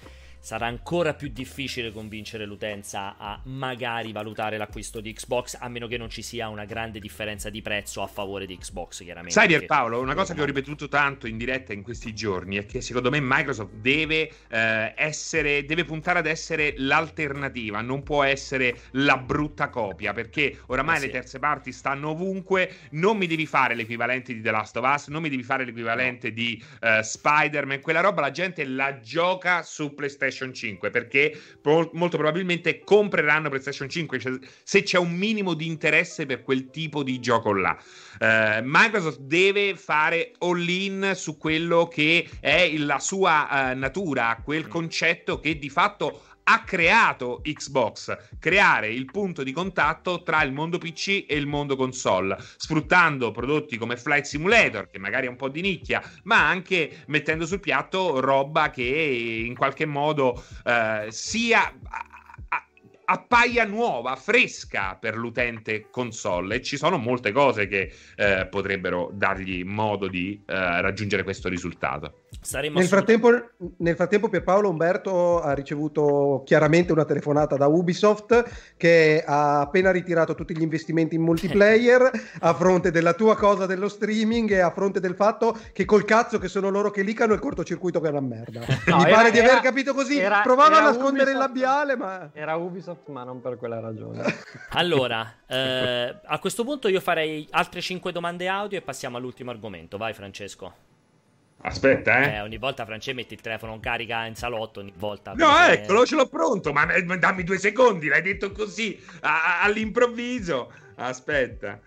[0.44, 5.98] sarà ancora più difficile convincere l'utenza a magari valutare l'acquisto di Xbox, a meno che
[5.98, 9.32] non ci sia una grande differenza di prezzo a favore di Xbox, chiaramente.
[9.32, 12.82] Sai, Pierpaolo, una cosa che ho ripetuto tanto in diretta in questi giorni è che
[12.82, 19.16] secondo me Microsoft deve eh, essere, deve puntare ad essere l'alternativa, non può essere la
[19.16, 21.06] brutta copia, perché oramai eh sì.
[21.06, 25.08] le terze parti stanno ovunque, non mi devi fare l'equivalente di The Last of Us,
[25.08, 26.34] non mi devi fare l'equivalente no.
[26.34, 31.90] di uh, Spider-Man, quella roba la gente la gioca su PlayStation PlayStation 5 perché pro-
[31.94, 34.34] molto probabilmente compreranno PlayStation 5 cioè,
[34.64, 37.78] se c'è un minimo di interesse per quel tipo di gioco là.
[38.20, 44.70] Uh, Microsoft deve fare all-in su quello che è la sua uh, natura, quel mm.
[44.70, 50.78] concetto che di fatto ha creato Xbox, creare il punto di contatto tra il mondo
[50.78, 55.50] PC e il mondo console, sfruttando prodotti come Flight Simulator, che magari è un po'
[55.50, 61.74] di nicchia, ma anche mettendo sul piatto roba che in qualche modo eh, sia
[63.06, 69.64] appaia nuova, fresca per l'utente console e ci sono molte cose che eh, potrebbero dargli
[69.64, 72.23] modo di eh, raggiungere questo risultato.
[72.42, 73.30] Saremmo nel, frattempo,
[73.78, 80.36] nel frattempo Pierpaolo Umberto ha ricevuto chiaramente una telefonata da Ubisoft che ha appena ritirato
[80.36, 82.10] tutti gli investimenti in multiplayer
[82.42, 86.40] a fronte della tua cosa dello streaming e a fronte del fatto che col cazzo
[86.40, 88.62] che sono loro che licano il cortocircuito che è una merda.
[88.86, 90.18] No, Mi era, pare di aver capito così.
[90.18, 92.30] Era, Provava era a nascondere Ubisoft, il labiale, ma...
[92.34, 94.24] Era Ubisoft, ma non per quella ragione.
[94.72, 99.98] allora, eh, a questo punto io farei altre 5 domande audio e passiamo all'ultimo argomento.
[99.98, 100.92] Vai Francesco.
[101.66, 102.36] Aspetta, eh.
[102.36, 102.42] eh.
[102.42, 105.34] Ogni volta France metti il telefono in carica in salotto, ogni volta.
[105.34, 105.72] No, se...
[105.72, 110.74] eccolo, ce l'ho pronto, ma dammi due secondi, l'hai detto così, a- all'improvviso.
[110.96, 111.80] Aspetta.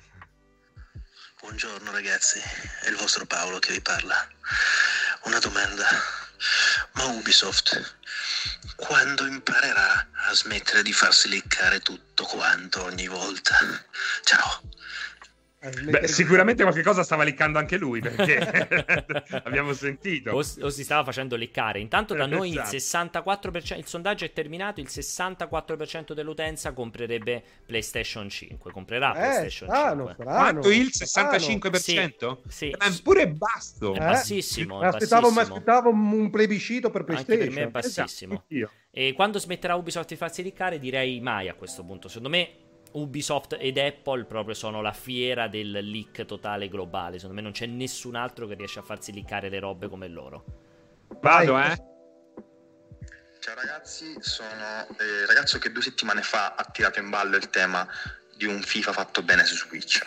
[1.40, 2.40] Buongiorno ragazzi,
[2.82, 4.16] è il vostro Paolo che vi parla.
[5.24, 5.86] Una domanda.
[6.92, 7.96] Ma Ubisoft,
[8.76, 13.56] quando imparerà a smettere di farsi leccare tutto quanto ogni volta?
[14.22, 14.62] Ciao.
[15.58, 18.38] Beh, sicuramente qualche cosa stava liccando anche lui perché
[19.42, 20.30] abbiamo sentito.
[20.30, 21.80] O, o, si stava facendo liccare.
[21.80, 23.80] Intanto da noi il 64%, esatto.
[23.80, 28.70] il sondaggio è terminato, il 64% dell'utenza comprerebbe PlayStation 5.
[28.70, 30.24] Comprerà eh, PlayStation strano, 5.
[30.24, 31.76] Strano, Quanto il 65%?
[31.78, 32.70] Sì, sì.
[32.70, 33.94] È pure basso.
[33.94, 34.82] È bassissimo.
[34.82, 35.54] È aspettavo, bassissimo.
[35.56, 37.40] aspettavo un plebiscito per PlayStation.
[37.40, 38.44] Anche per me è bassissimo.
[38.46, 38.72] Esatto.
[38.90, 42.08] E quando smetterà Ubisoft di farsi liccare direi mai a questo punto.
[42.08, 47.16] Secondo me Ubisoft ed Apple proprio sono la fiera del leak totale globale.
[47.18, 50.44] Secondo me non c'è nessun altro che riesce a farsi leakare le robe come loro.
[51.20, 51.94] Vado, eh.
[53.38, 57.48] Ciao ragazzi, sono il eh, ragazzo che due settimane fa ha tirato in ballo il
[57.48, 57.86] tema
[58.36, 60.00] di un FIFA fatto bene su Switch.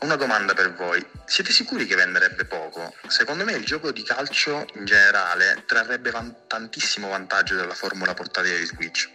[0.00, 2.94] Una domanda per voi, siete sicuri che venderebbe poco?
[3.08, 8.58] Secondo me il gioco di calcio in generale trarrebbe van- tantissimo vantaggio dalla formula portatile
[8.58, 9.08] di Switch.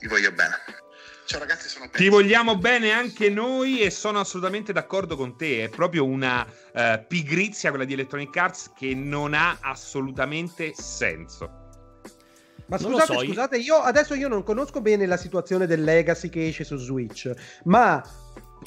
[0.00, 0.81] Vi voglio bene.
[1.24, 5.64] Ciao ragazzi, sono Ti vogliamo bene anche noi e sono assolutamente d'accordo con te.
[5.64, 11.60] È proprio una uh, pigrizia quella di Electronic Arts che non ha assolutamente senso.
[12.66, 16.48] Ma scusate, so, scusate, io adesso io non conosco bene la situazione del Legacy che
[16.48, 17.30] esce su Switch,
[17.64, 18.02] ma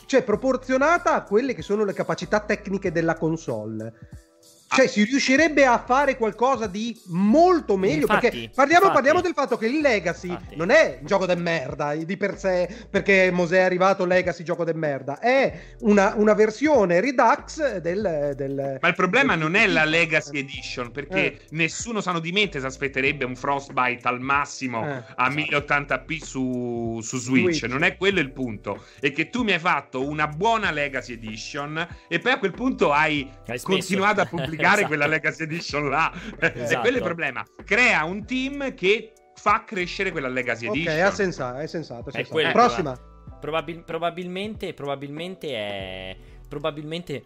[0.05, 4.24] cioè proporzionata a quelle che sono le capacità tecniche della console
[4.67, 8.01] cioè, si riuscirebbe a fare qualcosa di molto meglio.
[8.01, 10.55] Infatti, perché parliamo, parliamo, del fatto che il Legacy infatti.
[10.55, 14.63] non è un gioco de merda di per sé, perché Mosè è arrivato Legacy gioco
[14.63, 15.19] de merda.
[15.19, 19.43] È una, una versione Redux del, del, Ma il problema del...
[19.43, 21.39] non è la Legacy Edition, perché eh.
[21.51, 27.17] nessuno sano di mente si aspetterebbe un Frostbite al massimo eh, a 1080p su, su
[27.17, 27.59] Switch.
[27.59, 27.71] Switch.
[27.71, 28.83] Non è quello il punto.
[28.99, 32.91] È che tu mi hai fatto una buona Legacy Edition e poi a quel punto
[32.91, 34.87] hai, hai continuato a pubblicare giocare esatto.
[34.87, 36.11] quella Legacy Edition là.
[36.39, 36.59] Esatto.
[36.59, 37.45] E quello è il problema.
[37.63, 40.95] Crea un team che fa crescere quella Legacy Edition.
[40.95, 42.09] Ok, è sensato, è sensato.
[42.09, 42.29] È sensato.
[42.29, 42.97] È quello, Prossima.
[43.39, 46.17] Probabil- probabilmente, probabilmente è...
[46.47, 47.25] Probabilmente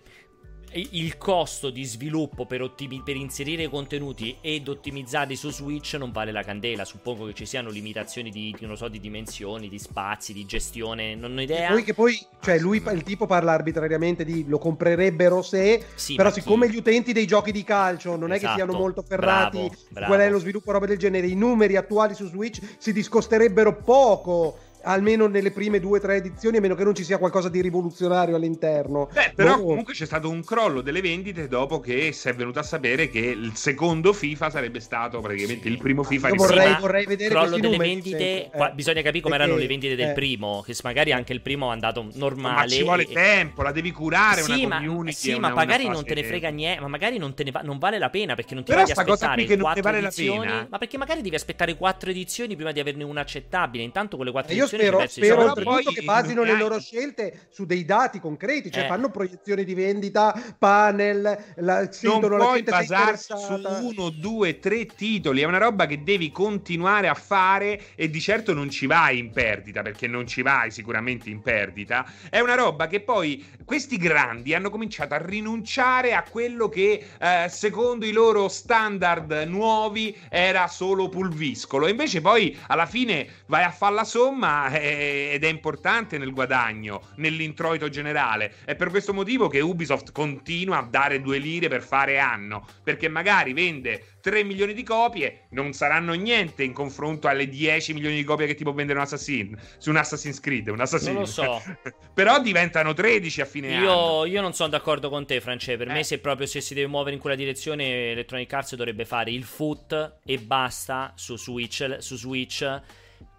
[0.74, 6.32] il costo di sviluppo per, ottimi- per, inserire contenuti ed ottimizzati su Switch non vale
[6.32, 6.86] la candela.
[6.86, 11.16] Suppongo che ci siano limitazioni di, di, so, di dimensioni, di spazi, di gestione.
[11.16, 11.72] Non ho idea.
[11.72, 15.84] Poi che poi, cioè, lui, il tipo parla arbitrariamente di lo comprerebbero se.
[15.96, 16.74] Sì, però, siccome chi...
[16.74, 18.84] gli utenti dei giochi di calcio non esatto, è che siano esatto.
[18.84, 20.08] molto ferrati, bravo, bravo.
[20.08, 24.68] qual è lo sviluppo, roba del genere, i numeri attuali su Switch si discosterebbero poco
[24.84, 27.62] almeno nelle prime due o tre edizioni, a meno che non ci sia qualcosa di
[27.62, 29.10] rivoluzionario all'interno.
[29.12, 29.66] Beh, però boh.
[29.66, 33.20] comunque c'è stato un crollo delle vendite dopo che si è venuto a sapere che
[33.20, 36.30] il secondo FIFA sarebbe stato praticamente il primo FIFA.
[36.30, 38.52] Io vorrei, vorrei vedere crollo delle numeri, vendite.
[38.52, 41.70] Eh, bisogna capire come erano le vendite del eh, primo, che magari anche il primo
[41.70, 42.62] è andato normale.
[42.62, 43.14] Ma ci vuole e...
[43.14, 45.16] tempo, la devi curare sì, una community.
[45.16, 47.62] Sì, una, ma magari non te ne frega niente, ma magari non, te ne va,
[47.62, 50.44] non vale la pena perché non ti però ad aspettare che non vale edizioni, la
[50.44, 50.68] pena.
[50.70, 53.84] Ma perché magari devi aspettare quattro edizioni prima di averne una accettabile.
[53.84, 57.66] Intanto con le quattro io edizioni spero, spero oltretutto che basino le loro scelte su
[57.66, 58.88] dei dati concreti, cioè eh.
[58.88, 65.42] fanno proiezioni di vendita, panel, la, sentono non puoi basarsi su uno, due, tre titoli,
[65.42, 69.32] è una roba che devi continuare a fare e di certo non ci vai in
[69.32, 74.54] perdita, perché non ci vai sicuramente in perdita, è una roba che poi questi grandi
[74.54, 81.10] hanno cominciato a rinunciare a quello che eh, secondo i loro standard nuovi era solo
[81.10, 86.34] pulviscolo, invece poi alla fine vai a fare la somma e ed è importante nel
[86.34, 88.56] guadagno, nell'introito generale.
[88.66, 93.08] È per questo motivo che Ubisoft continua a dare due lire per fare anno, perché
[93.08, 98.24] magari vende 3 milioni di copie, non saranno niente in confronto alle 10 milioni di
[98.24, 101.14] copie che ti può vendere un Assassin su un Assassin's Creed, un Assassin.
[101.14, 101.62] Non lo so.
[102.14, 104.26] Però diventano 13 a fine io, anno.
[104.26, 105.78] Io non sono d'accordo con te, France.
[105.78, 105.94] Per eh.
[105.94, 109.44] me, se proprio se si deve muovere in quella direzione, Electronic Arts dovrebbe fare il
[109.44, 111.98] foot e basta su Switch.
[112.00, 112.82] Su Switch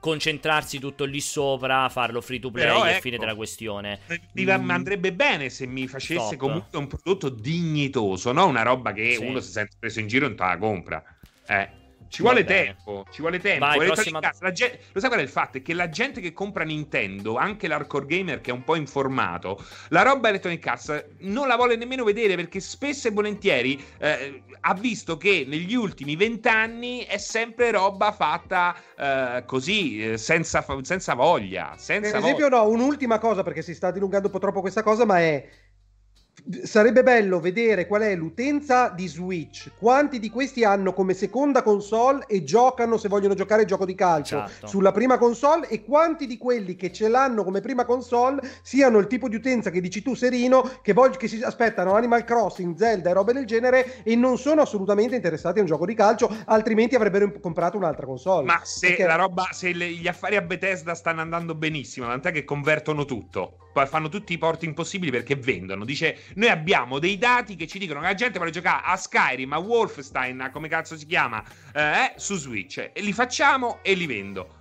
[0.00, 4.00] concentrarsi tutto lì sopra, farlo free to play Però, e ecco, fine della questione.
[4.32, 4.70] Mi mm.
[4.70, 6.36] andrebbe bene se mi facesse Stop.
[6.36, 9.24] comunque un prodotto dignitoso, no una roba che sì.
[9.24, 11.04] uno si sente preso in giro e non te la compra.
[11.46, 11.78] Eh.
[12.10, 13.64] Ci vuole tempo, ci vuole tempo.
[13.66, 14.18] Vai, prossima...
[14.52, 14.80] gente...
[14.90, 15.58] Lo sai qual è il fatto?
[15.58, 19.64] È che la gente che compra Nintendo, anche l'hardcore gamer che è un po' informato,
[19.90, 24.74] la roba Electronic Arts non la vuole nemmeno vedere perché spesso e volentieri eh, ha
[24.74, 31.74] visto che negli ultimi vent'anni è sempre roba fatta eh, così, eh, senza, senza, voglia.
[31.76, 32.62] Senza per esempio, voglia.
[32.62, 35.48] no, un'ultima cosa perché si sta dilungando un po' troppo questa cosa, ma è
[36.62, 42.24] sarebbe bello vedere qual è l'utenza di Switch, quanti di questi hanno come seconda console
[42.26, 44.66] e giocano se vogliono giocare il gioco di calcio certo.
[44.66, 49.06] sulla prima console e quanti di quelli che ce l'hanno come prima console siano il
[49.06, 53.10] tipo di utenza che dici tu Serino che, vog- che si aspettano Animal Crossing, Zelda
[53.10, 56.94] e robe del genere e non sono assolutamente interessati a un gioco di calcio, altrimenti
[56.94, 58.46] avrebbero comprato un'altra console.
[58.46, 59.06] Ma se Perché...
[59.06, 63.56] la roba, se le, gli affari a Bethesda stanno andando benissimo, tant'è che convertono tutto,
[63.72, 65.84] poi fanno tutti i porti impossibili perché vendono.
[65.84, 69.52] Dice noi abbiamo dei dati che ci dicono che la gente vuole giocare a Skyrim,
[69.52, 71.42] a Wolfenstein, a come cazzo si chiama,
[71.72, 72.90] eh, su Switch.
[72.92, 74.58] E li facciamo e li vendo.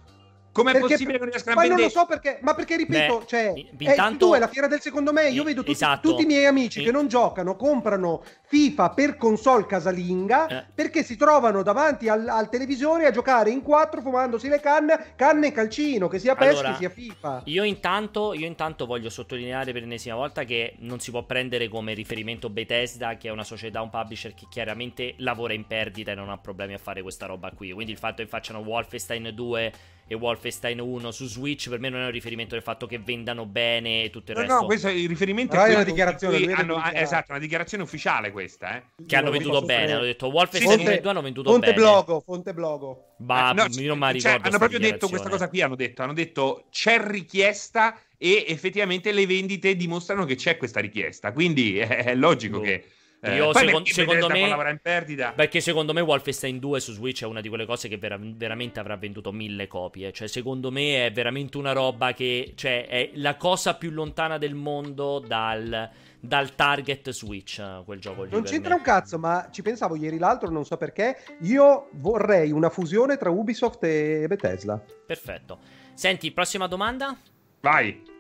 [0.60, 1.82] Com'è perché, possibile che non riescano a vendere?
[1.82, 4.14] Ma non lo so perché, ma perché ripeto, Beh, cioè, intanto...
[4.14, 6.10] eh, tu è la fiera del secondo me, io vedo tutti, esatto.
[6.10, 10.66] tutti i miei amici che non giocano, comprano FIFA per console casalinga eh.
[10.74, 15.48] perché si trovano davanti al, al, televisore a giocare in quattro fumandosi le canne, canne
[15.48, 17.42] e calcino, che sia PES allora, che sia FIFA.
[17.46, 21.94] Io intanto, io intanto voglio sottolineare per l'ennesima volta che non si può prendere come
[21.94, 26.30] riferimento Bethesda, che è una società, un publisher che chiaramente lavora in perdita e non
[26.30, 27.72] ha problemi a fare questa roba qui.
[27.72, 29.74] Quindi il fatto che facciano Wolfenstein 2
[30.12, 33.46] e Wolfenstein 1 su Switch per me non è un riferimento del fatto che vendano
[33.46, 34.60] bene e tutto il no, resto.
[34.60, 36.52] No, questo è il riferimento è una dichiarazione.
[36.52, 38.84] Hanno, esatto, una dichiarazione ufficiale questa, eh.
[39.06, 41.78] Che hanno venduto bene, hanno detto Wolfenstein 1 e 2 hanno venduto fonte bene.
[41.80, 43.14] Blogo, fonte blogo.
[43.18, 44.48] Ma eh, no, io non mi cioè, ricordo.
[44.48, 49.28] Hanno proprio detto questa cosa qui, hanno detto, hanno detto c'è richiesta e effettivamente le
[49.28, 51.32] vendite dimostrano che c'è questa richiesta.
[51.34, 52.62] Quindi è, è logico oh.
[52.62, 52.84] che
[53.22, 55.34] eh, Io secondo, secondo me in perdita.
[55.34, 58.80] Perché secondo me Wolfenstein 2 su Switch è una di quelle cose che vera- veramente
[58.80, 60.14] avrà venduto mille copie.
[60.14, 64.56] Cioè, secondo me è veramente una roba che cioè, è la cosa più lontana del
[64.56, 67.62] mondo dal, dal target Switch.
[67.84, 68.32] Quel gioco lì.
[68.32, 68.78] Non c'entra me.
[68.78, 71.18] un cazzo, ma ci pensavo ieri l'altro, non so perché.
[71.42, 74.82] Io vorrei una fusione tra Ubisoft e Bethesda.
[75.06, 75.60] Perfetto.
[75.94, 77.18] Senti, prossima domanda.
[77.60, 78.18] Vai.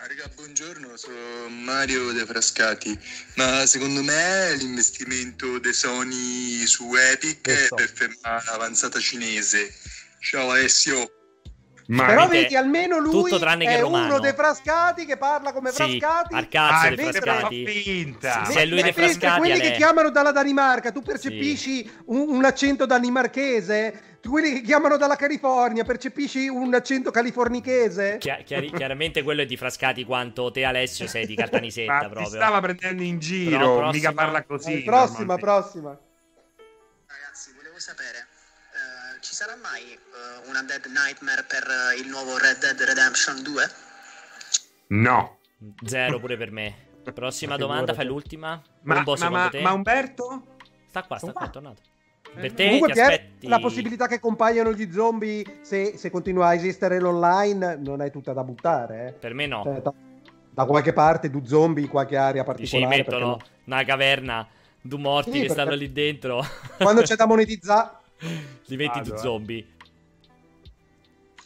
[0.00, 2.96] Ah, raga, buongiorno, sono Mario De Frascati.
[3.34, 9.74] Ma secondo me l'investimento dei Sony su Epic è per fermare l'avanzata cinese.
[10.20, 11.10] Ciao Alessio.
[11.88, 16.34] Ma Però vedi, almeno lui è uno dei frascati che parla come sì, frascati.
[16.34, 17.66] Al cazzo ah, dei frascati.
[17.66, 18.44] Finta.
[18.44, 19.40] Se è lui dei frascati.
[19.40, 21.90] Quelli che chiamano dalla Danimarca, tu percepisci sì.
[22.04, 24.07] un, un, accento danimarchese?
[24.26, 28.18] Quelli che chiamano dalla California, percepisci un accento californichese?
[28.18, 32.26] Chia- chiari- chiaramente quello è di Frascati quanto te Alessio sei di Caltanissetta Ma proprio.
[32.26, 33.90] stava prendendo in giro, prossima...
[33.90, 34.80] mica parla così.
[34.80, 35.98] Eh, prossima, prossima.
[37.06, 38.26] Ragazzi, volevo sapere,
[38.72, 39.82] uh, ci sarà mai
[40.44, 43.70] uh, una Dead Nightmare per uh, il nuovo Red Dead Redemption 2?
[44.88, 45.38] No.
[45.84, 46.86] Zero pure per me.
[47.14, 48.62] Prossima domanda, fai l'ultima.
[48.82, 50.56] Ma, ma, ma, ma Umberto?
[50.88, 51.82] Sta qua, sta qua, è tornato.
[52.34, 53.48] Per te Comunque, ti aspetti...
[53.48, 58.32] la possibilità che compaiano gli zombie se, se, continua a esistere l'online non è tutta
[58.32, 59.08] da buttare.
[59.08, 59.12] Eh.
[59.12, 59.62] Per me no.
[59.64, 59.92] Cioè, da,
[60.50, 62.96] da, qualche parte, du zombie in qualche area particolare.
[62.96, 63.38] Dici, mettono no?
[63.64, 64.48] una caverna,
[64.80, 66.44] du morti sì, che stanno lì dentro.
[66.78, 67.96] Quando c'è da monetizzare...
[68.66, 69.14] Diventi allora.
[69.14, 69.66] du zombie.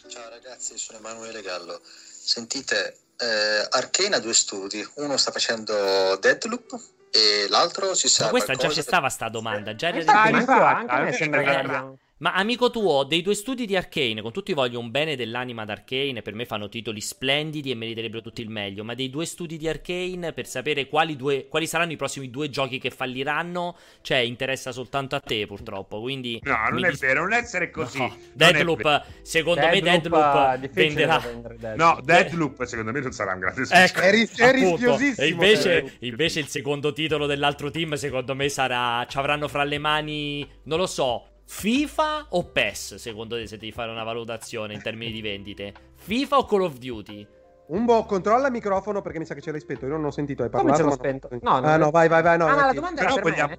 [0.08, 1.80] Ciao ragazzi, sono Emanuele Gallo.
[1.82, 4.86] Sentite, eh, Arcane ha due studi.
[4.96, 6.80] Uno sta facendo Deadloop
[7.12, 8.24] e l'altro si sa.
[8.24, 9.74] Ma questa già c'è stava sta domanda.
[9.74, 11.92] Già era ah, anche, anche a me sembra che abbia.
[12.22, 16.22] Ma amico tuo, dei due studi di Arkane, con tutti voglio un bene dell'anima d'Arkane,
[16.22, 19.66] per me fanno titoli splendidi e meriterebbero tutti il meglio, ma dei due studi di
[19.66, 24.70] Arkane, per sapere quali, due, quali saranno i prossimi due giochi che falliranno, cioè interessa
[24.70, 26.38] soltanto a te purtroppo, quindi...
[26.44, 27.98] No, non è dis- vero, non essere così.
[27.98, 28.16] No.
[28.34, 31.74] Deadloop, secondo Deadloop, me Deadloop venderà...
[31.74, 33.98] No, Deadloop secondo me non sarà un grande successo.
[33.98, 35.26] Ecco, è, ris- è rischiosissimo.
[35.26, 39.04] E invece, invece il secondo titolo dell'altro team secondo me sarà...
[39.08, 43.72] ci avranno fra le mani, non lo so, FIFA o PES, secondo te, se devi
[43.72, 45.72] fare una valutazione in termini di vendite?
[45.96, 47.26] FIFA o Call of Duty?
[47.68, 49.86] Un po' controlla il microfono perché mi sa che ce l'hai spento.
[49.86, 50.82] Io non ho sentito, hai parlato.
[50.82, 51.28] Come ce l'ho spento?
[51.40, 52.36] No, no, ah, no, vai, vai, vai.
[52.36, 53.48] No, ah, ma la domanda era per vogliamo...
[53.48, 53.58] me.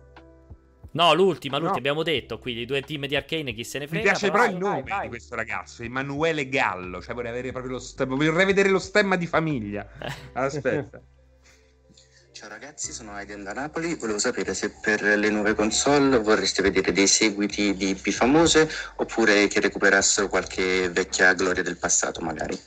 [0.92, 1.78] No, l'ultima, l'ultima, no.
[1.78, 4.04] abbiamo detto qui, i due team di Arcane, chi se ne frega.
[4.04, 5.02] Mi piace però, il nome vai, vai.
[5.04, 9.16] di questo ragazzo, Emanuele Gallo, cioè vorrei avere proprio lo stemma, vorrei vedere lo stemma
[9.16, 9.88] di famiglia.
[10.34, 11.02] Aspetta.
[12.44, 13.96] Ciao ragazzi, sono Aiden da Napoli.
[13.96, 19.48] Volevo sapere se per le nuove console vorreste vedere dei seguiti di IP famose oppure
[19.48, 22.60] che recuperassero qualche vecchia gloria del passato, magari.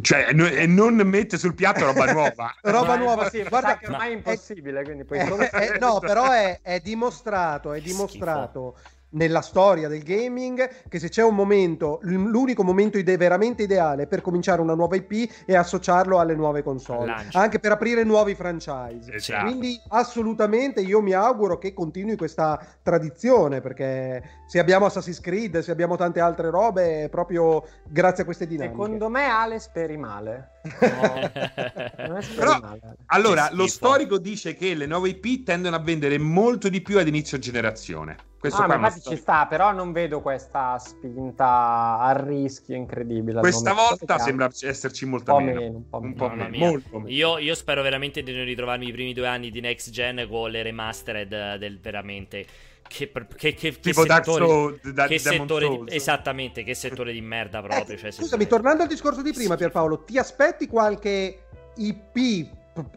[0.00, 2.54] Cioè, e non mette sul piatto roba nuova.
[2.62, 3.42] roba nuova, sì.
[3.46, 5.18] Guarda che ormai è impossibile, quindi poi...
[5.18, 10.98] È, è, no, però è, è dimostrato, è dimostrato Schifo nella storia del gaming che
[10.98, 15.54] se c'è un momento, l'unico momento ide- veramente ideale per cominciare una nuova IP è
[15.54, 17.38] associarlo alle nuove console, Lancio.
[17.38, 19.12] anche per aprire nuovi franchise.
[19.12, 19.44] Esatto.
[19.44, 25.70] Quindi assolutamente io mi auguro che continui questa tradizione perché se abbiamo Assassin's Creed, se
[25.70, 28.76] abbiamo tante altre robe, è proprio grazie a queste dinamiche.
[28.76, 30.50] Secondo me Ale speri male.
[30.92, 32.18] No.
[32.36, 32.80] Però, male.
[33.06, 37.06] allora, lo storico dice che le nuove IP tendono a vendere molto di più ad
[37.06, 38.16] inizio generazione.
[38.42, 43.38] Questo ah, ma infatti ci sta, però non vedo questa spinta a rischio incredibile.
[43.38, 45.60] Questa volta sembra esserci molto meno.
[45.60, 45.76] meno.
[45.76, 46.56] Un po', un po meno.
[46.56, 47.08] Molto meno.
[47.08, 50.50] Io, io, spero veramente di non ritrovarmi i primi due anni di Next Gen con
[50.50, 52.44] le remastered del veramente.
[52.88, 57.20] Che, che, che, tipo che settore, Soul, da, che settore di, esattamente che settore di
[57.20, 57.94] merda proprio.
[57.94, 61.44] Eh, cioè, scusami, tornando al discorso di prima, Pierpaolo, ti aspetti qualche
[61.76, 62.48] IP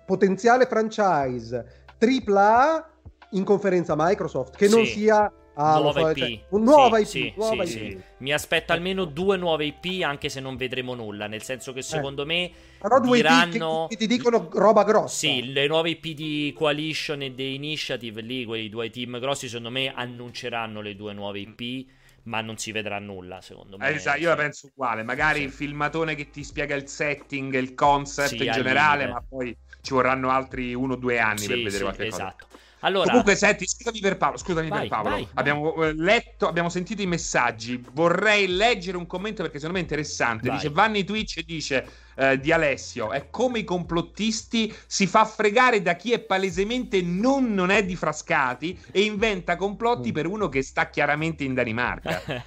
[0.07, 2.89] potenziale franchise AAA
[3.31, 4.75] in conferenza Microsoft, che sì.
[4.75, 6.17] non sia Ah, nuova IP.
[6.17, 8.03] Cioè, un nuova sì, IP, nuova sì, IP.
[8.17, 11.27] Mi aspetto almeno due nuove IP, anche se non vedremo nulla.
[11.27, 12.25] Nel senso che secondo eh.
[12.25, 12.51] me.
[12.79, 13.85] Però due diranno...
[13.85, 15.15] IP che, che, ti dicono roba grossa.
[15.15, 19.69] Sì, le nuove IP di Coalition e di Initiative, lì, quei due team grossi, secondo
[19.69, 21.87] me annunceranno le due nuove IP.
[22.23, 23.87] Ma non si vedrà nulla, secondo me.
[23.87, 25.03] Eh, esatto, io la penso uguale.
[25.03, 29.93] Magari il filmatone che ti spiega il setting, il concept in generale, ma poi ci
[29.93, 32.47] vorranno altri uno o due anni per vedere qualche esatto.
[32.49, 32.54] cosa.
[32.79, 33.09] Allora...
[33.09, 35.09] Comunque, senti, scusami per Paolo, scusami vai, per Paolo.
[35.09, 35.89] Vai, abbiamo vai.
[35.89, 37.83] Eh, letto, abbiamo sentito i messaggi.
[37.93, 40.49] Vorrei leggere un commento perché secondo me è interessante.
[40.49, 45.95] Dice Vanni Twitch dice eh, di Alessio: è come i complottisti si fa fregare da
[45.95, 50.13] chi è palesemente non, non è di Frascati e inventa complotti mm.
[50.13, 52.21] per uno che sta chiaramente in Danimarca.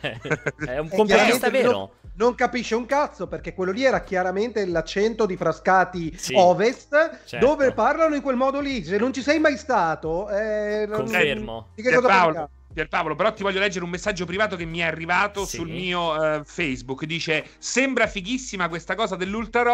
[0.67, 1.95] è un complottista vero.
[2.19, 7.21] Non, non, capisce un cazzo perché quello lì era chiaramente l'accento di Frascati sì, Ovest,
[7.25, 7.47] certo.
[7.47, 8.85] dove parlano in quel modo lì.
[8.85, 11.69] Se non ci sei mai stato, eh, confermo.
[11.75, 14.85] Di che cosa Paolo, Pierpaolo, però ti voglio leggere un messaggio privato che mi è
[14.85, 15.57] arrivato sì.
[15.57, 17.05] sul mio uh, Facebook.
[17.05, 19.65] Dice: Sembra fighissima questa cosa dell'ultra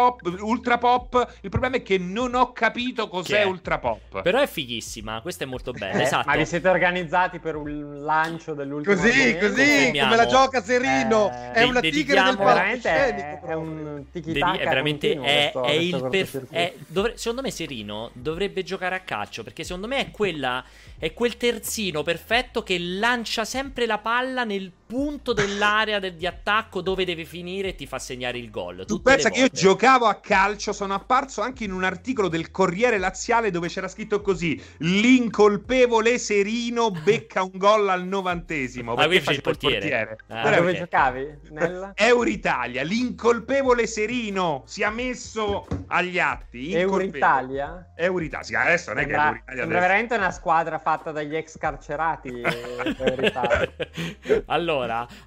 [0.79, 1.37] pop.
[1.41, 4.21] Il problema è che non ho capito cos'è ultra pop.
[4.21, 5.99] Però è fighissima, questa è molto bella.
[5.99, 6.27] Eh, esatto.
[6.27, 11.29] Ma vi siete organizzati per un lancio dell'ultimo Così, così, come la gioca Serino.
[11.29, 16.07] Eh, è una tigre del veramente è, è un tiki È veramente è, è il
[16.09, 16.73] per...
[16.87, 17.17] dovre...
[17.17, 20.63] Secondo me Serino dovrebbe giocare a calcio perché secondo me è quella
[20.97, 26.81] è quel terzino perfetto che lancia sempre la palla nel punto dell'area del, di attacco
[26.81, 28.85] dove deve finire e ti fa segnare il gol.
[28.85, 32.97] Tu pensa che io giocavo a calcio, sono apparso anche in un articolo del Corriere
[32.97, 38.93] Laziale dove c'era scritto così: l'incolpevole Serino becca un gol al novantesimo.
[38.93, 39.79] Ma qui il portiere.
[39.79, 40.17] portiere.
[40.27, 40.77] Ah, dove okay.
[40.77, 41.37] giocavi?
[41.49, 41.91] Nella...
[41.95, 46.73] Euritalia, l'incolpevole Serino si è messo agli atti.
[46.73, 47.91] Euritalia?
[47.95, 51.57] Euritalia, sì, adesso non è sembra, che Euritalia sembra veramente una squadra fatta dagli ex
[51.57, 52.43] carcerati.
[54.45, 54.74] allora,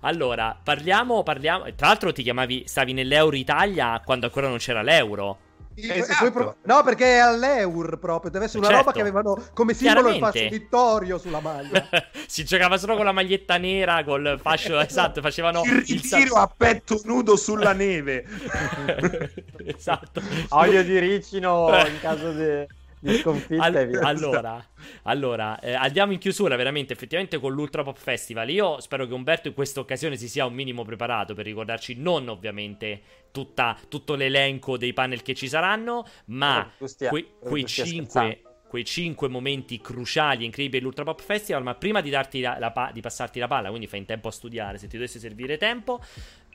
[0.00, 1.74] allora, parliamo, parliamo.
[1.74, 5.46] Tra l'altro, ti chiamavi, stavi nell'Euro Italia quando ancora non c'era l'euro.
[5.80, 6.56] Esatto.
[6.64, 8.30] No, perché è all'Eur proprio.
[8.30, 8.84] Deve essere una certo.
[8.84, 11.86] roba che avevano come simbolo il fascio vittorio sulla maglia.
[12.26, 15.20] si giocava solo con la maglietta nera, col fascio esatto.
[15.20, 16.32] Facevano il ritiro il...
[16.34, 18.24] a petto nudo sulla neve.
[19.64, 20.20] esatto.
[20.50, 22.66] Olio di ricino in caso di
[23.00, 24.64] di sconfitta All- allora,
[25.02, 29.48] allora eh, andiamo in chiusura veramente effettivamente con l'Ultra Pop Festival io spero che Umberto
[29.48, 33.00] in questa occasione si sia un minimo preparato per ricordarci non ovviamente
[33.30, 38.84] tutta, tutto l'elenco dei panel che ci saranno ma oh, stia, que- quei 5 quei
[38.84, 41.62] 5 momenti cruciali e incredibili dell'Ultra Pop Festival.
[41.62, 44.28] Ma prima di, darti la, la pa- di passarti la palla, quindi fai in tempo
[44.28, 46.00] a studiare se ti dovesse servire tempo,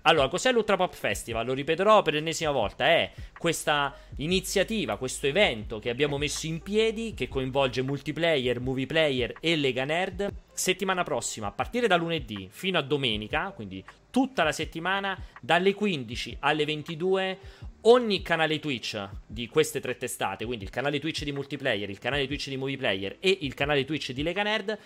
[0.03, 1.45] allora, cos'è l'Ultra Pop Festival?
[1.45, 2.85] Lo ripeterò per l'ennesima volta.
[2.85, 9.33] È questa iniziativa, questo evento che abbiamo messo in piedi che coinvolge multiplayer, movie player
[9.39, 10.33] e Lega Nerd.
[10.51, 16.37] Settimana prossima, a partire da lunedì fino a domenica, quindi tutta la settimana, dalle 15
[16.41, 17.39] alle 22,
[17.85, 22.27] ogni canale Twitch di queste tre testate, quindi il canale Twitch di multiplayer, il canale
[22.27, 24.77] Twitch di movie player e il canale Twitch di Lega Nerd,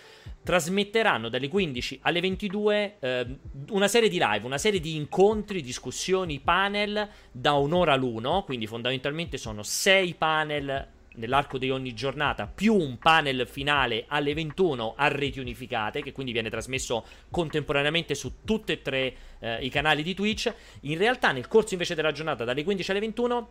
[0.44, 3.28] trasmetteranno dalle 15 alle 22 eh,
[3.70, 9.38] una serie di live, una serie di incontri, discussioni, panel da un'ora l'uno, quindi fondamentalmente
[9.38, 15.40] sono sei panel nell'arco di ogni giornata, più un panel finale alle 21 a reti
[15.40, 20.54] unificate, che quindi viene trasmesso contemporaneamente su tutti e tre eh, i canali di Twitch.
[20.82, 23.50] In realtà, nel corso invece della giornata, dalle 15 alle 21,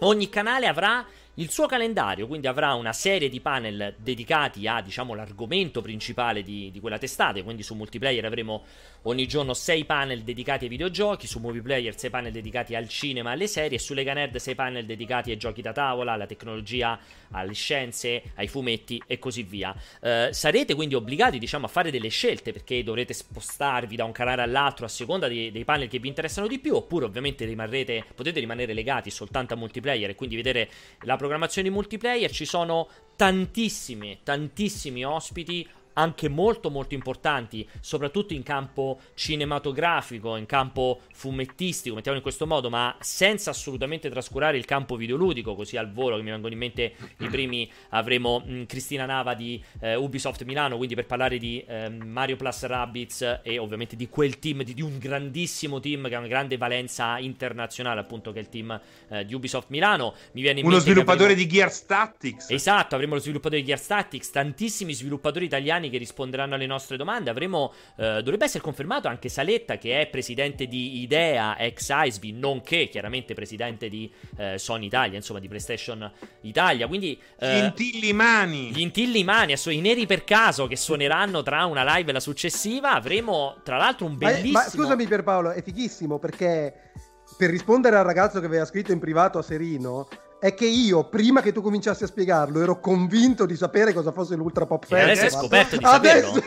[0.00, 1.04] ogni canale avrà
[1.38, 6.70] il suo calendario, quindi avrà una serie di panel dedicati a, diciamo, l'argomento principale di,
[6.70, 8.64] di quella testata, quindi su multiplayer avremo
[9.02, 13.48] ogni giorno 6 panel dedicati ai videogiochi, su multiplayer 6 panel dedicati al cinema, alle
[13.48, 16.98] serie, e su Lega Nerd 6 panel dedicati ai giochi da tavola, alla tecnologia,
[17.32, 19.74] alle scienze, ai fumetti e così via.
[20.00, 24.40] Uh, sarete quindi obbligati, diciamo, a fare delle scelte perché dovrete spostarvi da un canale
[24.40, 28.40] all'altro a seconda dei, dei panel che vi interessano di più, oppure ovviamente rimarrete, potete
[28.40, 30.70] rimanere legati soltanto a multiplayer e quindi vedere
[31.02, 32.30] la programmazione multiplayer.
[32.30, 41.00] Ci sono tantissimi, tantissimi ospiti anche molto molto importanti, soprattutto in campo cinematografico, in campo
[41.12, 46.16] fumettistico, mettiamolo in questo modo, ma senza assolutamente trascurare il campo videoludico, così al volo
[46.16, 50.76] che mi vengono in mente i primi avremo mh, Cristina Nava di eh, Ubisoft Milano,
[50.76, 54.82] quindi per parlare di eh, Mario Plus Rabbids e ovviamente di quel team, di, di,
[54.82, 59.24] un grandissimo team che ha una grande valenza internazionale, appunto che è il team eh,
[59.24, 60.14] di Ubisoft Milano.
[60.32, 61.48] Mi viene in Uno sviluppatore avremo...
[61.48, 62.50] di Gear Tactics.
[62.50, 66.96] Esatto, avremo lo sviluppatore di Gear Tactics, tantissimi sviluppatori italiani italiani che risponderanno alle nostre
[66.96, 67.30] domande.
[67.30, 72.88] Avremo, eh, dovrebbe essere confermato anche Saletta, che è presidente di Idea, ex ISV, nonché
[72.88, 76.10] chiaramente presidente di eh, Sony Italia, insomma di PlayStation
[76.42, 76.86] Italia.
[76.86, 82.10] Quindi eh, gli intillimani, gli intillimani, i neri per caso che suoneranno tra una live
[82.10, 82.92] e la successiva.
[82.92, 84.52] Avremo tra l'altro un bellissimo.
[84.52, 86.92] Ma, ma scusami Pierpaolo, è fighissimo perché
[87.36, 90.08] per rispondere al ragazzo che aveva scritto in privato a Serino
[90.46, 94.36] è che io, prima che tu cominciassi a spiegarlo, ero convinto di sapere cosa fosse
[94.36, 95.10] l'Ultra Pop Festival.
[95.10, 96.32] Adesso hai scoperto di adesso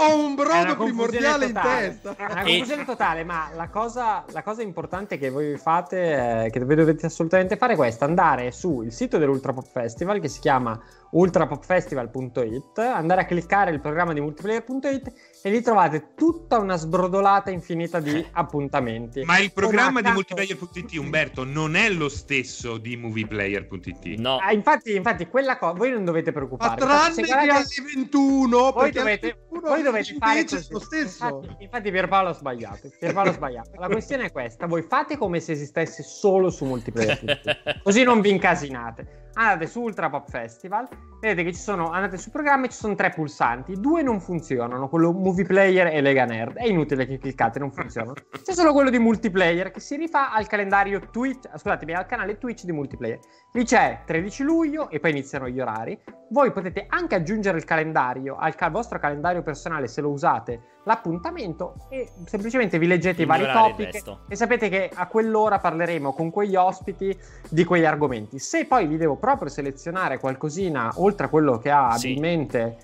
[0.00, 1.86] ho un brodo primordiale totale.
[1.86, 2.14] in testa.
[2.16, 6.64] È una confusione totale, ma la cosa, la cosa, importante che voi fate, eh, che
[6.64, 10.80] dovete assolutamente fare, è questa: andare sul sito dell'Ultra Pop Festival che si chiama
[11.10, 15.12] ultrapopfestival.it, andare a cliccare il programma di multiplayer.it
[15.42, 19.22] e lì trovate tutta una sbrodolata infinita di appuntamenti.
[19.24, 24.18] Ma il programma di multiplayer.it, Umberto, non è lo stesso di movieplayer.it.
[24.18, 24.38] No.
[24.38, 26.80] Ah, infatti, infatti, quella cosa voi non dovete preoccuparvi.
[26.80, 27.64] Ma tranne che alle
[27.94, 31.26] 21, voi dovete, voi dovete fare lo stesso.
[31.26, 32.90] Infatti, infatti Pierpaolo ha sbagliato.
[32.98, 33.70] Pierpaolo ha sbagliato.
[33.76, 38.30] La questione è questa: voi fate come se esistesse solo su multiplayer.it, così non vi
[38.30, 40.88] incasinate andate su Ultra Pop Festival,
[41.20, 44.88] vedete che ci sono, andate sul programma e ci sono tre pulsanti, due non funzionano,
[44.88, 48.14] quello Movie Player e Lega Nerd, è inutile che cliccate, non funzionano.
[48.42, 52.64] C'è solo quello di multiplayer che si rifà al calendario Twitch, scusatemi, al canale Twitch
[52.64, 53.18] di multiplayer.
[53.52, 55.98] Lì c'è 13 luglio e poi iniziano gli orari.
[56.30, 61.74] Voi potete anche aggiungere il calendario al ca- vostro calendario personale se lo usate l'appuntamento
[61.88, 66.54] e semplicemente vi leggete i vari topic e sapete che a quell'ora parleremo con quegli
[66.54, 67.16] ospiti
[67.48, 68.38] di quegli argomenti.
[68.38, 72.10] Se poi vi devo proprio selezionare qualcosina oltre a quello che ha sì.
[72.10, 72.76] abilmente...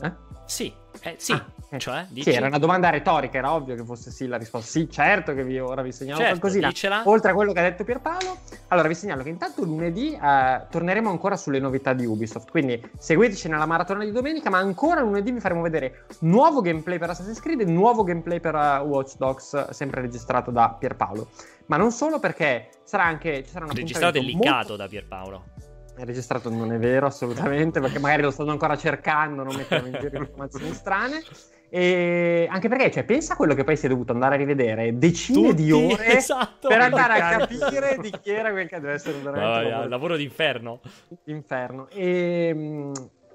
[0.00, 0.12] Eh?
[0.46, 1.32] Sì, eh, sì.
[1.32, 2.30] Ah cioè, dici?
[2.30, 4.70] Sì, era una domanda retorica, era ovvio che fosse sì la risposta.
[4.70, 6.68] Sì, certo che vi, ora vi segnalo certo, qualcosina.
[6.68, 7.02] Dicela.
[7.04, 8.38] Oltre a quello che ha detto Pierpaolo,
[8.68, 12.50] allora vi segnalo che intanto lunedì eh, torneremo ancora sulle novità di Ubisoft.
[12.50, 17.10] Quindi seguiteci nella maratona di domenica, ma ancora lunedì vi faremo vedere nuovo gameplay per
[17.10, 21.28] Assassin's Creed e nuovo gameplay per uh, Watch Dogs, sempre registrato da Pierpaolo.
[21.66, 23.44] Ma non solo perché sarà anche.
[23.44, 24.76] Ci sarà una registrato e linkato molto...
[24.76, 25.44] da Pierpaolo.
[26.04, 30.18] Registrato non è vero assolutamente, perché magari lo stanno ancora cercando, non mettono in giro
[30.18, 31.22] informazioni strane.
[31.70, 34.96] E anche perché, cioè, pensa a quello che poi si è dovuto andare a rivedere
[34.96, 38.94] decine Tutti, di ore esatto, per andare a capire di chi era quel che deve
[38.94, 40.80] essere veramente un lavoro d'inferno.
[41.24, 41.88] Inferno.
[41.90, 42.92] E mh,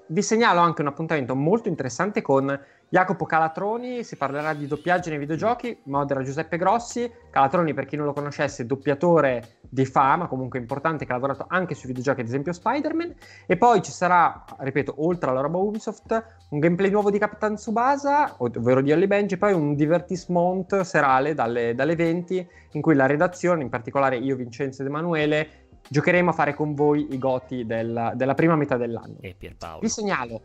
[0.08, 2.58] vi segnalo anche un appuntamento molto interessante con
[2.88, 7.10] Jacopo Calatroni, si parlerà di doppiaggio nei videogiochi, modera Giuseppe Grossi.
[7.30, 11.74] Calatroni, per chi non lo conoscesse, doppiatore di fama, comunque importante, che ha lavorato anche
[11.74, 13.14] sui videogiochi, ad esempio Spider-Man.
[13.46, 18.36] E poi ci sarà, ripeto, oltre alla roba Ubisoft, un gameplay nuovo di Capitan Tsubasa,
[18.38, 23.62] ovvero di Holly Benji, poi un divertissement serale dalle, dalle 20, in cui la redazione,
[23.62, 28.34] in particolare io, Vincenzo ed Emanuele, giocheremo a fare con voi i goti del, della
[28.34, 29.16] prima metà dell'anno.
[29.20, 29.80] E Pierpaolo.
[29.80, 30.42] Vi segnalo.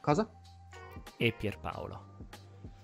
[0.00, 0.28] Cosa?
[1.16, 2.12] e Pierpaolo.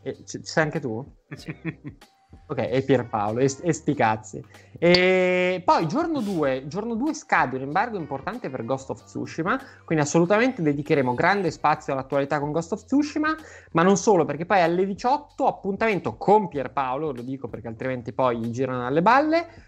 [0.03, 1.05] E, ci sei anche tu?
[1.35, 1.55] Sì.
[2.47, 4.45] ok, e Pierpaolo, e, e sti cazzi.
[4.79, 10.05] E poi giorno 2, giorno 2 scade un embargo importante per Ghost of Tsushima, quindi
[10.05, 13.35] assolutamente dedicheremo grande spazio all'attualità con Ghost of Tsushima,
[13.73, 18.39] ma non solo, perché poi alle 18 appuntamento con Pierpaolo, lo dico perché altrimenti poi
[18.39, 19.67] gli girano alle balle,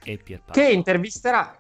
[0.50, 1.54] che intervisterà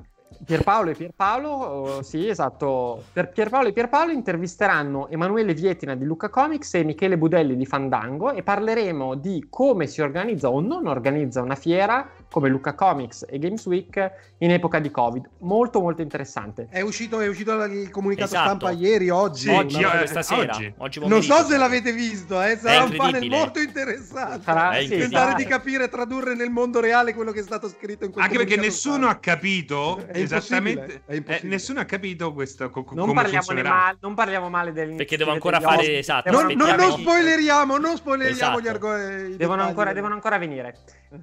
[0.44, 3.04] Pierpaolo e Pierpaolo, oh, sì, esatto.
[3.12, 8.32] Per Pierpaolo e Pierpaolo intervisteranno Emanuele Vietina di Luca Comics e Michele Budelli di Fandango
[8.32, 13.38] e parleremo di come si organizza o non organizza una fiera come Luca Comics e
[13.38, 15.28] Games Week in epoca di Covid.
[15.40, 16.68] Molto molto interessante.
[16.70, 18.48] È uscito, è uscito il comunicato esatto.
[18.48, 19.48] stampa ieri, oggi.
[19.50, 20.06] Oggi, una...
[20.06, 20.54] stasera.
[20.54, 20.74] Oggi.
[20.78, 22.56] Oggi non so se l'avete visto, eh?
[22.56, 24.42] sarà un panel molto interessante.
[24.44, 28.12] Sarà, sì, tentare di capire, tradurre nel mondo reale quello che è stato scritto in
[28.12, 29.10] questo Anche perché nessuno stampa.
[29.10, 34.48] ha capito esattamente, eh, nessuno ha capito questo co- non, come parliamo mal, non parliamo
[34.48, 36.30] male del Perché devo ancora fare, esatto.
[36.30, 38.60] Non, non, non spoileriamo, non spoileriamo esatto.
[38.60, 39.36] gli argomenti.
[39.36, 40.78] Devono ancora, devono ancora venire.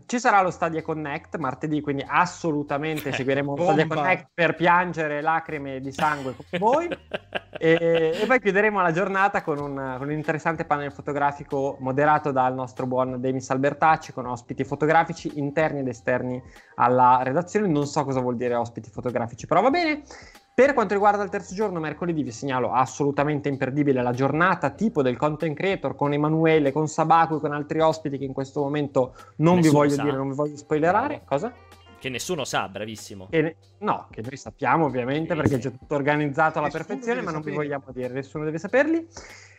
[0.06, 5.80] Ci sarà lo Stadia Connect martedì, quindi assolutamente seguiremo lo Stadia Connect per piangere lacrime
[5.80, 6.88] di sangue con voi.
[7.58, 12.54] e, e, poi chiuderemo la giornata con un, con un, interessante panel fotografico moderato dal
[12.54, 16.42] nostro buon Demis Albertacci, con ospiti fotografici interni ed esterni
[16.76, 17.68] alla redazione.
[17.68, 20.04] Non so cosa vuol dire ospiti fotografici, però va bene.
[20.60, 25.16] Per quanto riguarda il terzo giorno, mercoledì, vi segnalo assolutamente imperdibile la giornata tipo del
[25.16, 29.56] content creator con Emanuele, con Sabaku e con altri ospiti che in questo momento non
[29.56, 30.04] nessuno vi voglio sa.
[30.04, 31.22] dire, non vi voglio spoilerare.
[31.24, 31.54] Cosa?
[32.00, 33.28] Che nessuno sa, bravissimo.
[33.30, 37.32] Che no, che noi sappiamo ovviamente perché è già tutto organizzato alla nessuno perfezione, ma
[37.32, 37.52] non sapere.
[37.52, 39.08] vi vogliamo dire, nessuno deve saperli.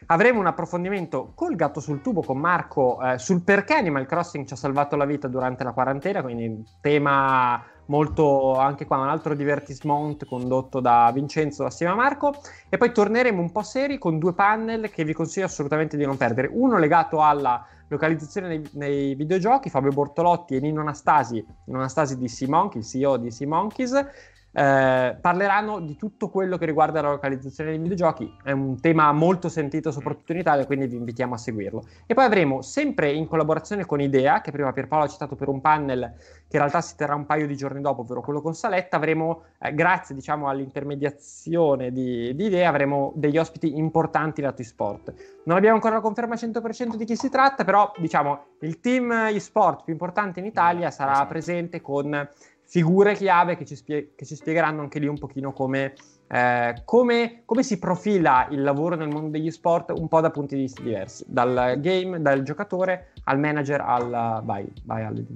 [0.07, 4.55] Avremo un approfondimento col gatto sul tubo con Marco eh, sul perché Animal Crossing ci
[4.55, 10.25] ha salvato la vita durante la quarantena, quindi tema molto anche qua un altro divertissement
[10.25, 12.33] condotto da Vincenzo assieme a Marco.
[12.69, 16.17] E poi torneremo un po' seri con due panel che vi consiglio assolutamente di non
[16.17, 16.49] perdere.
[16.51, 22.29] Uno legato alla localizzazione nei, nei videogiochi Fabio Bortolotti e Nino Anastasi Nino Anastasi di
[22.29, 24.07] Sea Monkey, CEO di Sea Monkeys
[24.53, 29.49] eh, parleranno di tutto quello che riguarda la localizzazione dei videogiochi, è un tema molto
[29.49, 31.85] sentito soprattutto in Italia, quindi vi invitiamo a seguirlo.
[32.07, 35.61] E poi avremo sempre in collaborazione con Idea, che prima Pierpaolo ha citato per un
[35.61, 36.15] panel
[36.49, 39.45] che in realtà si terrà un paio di giorni dopo, ovvero quello con Saletta, avremo,
[39.61, 45.15] eh, grazie diciamo all'intermediazione di, di, Idea, avremo degli ospiti importanti lato e-sport.
[45.45, 49.85] Non abbiamo ancora la conferma 100% di chi si tratta, però diciamo il team e-sport
[49.85, 51.29] più importante in Italia sarà esatto.
[51.29, 52.29] presente con
[52.71, 55.95] figure chiave che ci, spie- che ci spiegheranno anche lì un pochino come,
[56.29, 60.55] eh, come, come, si profila il lavoro nel mondo degli sport un po' da punti
[60.55, 65.27] di vista diversi, dal game, dal giocatore al manager al vai, vai alle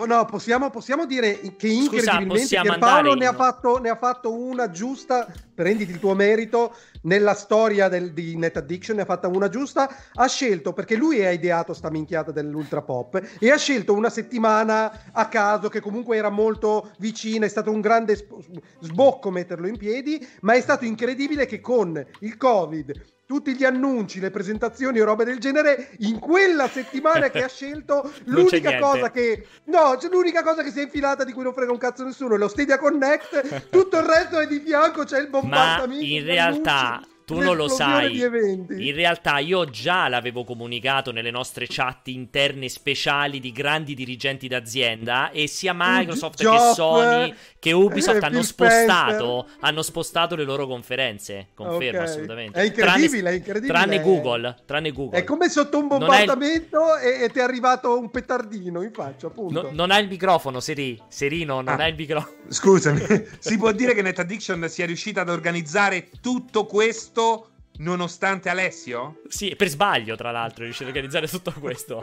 [0.00, 4.32] Oh no, possiamo, possiamo, dire che incredibilmente Scusa, Paolo ne, ha fatto, ne ha fatto
[4.32, 6.72] una giusta, prenditi il tuo merito,
[7.02, 11.26] nella storia del, di Net Addiction ne ha fatta una giusta, ha scelto, perché lui
[11.26, 16.16] ha ideato sta minchiata dell'ultra pop, e ha scelto una settimana a caso che comunque
[16.16, 18.24] era molto vicina, è stato un grande
[18.78, 24.20] sbocco metterlo in piedi, ma è stato incredibile che con il Covid tutti gli annunci,
[24.20, 29.46] le presentazioni o robe del genere in quella settimana che ha scelto l'unica cosa che
[29.64, 32.36] no, cioè, l'unica cosa che si è infilata di cui non frega un cazzo nessuno
[32.36, 36.06] è lo Stadia Connect, tutto il resto è di fianco, c'è il bombardamento.
[36.06, 38.18] Ma in realtà annunci tu non lo sai.
[38.20, 45.30] In realtà io già l'avevo comunicato nelle nostre chat interne speciali di grandi dirigenti d'azienda
[45.30, 50.66] e sia Microsoft Geoff, che Sony che Ubisoft eh, hanno spostato, hanno spostato le loro
[50.66, 51.48] conferenze.
[51.54, 52.10] Confermo okay.
[52.10, 52.58] assolutamente.
[52.58, 53.72] È incredibile, tranne, è incredibile.
[53.72, 55.18] Tranne Google, tranne Google.
[55.18, 57.20] È come sotto un bombardamento il...
[57.20, 59.62] e, e, ti è arrivato un petardino in faccia, appunto.
[59.62, 60.98] No, non ha il microfono, Seri.
[61.08, 61.84] Serino, non ah.
[61.84, 62.36] ha il microfono.
[62.48, 63.04] Scusami,
[63.38, 69.20] si può dire che Net Addiction sia riuscita ad organizzare tutto questo questo nonostante Alessio?
[69.28, 72.00] Sì, per sbaglio, tra l'altro, riuscito a organizzare tutto questo.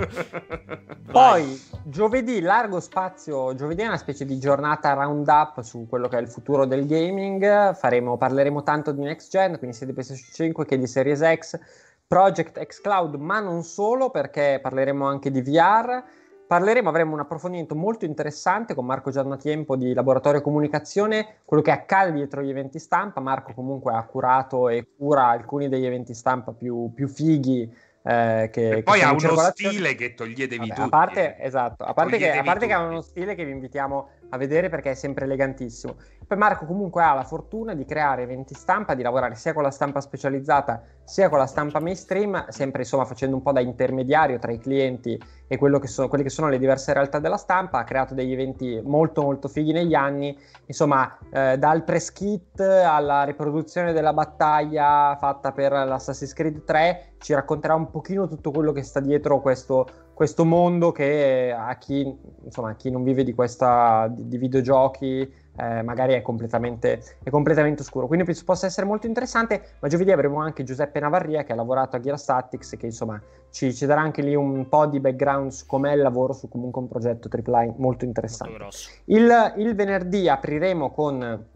[1.10, 6.22] Poi, giovedì, largo spazio, giovedì è una specie di giornata roundup su quello che è
[6.22, 7.74] il futuro del gaming.
[7.76, 11.60] Faremo, parleremo tanto di next gen, quindi sia di PlayStation 5 che di Series X,
[12.08, 16.04] Project X Cloud, ma non solo, perché parleremo anche di VR
[16.48, 22.12] Parleremo, avremo un approfondimento molto interessante con Marco Giannatiempo di Laboratorio Comunicazione, quello che accade
[22.12, 23.20] dietro gli eventi stampa.
[23.20, 27.72] Marco comunque ha curato e cura alcuni degli eventi stampa più, più fighi
[28.08, 30.82] eh, che, e poi ha uno stile che toglietevi Vabbè, tutti.
[30.82, 34.10] A parte, esatto, a parte, che, a parte che, ha uno stile che vi invitiamo
[34.30, 35.96] a vedere perché è sempre elegantissimo.
[36.28, 39.72] Poi Marco comunque ha la fortuna di creare eventi stampa, di lavorare sia con la
[39.72, 44.52] stampa specializzata sia con la stampa mainstream, sempre insomma facendo un po' da intermediario tra
[44.52, 48.16] i clienti e che sono, quelle che sono le diverse realtà della stampa, ha creato
[48.16, 50.36] degli eventi molto molto fighi negli anni,
[50.66, 57.34] insomma eh, dal press kit alla riproduzione della battaglia fatta per l'Assassin's Creed 3 ci
[57.34, 62.72] racconterà un pochino tutto quello che sta dietro questo, questo mondo che a chi, insomma,
[62.72, 67.82] a chi non vive di questa di, di videogiochi eh, magari è completamente, è completamente,
[67.82, 68.08] oscuro.
[68.08, 69.76] Quindi penso possa essere molto interessante.
[69.80, 73.22] Ma giovedì avremo anche Giuseppe Navarria che ha lavorato a Statics, che insomma
[73.52, 76.82] ci, ci darà anche lì un po' di background su com'è il lavoro su comunque
[76.82, 78.58] un progetto AAA molto interessante.
[78.58, 81.48] Molto il, il, venerdì apriremo con.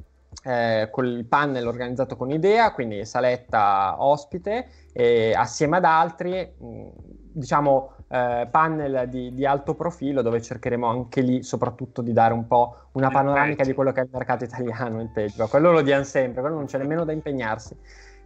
[0.44, 6.88] Eh, con il panel organizzato con Idea, quindi Saletta ospite, e assieme ad altri, mh,
[7.34, 12.48] diciamo eh, panel di, di, alto profilo dove cercheremo anche lì soprattutto di dare un
[12.48, 15.48] po' una panoramica di quello che è il mercato italiano, il peggio.
[15.48, 17.77] Quello lo diamo sempre, quello non c'è nemmeno da impegnarsi.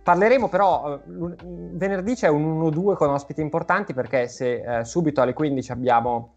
[0.01, 5.33] Parleremo però, eh, venerdì c'è un 1-2 con ospiti importanti perché se eh, subito alle
[5.33, 6.35] 15 abbiamo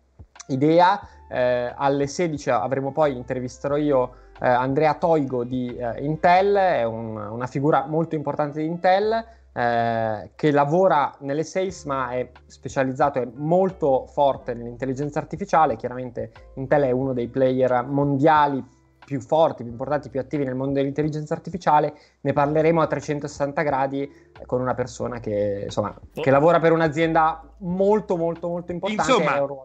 [0.49, 6.85] idea, eh, alle 16 avremo poi, intervisterò io eh, Andrea Toigo di eh, Intel, è
[6.85, 9.25] un, una figura molto importante di Intel,
[9.57, 16.83] eh, che lavora nelle sales ma è specializzato, è molto forte nell'intelligenza artificiale, chiaramente Intel
[16.83, 18.63] è uno dei player mondiali
[19.07, 24.13] più forti, più importanti, più attivi nel mondo dell'intelligenza artificiale, ne parleremo a 360 gradi
[24.45, 26.21] con una persona che, insomma, oh.
[26.21, 29.11] che lavora per un'azienda molto molto molto importante.
[29.11, 29.65] Insomma,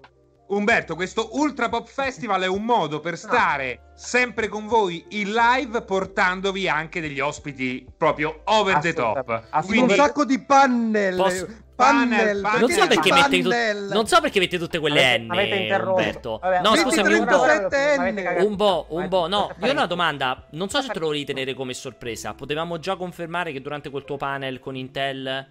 [0.51, 3.91] Umberto, questo Ultra Pop Festival è un modo per stare no.
[3.95, 9.63] sempre con voi in live, portandovi anche degli ospiti proprio over the top.
[9.65, 11.15] Quindi un sacco di panel.
[11.15, 11.47] Posso...
[11.73, 13.93] Panel, panel, non, so perché mette tu...
[13.93, 15.31] non so perché mette tutte quelle avete, N.
[15.31, 16.37] Avete interrotto.
[16.39, 18.45] Vabbè, no, scusami, un po'.
[18.45, 19.27] Un po', un po'.
[19.27, 20.45] No, io ho una domanda.
[20.51, 22.35] Non so se te lo volevi tenere come sorpresa.
[22.35, 25.47] Potevamo già confermare che durante quel tuo panel con Intel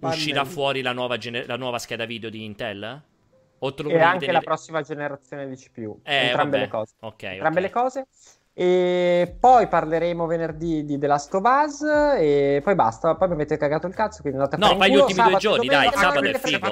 [0.00, 3.02] uscirà fuori la nuova, gener- la nuova scheda video di Intel?
[3.58, 4.38] O te lo e anche tenere...
[4.38, 6.00] la prossima generazione di CPU.
[6.02, 6.58] Eh, entrambe vabbè.
[6.58, 6.94] le cose.
[7.00, 7.70] Okay, entrambe okay.
[7.70, 8.06] le cose.
[8.58, 11.82] E poi parleremo venerdì di The Last of Us
[12.18, 13.14] e poi basta.
[13.14, 14.22] Poi mi avete cagato il cazzo.
[14.22, 15.90] Quindi andate a no, fai gli ultimi due giorni, dai.
[15.92, 16.66] Sabato è figo.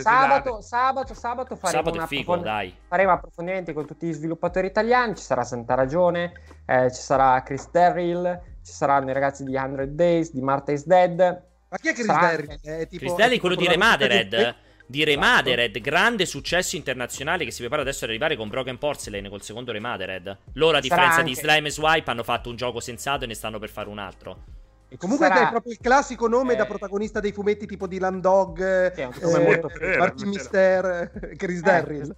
[0.00, 5.14] Sabato, sabato, sabato faremo, sabato figo, approfond- faremo approfondimenti con tutti gli sviluppatori italiani.
[5.14, 6.32] Ci sarà Santa Ragione,
[6.66, 10.84] eh, ci sarà Chris Derrill, ci saranno i ragazzi di 100 Days, di Marta is
[10.84, 11.18] Dead.
[11.68, 12.88] Ma chi è Chris Derrill?
[12.88, 14.54] Chris Derrill è quello di Remadered di
[14.88, 15.80] Remadered, esatto.
[15.80, 20.38] grande successo internazionale che si prepara adesso ad arrivare con Broken Porcelain col secondo Remadered.
[20.54, 21.30] Loro, a differenza anche...
[21.30, 23.98] di Slime e Swipe, hanno fatto un gioco sensato e ne stanno per fare un
[23.98, 24.44] altro.
[24.88, 25.46] E comunque Sarà...
[25.46, 26.56] è proprio il classico nome eh...
[26.56, 32.16] da protagonista dei fumetti tipo di Landog, sì, eh, molto Martin Mister, Chris eh, Darryl.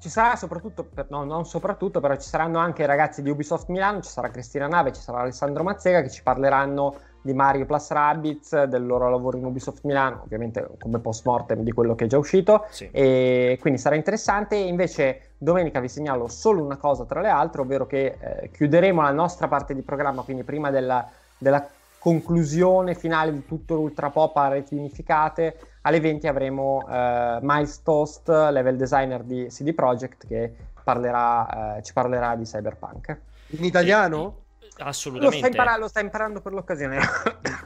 [0.00, 3.68] Ci sarà soprattutto, per, no, non soprattutto, però ci saranno anche i ragazzi di Ubisoft
[3.68, 7.88] Milano, ci sarà Cristina Nave, ci sarà Alessandro Mazzega che ci parleranno di Mario Plus
[7.88, 12.06] Rabbids, del loro lavoro in Ubisoft Milano, ovviamente come post mortem di quello che è
[12.06, 12.86] già uscito, sì.
[12.92, 14.56] e quindi sarà interessante.
[14.56, 19.10] Invece domenica vi segnalo solo una cosa tra le altre, ovvero che eh, chiuderemo la
[19.10, 21.66] nostra parte di programma, quindi prima della, della
[21.98, 28.28] conclusione finale di tutto l'Ultra Pop a reti unificate, alle 20 avremo eh, Miles Toast,
[28.28, 33.18] level designer di CD Projekt, che parlerà, eh, ci parlerà di Cyberpunk.
[33.48, 34.42] In italiano?
[34.78, 35.36] Assolutamente.
[35.36, 36.98] Lo sta, imparando, lo sta imparando per l'occasione.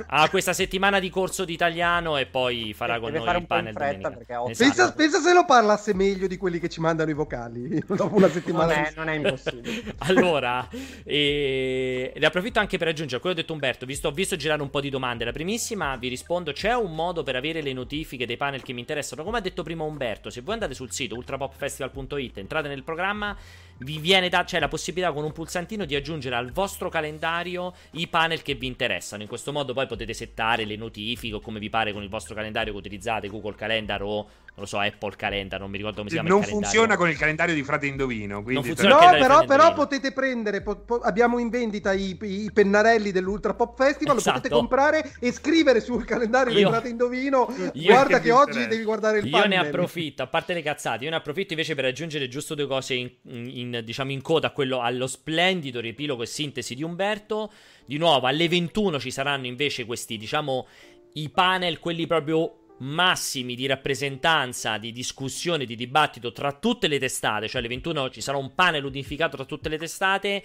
[0.06, 3.72] ha questa settimana di corso di italiano e poi farà e con noi il panel
[3.72, 4.18] domenica.
[4.18, 4.52] Esatto.
[4.56, 8.28] Pensa, pensa, se lo parlasse meglio di quelli che ci mandano i vocali dopo una
[8.28, 8.74] settimana.
[8.74, 9.94] Non è, non è impossibile.
[9.98, 10.68] allora,
[11.04, 12.12] e...
[12.14, 13.86] ne approfitto anche per aggiungere quello detto Umberto.
[13.86, 15.24] Visto, ho visto girare un po' di domande.
[15.24, 18.80] La primissima vi rispondo: c'è un modo per avere le notifiche dei panel che mi
[18.80, 19.24] interessano?
[19.24, 23.36] Come ha detto prima Umberto, se voi andate sul sito ultrapopfestival.it, entrate nel programma
[23.78, 28.08] vi viene da, c'è la possibilità con un pulsantino di aggiungere al vostro calendario i
[28.08, 29.22] panel che vi interessano.
[29.22, 32.34] In questo modo poi potete settare le notifiche o come vi pare con il vostro
[32.34, 34.28] calendario che utilizzate, Google Calendar o
[34.60, 36.28] lo so, Apple Calendar, non mi ricordo come si chiama.
[36.28, 38.42] Non funziona con il calendario di Frate Indovino.
[38.42, 43.54] Quindi no, però, però potete prendere, po- po- abbiamo in vendita i, i, pennarelli dell'Ultra
[43.54, 44.36] Pop Festival, esatto.
[44.36, 47.46] lo potete comprare e scrivere sul calendario io, di Frate Indovino.
[47.74, 49.52] Guarda che, che oggi devi guardare il io panel.
[49.52, 52.66] Io ne approfitto, a parte le cazzate, io ne approfitto invece per aggiungere giusto due
[52.66, 57.52] cose in, in, diciamo in coda a quello, allo splendido riepilogo e sintesi di Umberto.
[57.84, 60.66] Di nuovo, alle 21 ci saranno invece questi, diciamo,
[61.14, 67.48] i panel, quelli proprio massimi di rappresentanza, di discussione, di dibattito tra tutte le testate,
[67.48, 70.44] cioè alle 21 ci sarà un panel unificato tra tutte le testate.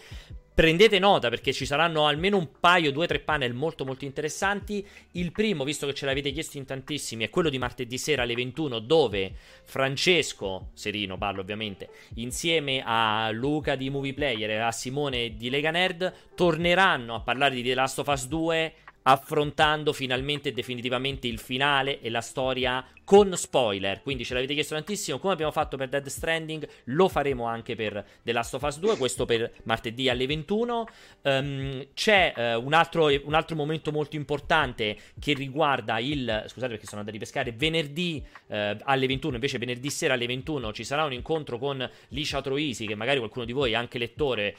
[0.53, 4.85] Prendete nota perché ci saranno almeno un paio, due tre panel molto molto interessanti.
[5.13, 8.35] Il primo, visto che ce l'avete chiesto in tantissimi, è quello di martedì sera alle
[8.35, 9.33] 21 dove
[9.63, 15.71] Francesco, Serino parlo ovviamente, insieme a Luca di Movie Player e a Simone di Lega
[15.71, 18.73] Nerd torneranno a parlare di The Last of Us 2
[19.03, 24.01] affrontando finalmente e definitivamente il finale e la storia con spoiler.
[24.01, 28.03] Quindi ce l'avete chiesto tantissimo, come abbiamo fatto per Dead Stranding, lo faremo anche per
[28.23, 30.79] The Last of Us 2, questo per martedì alle 21.
[30.79, 30.87] Um,
[31.21, 36.85] ehm, c'è uh, un, altro, un, altro, momento molto importante che riguarda il, scusate perché
[36.85, 41.03] sono andato a ripescare, venerdì uh, alle 21, invece venerdì sera alle 21 ci sarà
[41.03, 44.55] un incontro con Licia Troisi, che magari qualcuno di voi è anche lettore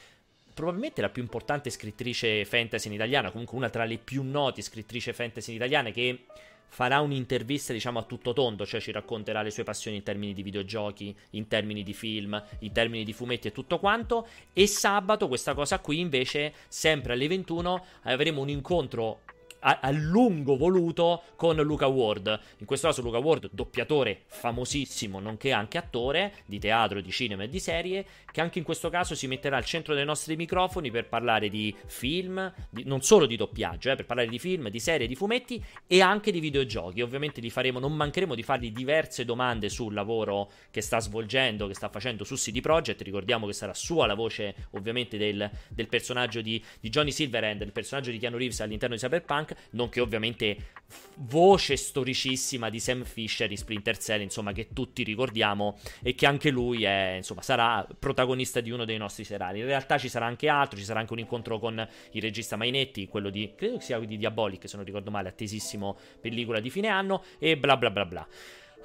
[0.55, 5.13] probabilmente la più importante scrittrice fantasy in italiano, comunque una tra le più note scrittrici
[5.13, 6.25] fantasy in italiane che
[6.75, 10.43] farà un'intervista diciamo a tutto tondo, cioè ci racconterà le sue passioni in termini di
[10.43, 14.27] videogiochi, in termini di film, in termini di fumetti e tutto quanto.
[14.53, 19.21] E sabato questa cosa qui invece sempre alle 21 avremo un incontro
[19.65, 22.41] a, lungo voluto con Luca Ward.
[22.59, 27.49] In questo caso Luca Ward, doppiatore famosissimo, nonché anche attore di teatro, di cinema e
[27.49, 31.09] di serie, che anche in questo caso si metterà al centro dei nostri microfoni per
[31.09, 35.07] parlare di film, di, non solo di doppiaggio, eh, per parlare di film, di serie,
[35.07, 37.01] di fumetti e anche di videogiochi.
[37.01, 41.75] Ovviamente gli faremo, non mancheremo di fargli diverse domande sul lavoro che sta svolgendo, che
[41.75, 43.01] sta facendo su CD Projekt.
[43.01, 47.73] Ricordiamo che sarà sua la voce, ovviamente, del, del personaggio di, di Johnny Silverhand, il
[47.73, 50.73] personaggio di Keanu Reeves all'interno di Cyberpunk, nonché ovviamente
[51.17, 56.51] voce storicissima di Sam Fisher di Splinter Cell, insomma, che tutti ricordiamo e che anche
[56.51, 59.61] lui è, insomma, sarà protagonista di uno dei nostri serali.
[59.61, 63.09] In realtà ci sarà anche altro, ci sarà anche un incontro con il regista Mainetti,
[63.09, 66.89] quello di, credo che sia di Diabolic, se non ricordo male, attesissimo pellicola di fine
[66.89, 68.29] anno, e bla bla bla bla.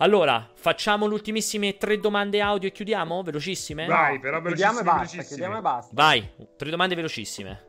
[0.01, 3.21] Allora, facciamo le ultimissime tre domande audio e chiudiamo?
[3.21, 3.85] Velocissime?
[3.85, 4.73] Vai, però velocissime.
[4.73, 5.91] Chiudiamo e basta, chiudiamo e basta.
[5.93, 7.67] Vai, tre domande velocissime.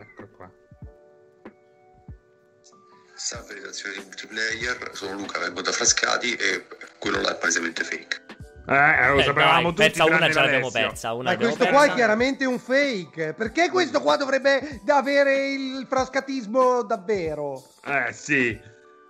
[0.00, 0.50] Ecco qua.
[3.22, 6.64] Salve redazione di multiplayer, sono Luca, vengo da Frascati e
[6.98, 8.22] quello là è palesemente fake.
[8.66, 10.10] Eh, lo eh, sapevamo dai, tutti.
[10.10, 11.12] una ce l'abbiamo persa.
[11.12, 11.72] Una Ma questo persa.
[11.72, 13.34] qua è chiaramente un fake.
[13.34, 17.62] Perché questo qua dovrebbe avere il frascatismo davvero?
[17.84, 18.58] Eh sì.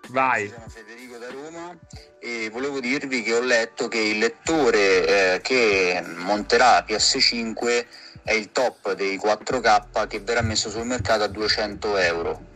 [0.09, 0.49] Vai.
[0.49, 1.79] Sono Federico da Roma
[2.19, 7.87] e volevo dirvi che ho letto che il lettore eh, che monterà PS5
[8.25, 12.49] è il top dei 4K che verrà messo sul mercato a 200 euro.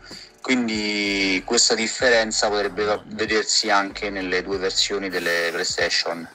[0.44, 6.28] Quindi questa differenza potrebbe vedersi anche nelle due versioni delle PlayStation.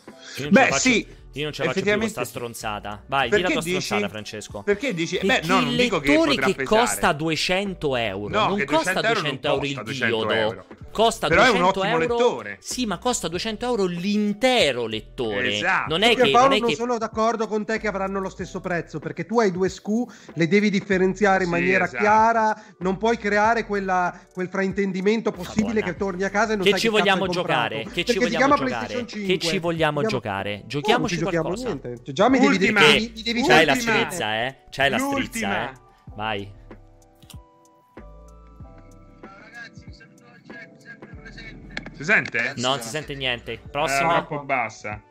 [0.49, 3.03] Beh, sì, io non ce la faccio più questa stronzata.
[3.05, 3.81] Vai, di la tua dici?
[3.81, 4.63] stronzata, Francesco.
[4.63, 5.17] Perché dici?
[5.17, 6.63] Perché Beh, no, non dico che, che pesare.
[6.63, 8.33] costa 200 euro.
[8.33, 10.31] No, non costa 200 euro, il diodo.
[10.31, 10.65] Euro.
[10.91, 12.15] Costa Però 200 è un euro.
[12.15, 12.57] Lettore.
[12.61, 15.55] Sì, ma costa 200 euro l'intero lettore.
[15.55, 15.89] Esatto.
[15.89, 16.31] Non è perché che.
[16.31, 16.75] Paolo, non, è non che...
[16.75, 18.97] sono d'accordo con te che avranno lo stesso prezzo.
[18.97, 22.01] Perché tu hai due SKU, le devi differenziare in sì, maniera esatto.
[22.01, 22.63] chiara.
[22.79, 26.79] Non puoi creare quella, quel fraintendimento possibile che torni a casa e non che sai
[26.79, 27.85] ci che vogliamo giocare.
[27.93, 29.03] Che ci vogliamo giocare.
[29.03, 30.63] Che ci vogliamo giocare.
[30.65, 31.65] Giochiamoci qualcosa.
[31.65, 32.03] Niente.
[32.03, 34.55] Cioè, già mi ultima, devi, mi devi C'hai la strizza, eh?
[34.69, 35.73] C'hai la strizza, eh?
[36.15, 36.57] Vai.
[41.95, 42.53] Si sente?
[42.55, 43.59] No, non si sente niente.
[43.69, 44.19] Prossima.
[44.19, 45.01] Eh, troppo bassa.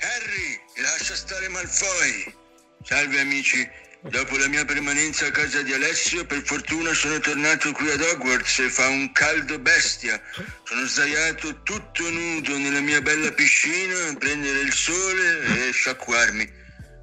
[0.00, 2.34] Harry, lascia stare Malfoy.
[2.82, 3.66] Salve amici.
[4.04, 8.58] Dopo la mia permanenza a casa di Alessio, per fortuna sono tornato qui ad Hogwarts
[8.58, 10.20] e fa un caldo bestia.
[10.64, 16.52] Sono sdraiato tutto nudo nella mia bella piscina a prendere il sole e sciacquarmi.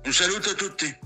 [0.04, 0.98] Un saluto a tutti.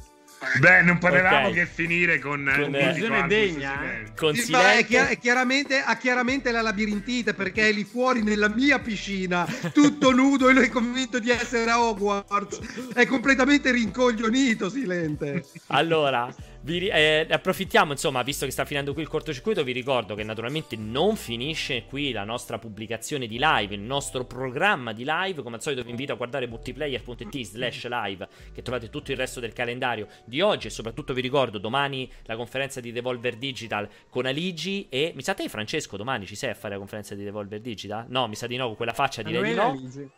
[0.59, 1.53] Beh, non potevamo okay.
[1.53, 3.83] che finire con, con conclusione degna.
[3.83, 4.11] Eh?
[4.15, 8.21] Con sì, ma è, chiar- è chiaramente, ha chiaramente la labirintite perché è lì fuori
[8.23, 12.93] nella mia piscina, tutto nudo e lui è convinto di essere a Hogwarts.
[12.93, 15.45] È completamente rincoglionito, Silente.
[15.67, 16.33] Allora,
[16.63, 20.77] vi, eh, approfittiamo, insomma, visto che sta finendo qui il cortocircuito, vi ricordo che naturalmente
[20.77, 25.41] non finisce qui la nostra pubblicazione di live, il nostro programma di live.
[25.41, 29.39] Come al solito vi invito a guardare multiplayer.it slash live, che trovate tutto il resto
[29.39, 34.25] del calendario di oggi e soprattutto vi ricordo domani la conferenza di Devolver Digital con
[34.25, 37.59] Aligi e mi sa te Francesco domani ci sei a fare la conferenza di Devolver
[37.59, 38.05] Digital?
[38.07, 39.69] No, mi sa di no, con quella faccia direi di no.
[39.69, 40.09] Aligi.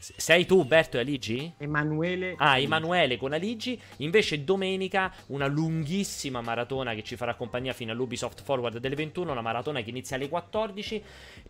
[0.00, 1.52] Sei tu, Berto e Aligi?
[1.58, 2.34] Emanuele.
[2.38, 3.78] Ah, Emanuele con Aligi.
[3.98, 9.42] Invece domenica una lunghissima maratona che ci farà compagnia fino all'Ubisoft Forward delle 21, una
[9.42, 11.02] maratona che inizia alle 14.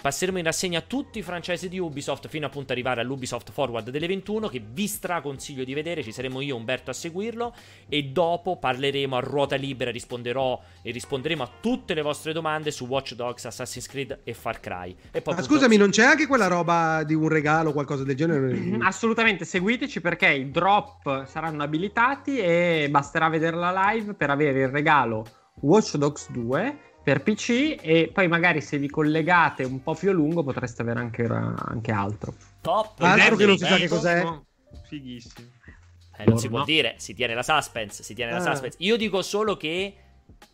[0.02, 4.09] Passeremo in rassegna tutti i franchise di Ubisoft fino appunto ad arrivare all'Ubisoft Forward delle
[4.09, 7.55] 21 che vi straconsiglio di vedere, ci saremo io e Umberto a seguirlo
[7.89, 12.86] e dopo parleremo a ruota libera, risponderò e risponderemo a tutte le vostre domande su
[12.86, 14.90] Watch Dogs, Assassin's Creed e Far Cry.
[15.12, 15.55] E poi, Ma appunto...
[15.55, 18.39] scusami, non c'è anche quella roba di un regalo o qualcosa del genere?
[18.82, 25.26] Assolutamente, seguiteci perché i drop saranno abilitati e basterà vederla live per avere il regalo
[25.60, 30.12] Watch Dogs 2 per PC e poi magari se vi collegate un po' più a
[30.12, 32.34] lungo potreste avere anche, anche altro.
[32.60, 33.00] Top!
[33.00, 34.40] Altro che non si sa che cos'è.
[34.86, 35.48] Fighissimo.
[36.18, 38.42] Eh, non si può dire, si tiene la suspense, si tiene la ah.
[38.42, 38.76] suspense.
[38.80, 39.94] Io dico solo che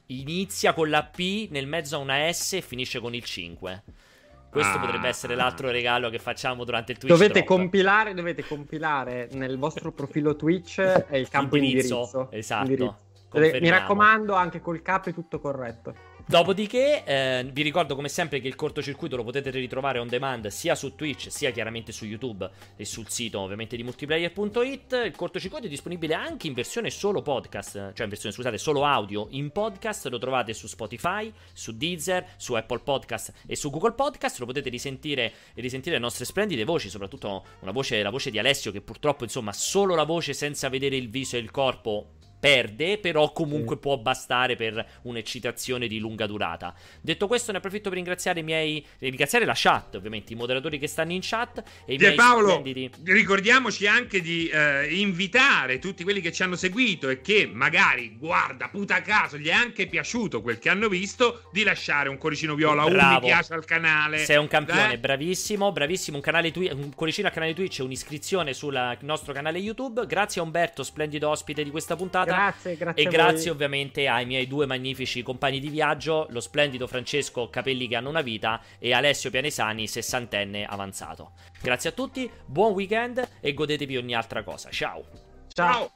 [0.06, 3.82] inizia con la P nel mezzo a una S e finisce con il 5.
[4.57, 7.12] Questo ah, potrebbe essere l'altro regalo che facciamo durante il Twitch.
[7.12, 10.78] Dovete compilare, dovete compilare nel vostro profilo Twitch
[11.11, 11.97] il campo indirizzo.
[11.97, 12.28] indirizzo.
[12.31, 12.70] Esatto.
[12.70, 12.97] Indirizzo.
[13.61, 16.06] Mi raccomando, anche col capo è tutto corretto.
[16.28, 20.74] Dopodiché eh, vi ricordo come sempre che il cortocircuito lo potete ritrovare on demand sia
[20.74, 25.03] su Twitch sia chiaramente su YouTube e sul sito ovviamente di multiplayer.it.
[25.05, 29.28] Il cortocircuito è disponibile anche in versione solo podcast, cioè in versione scusate solo audio
[29.31, 34.40] in podcast, lo trovate su Spotify, su Deezer, su Apple Podcast e su Google Podcast,
[34.40, 38.73] lo potete risentire e risentire le nostre splendide voci, soprattutto voce, la voce di Alessio
[38.73, 43.32] che purtroppo insomma solo la voce senza vedere il viso e il corpo perde, però
[43.32, 46.74] comunque può bastare per un'eccitazione di lunga durata.
[47.00, 48.84] Detto questo, ne approfitto per ringraziare i miei.
[48.98, 51.62] ringraziare la chat, ovviamente, i moderatori che stanno in chat.
[51.84, 52.90] E i miei Paolo, splendidi...
[53.04, 58.68] ricordiamoci anche di eh, invitare tutti quelli che ci hanno seguito e che magari, guarda,
[58.68, 62.84] puta caso, gli è anche piaciuto quel che hanno visto, di lasciare un cuoricino viola,
[62.84, 63.08] Bravo.
[63.08, 64.18] un mi piace al canale.
[64.18, 64.98] Sei un campione, eh?
[64.98, 66.16] bravissimo, bravissimo.
[66.16, 70.06] Un, canale twi- un cuoricino al canale Twitch, un'iscrizione sul nostro canale YouTube.
[70.06, 72.26] Grazie a Umberto, splendido ospite di questa puntata.
[72.27, 73.03] Grazie, grazie.
[73.03, 77.97] E grazie ovviamente ai miei due magnifici compagni di viaggio, lo splendido Francesco Capelli che
[77.97, 81.32] hanno una vita e Alessio Pianesani, sessantenne avanzato.
[81.61, 84.70] Grazie a tutti, buon weekend e godetevi ogni altra cosa.
[84.70, 85.05] Ciao.
[85.48, 85.73] Ciao.
[85.73, 85.90] Ciao.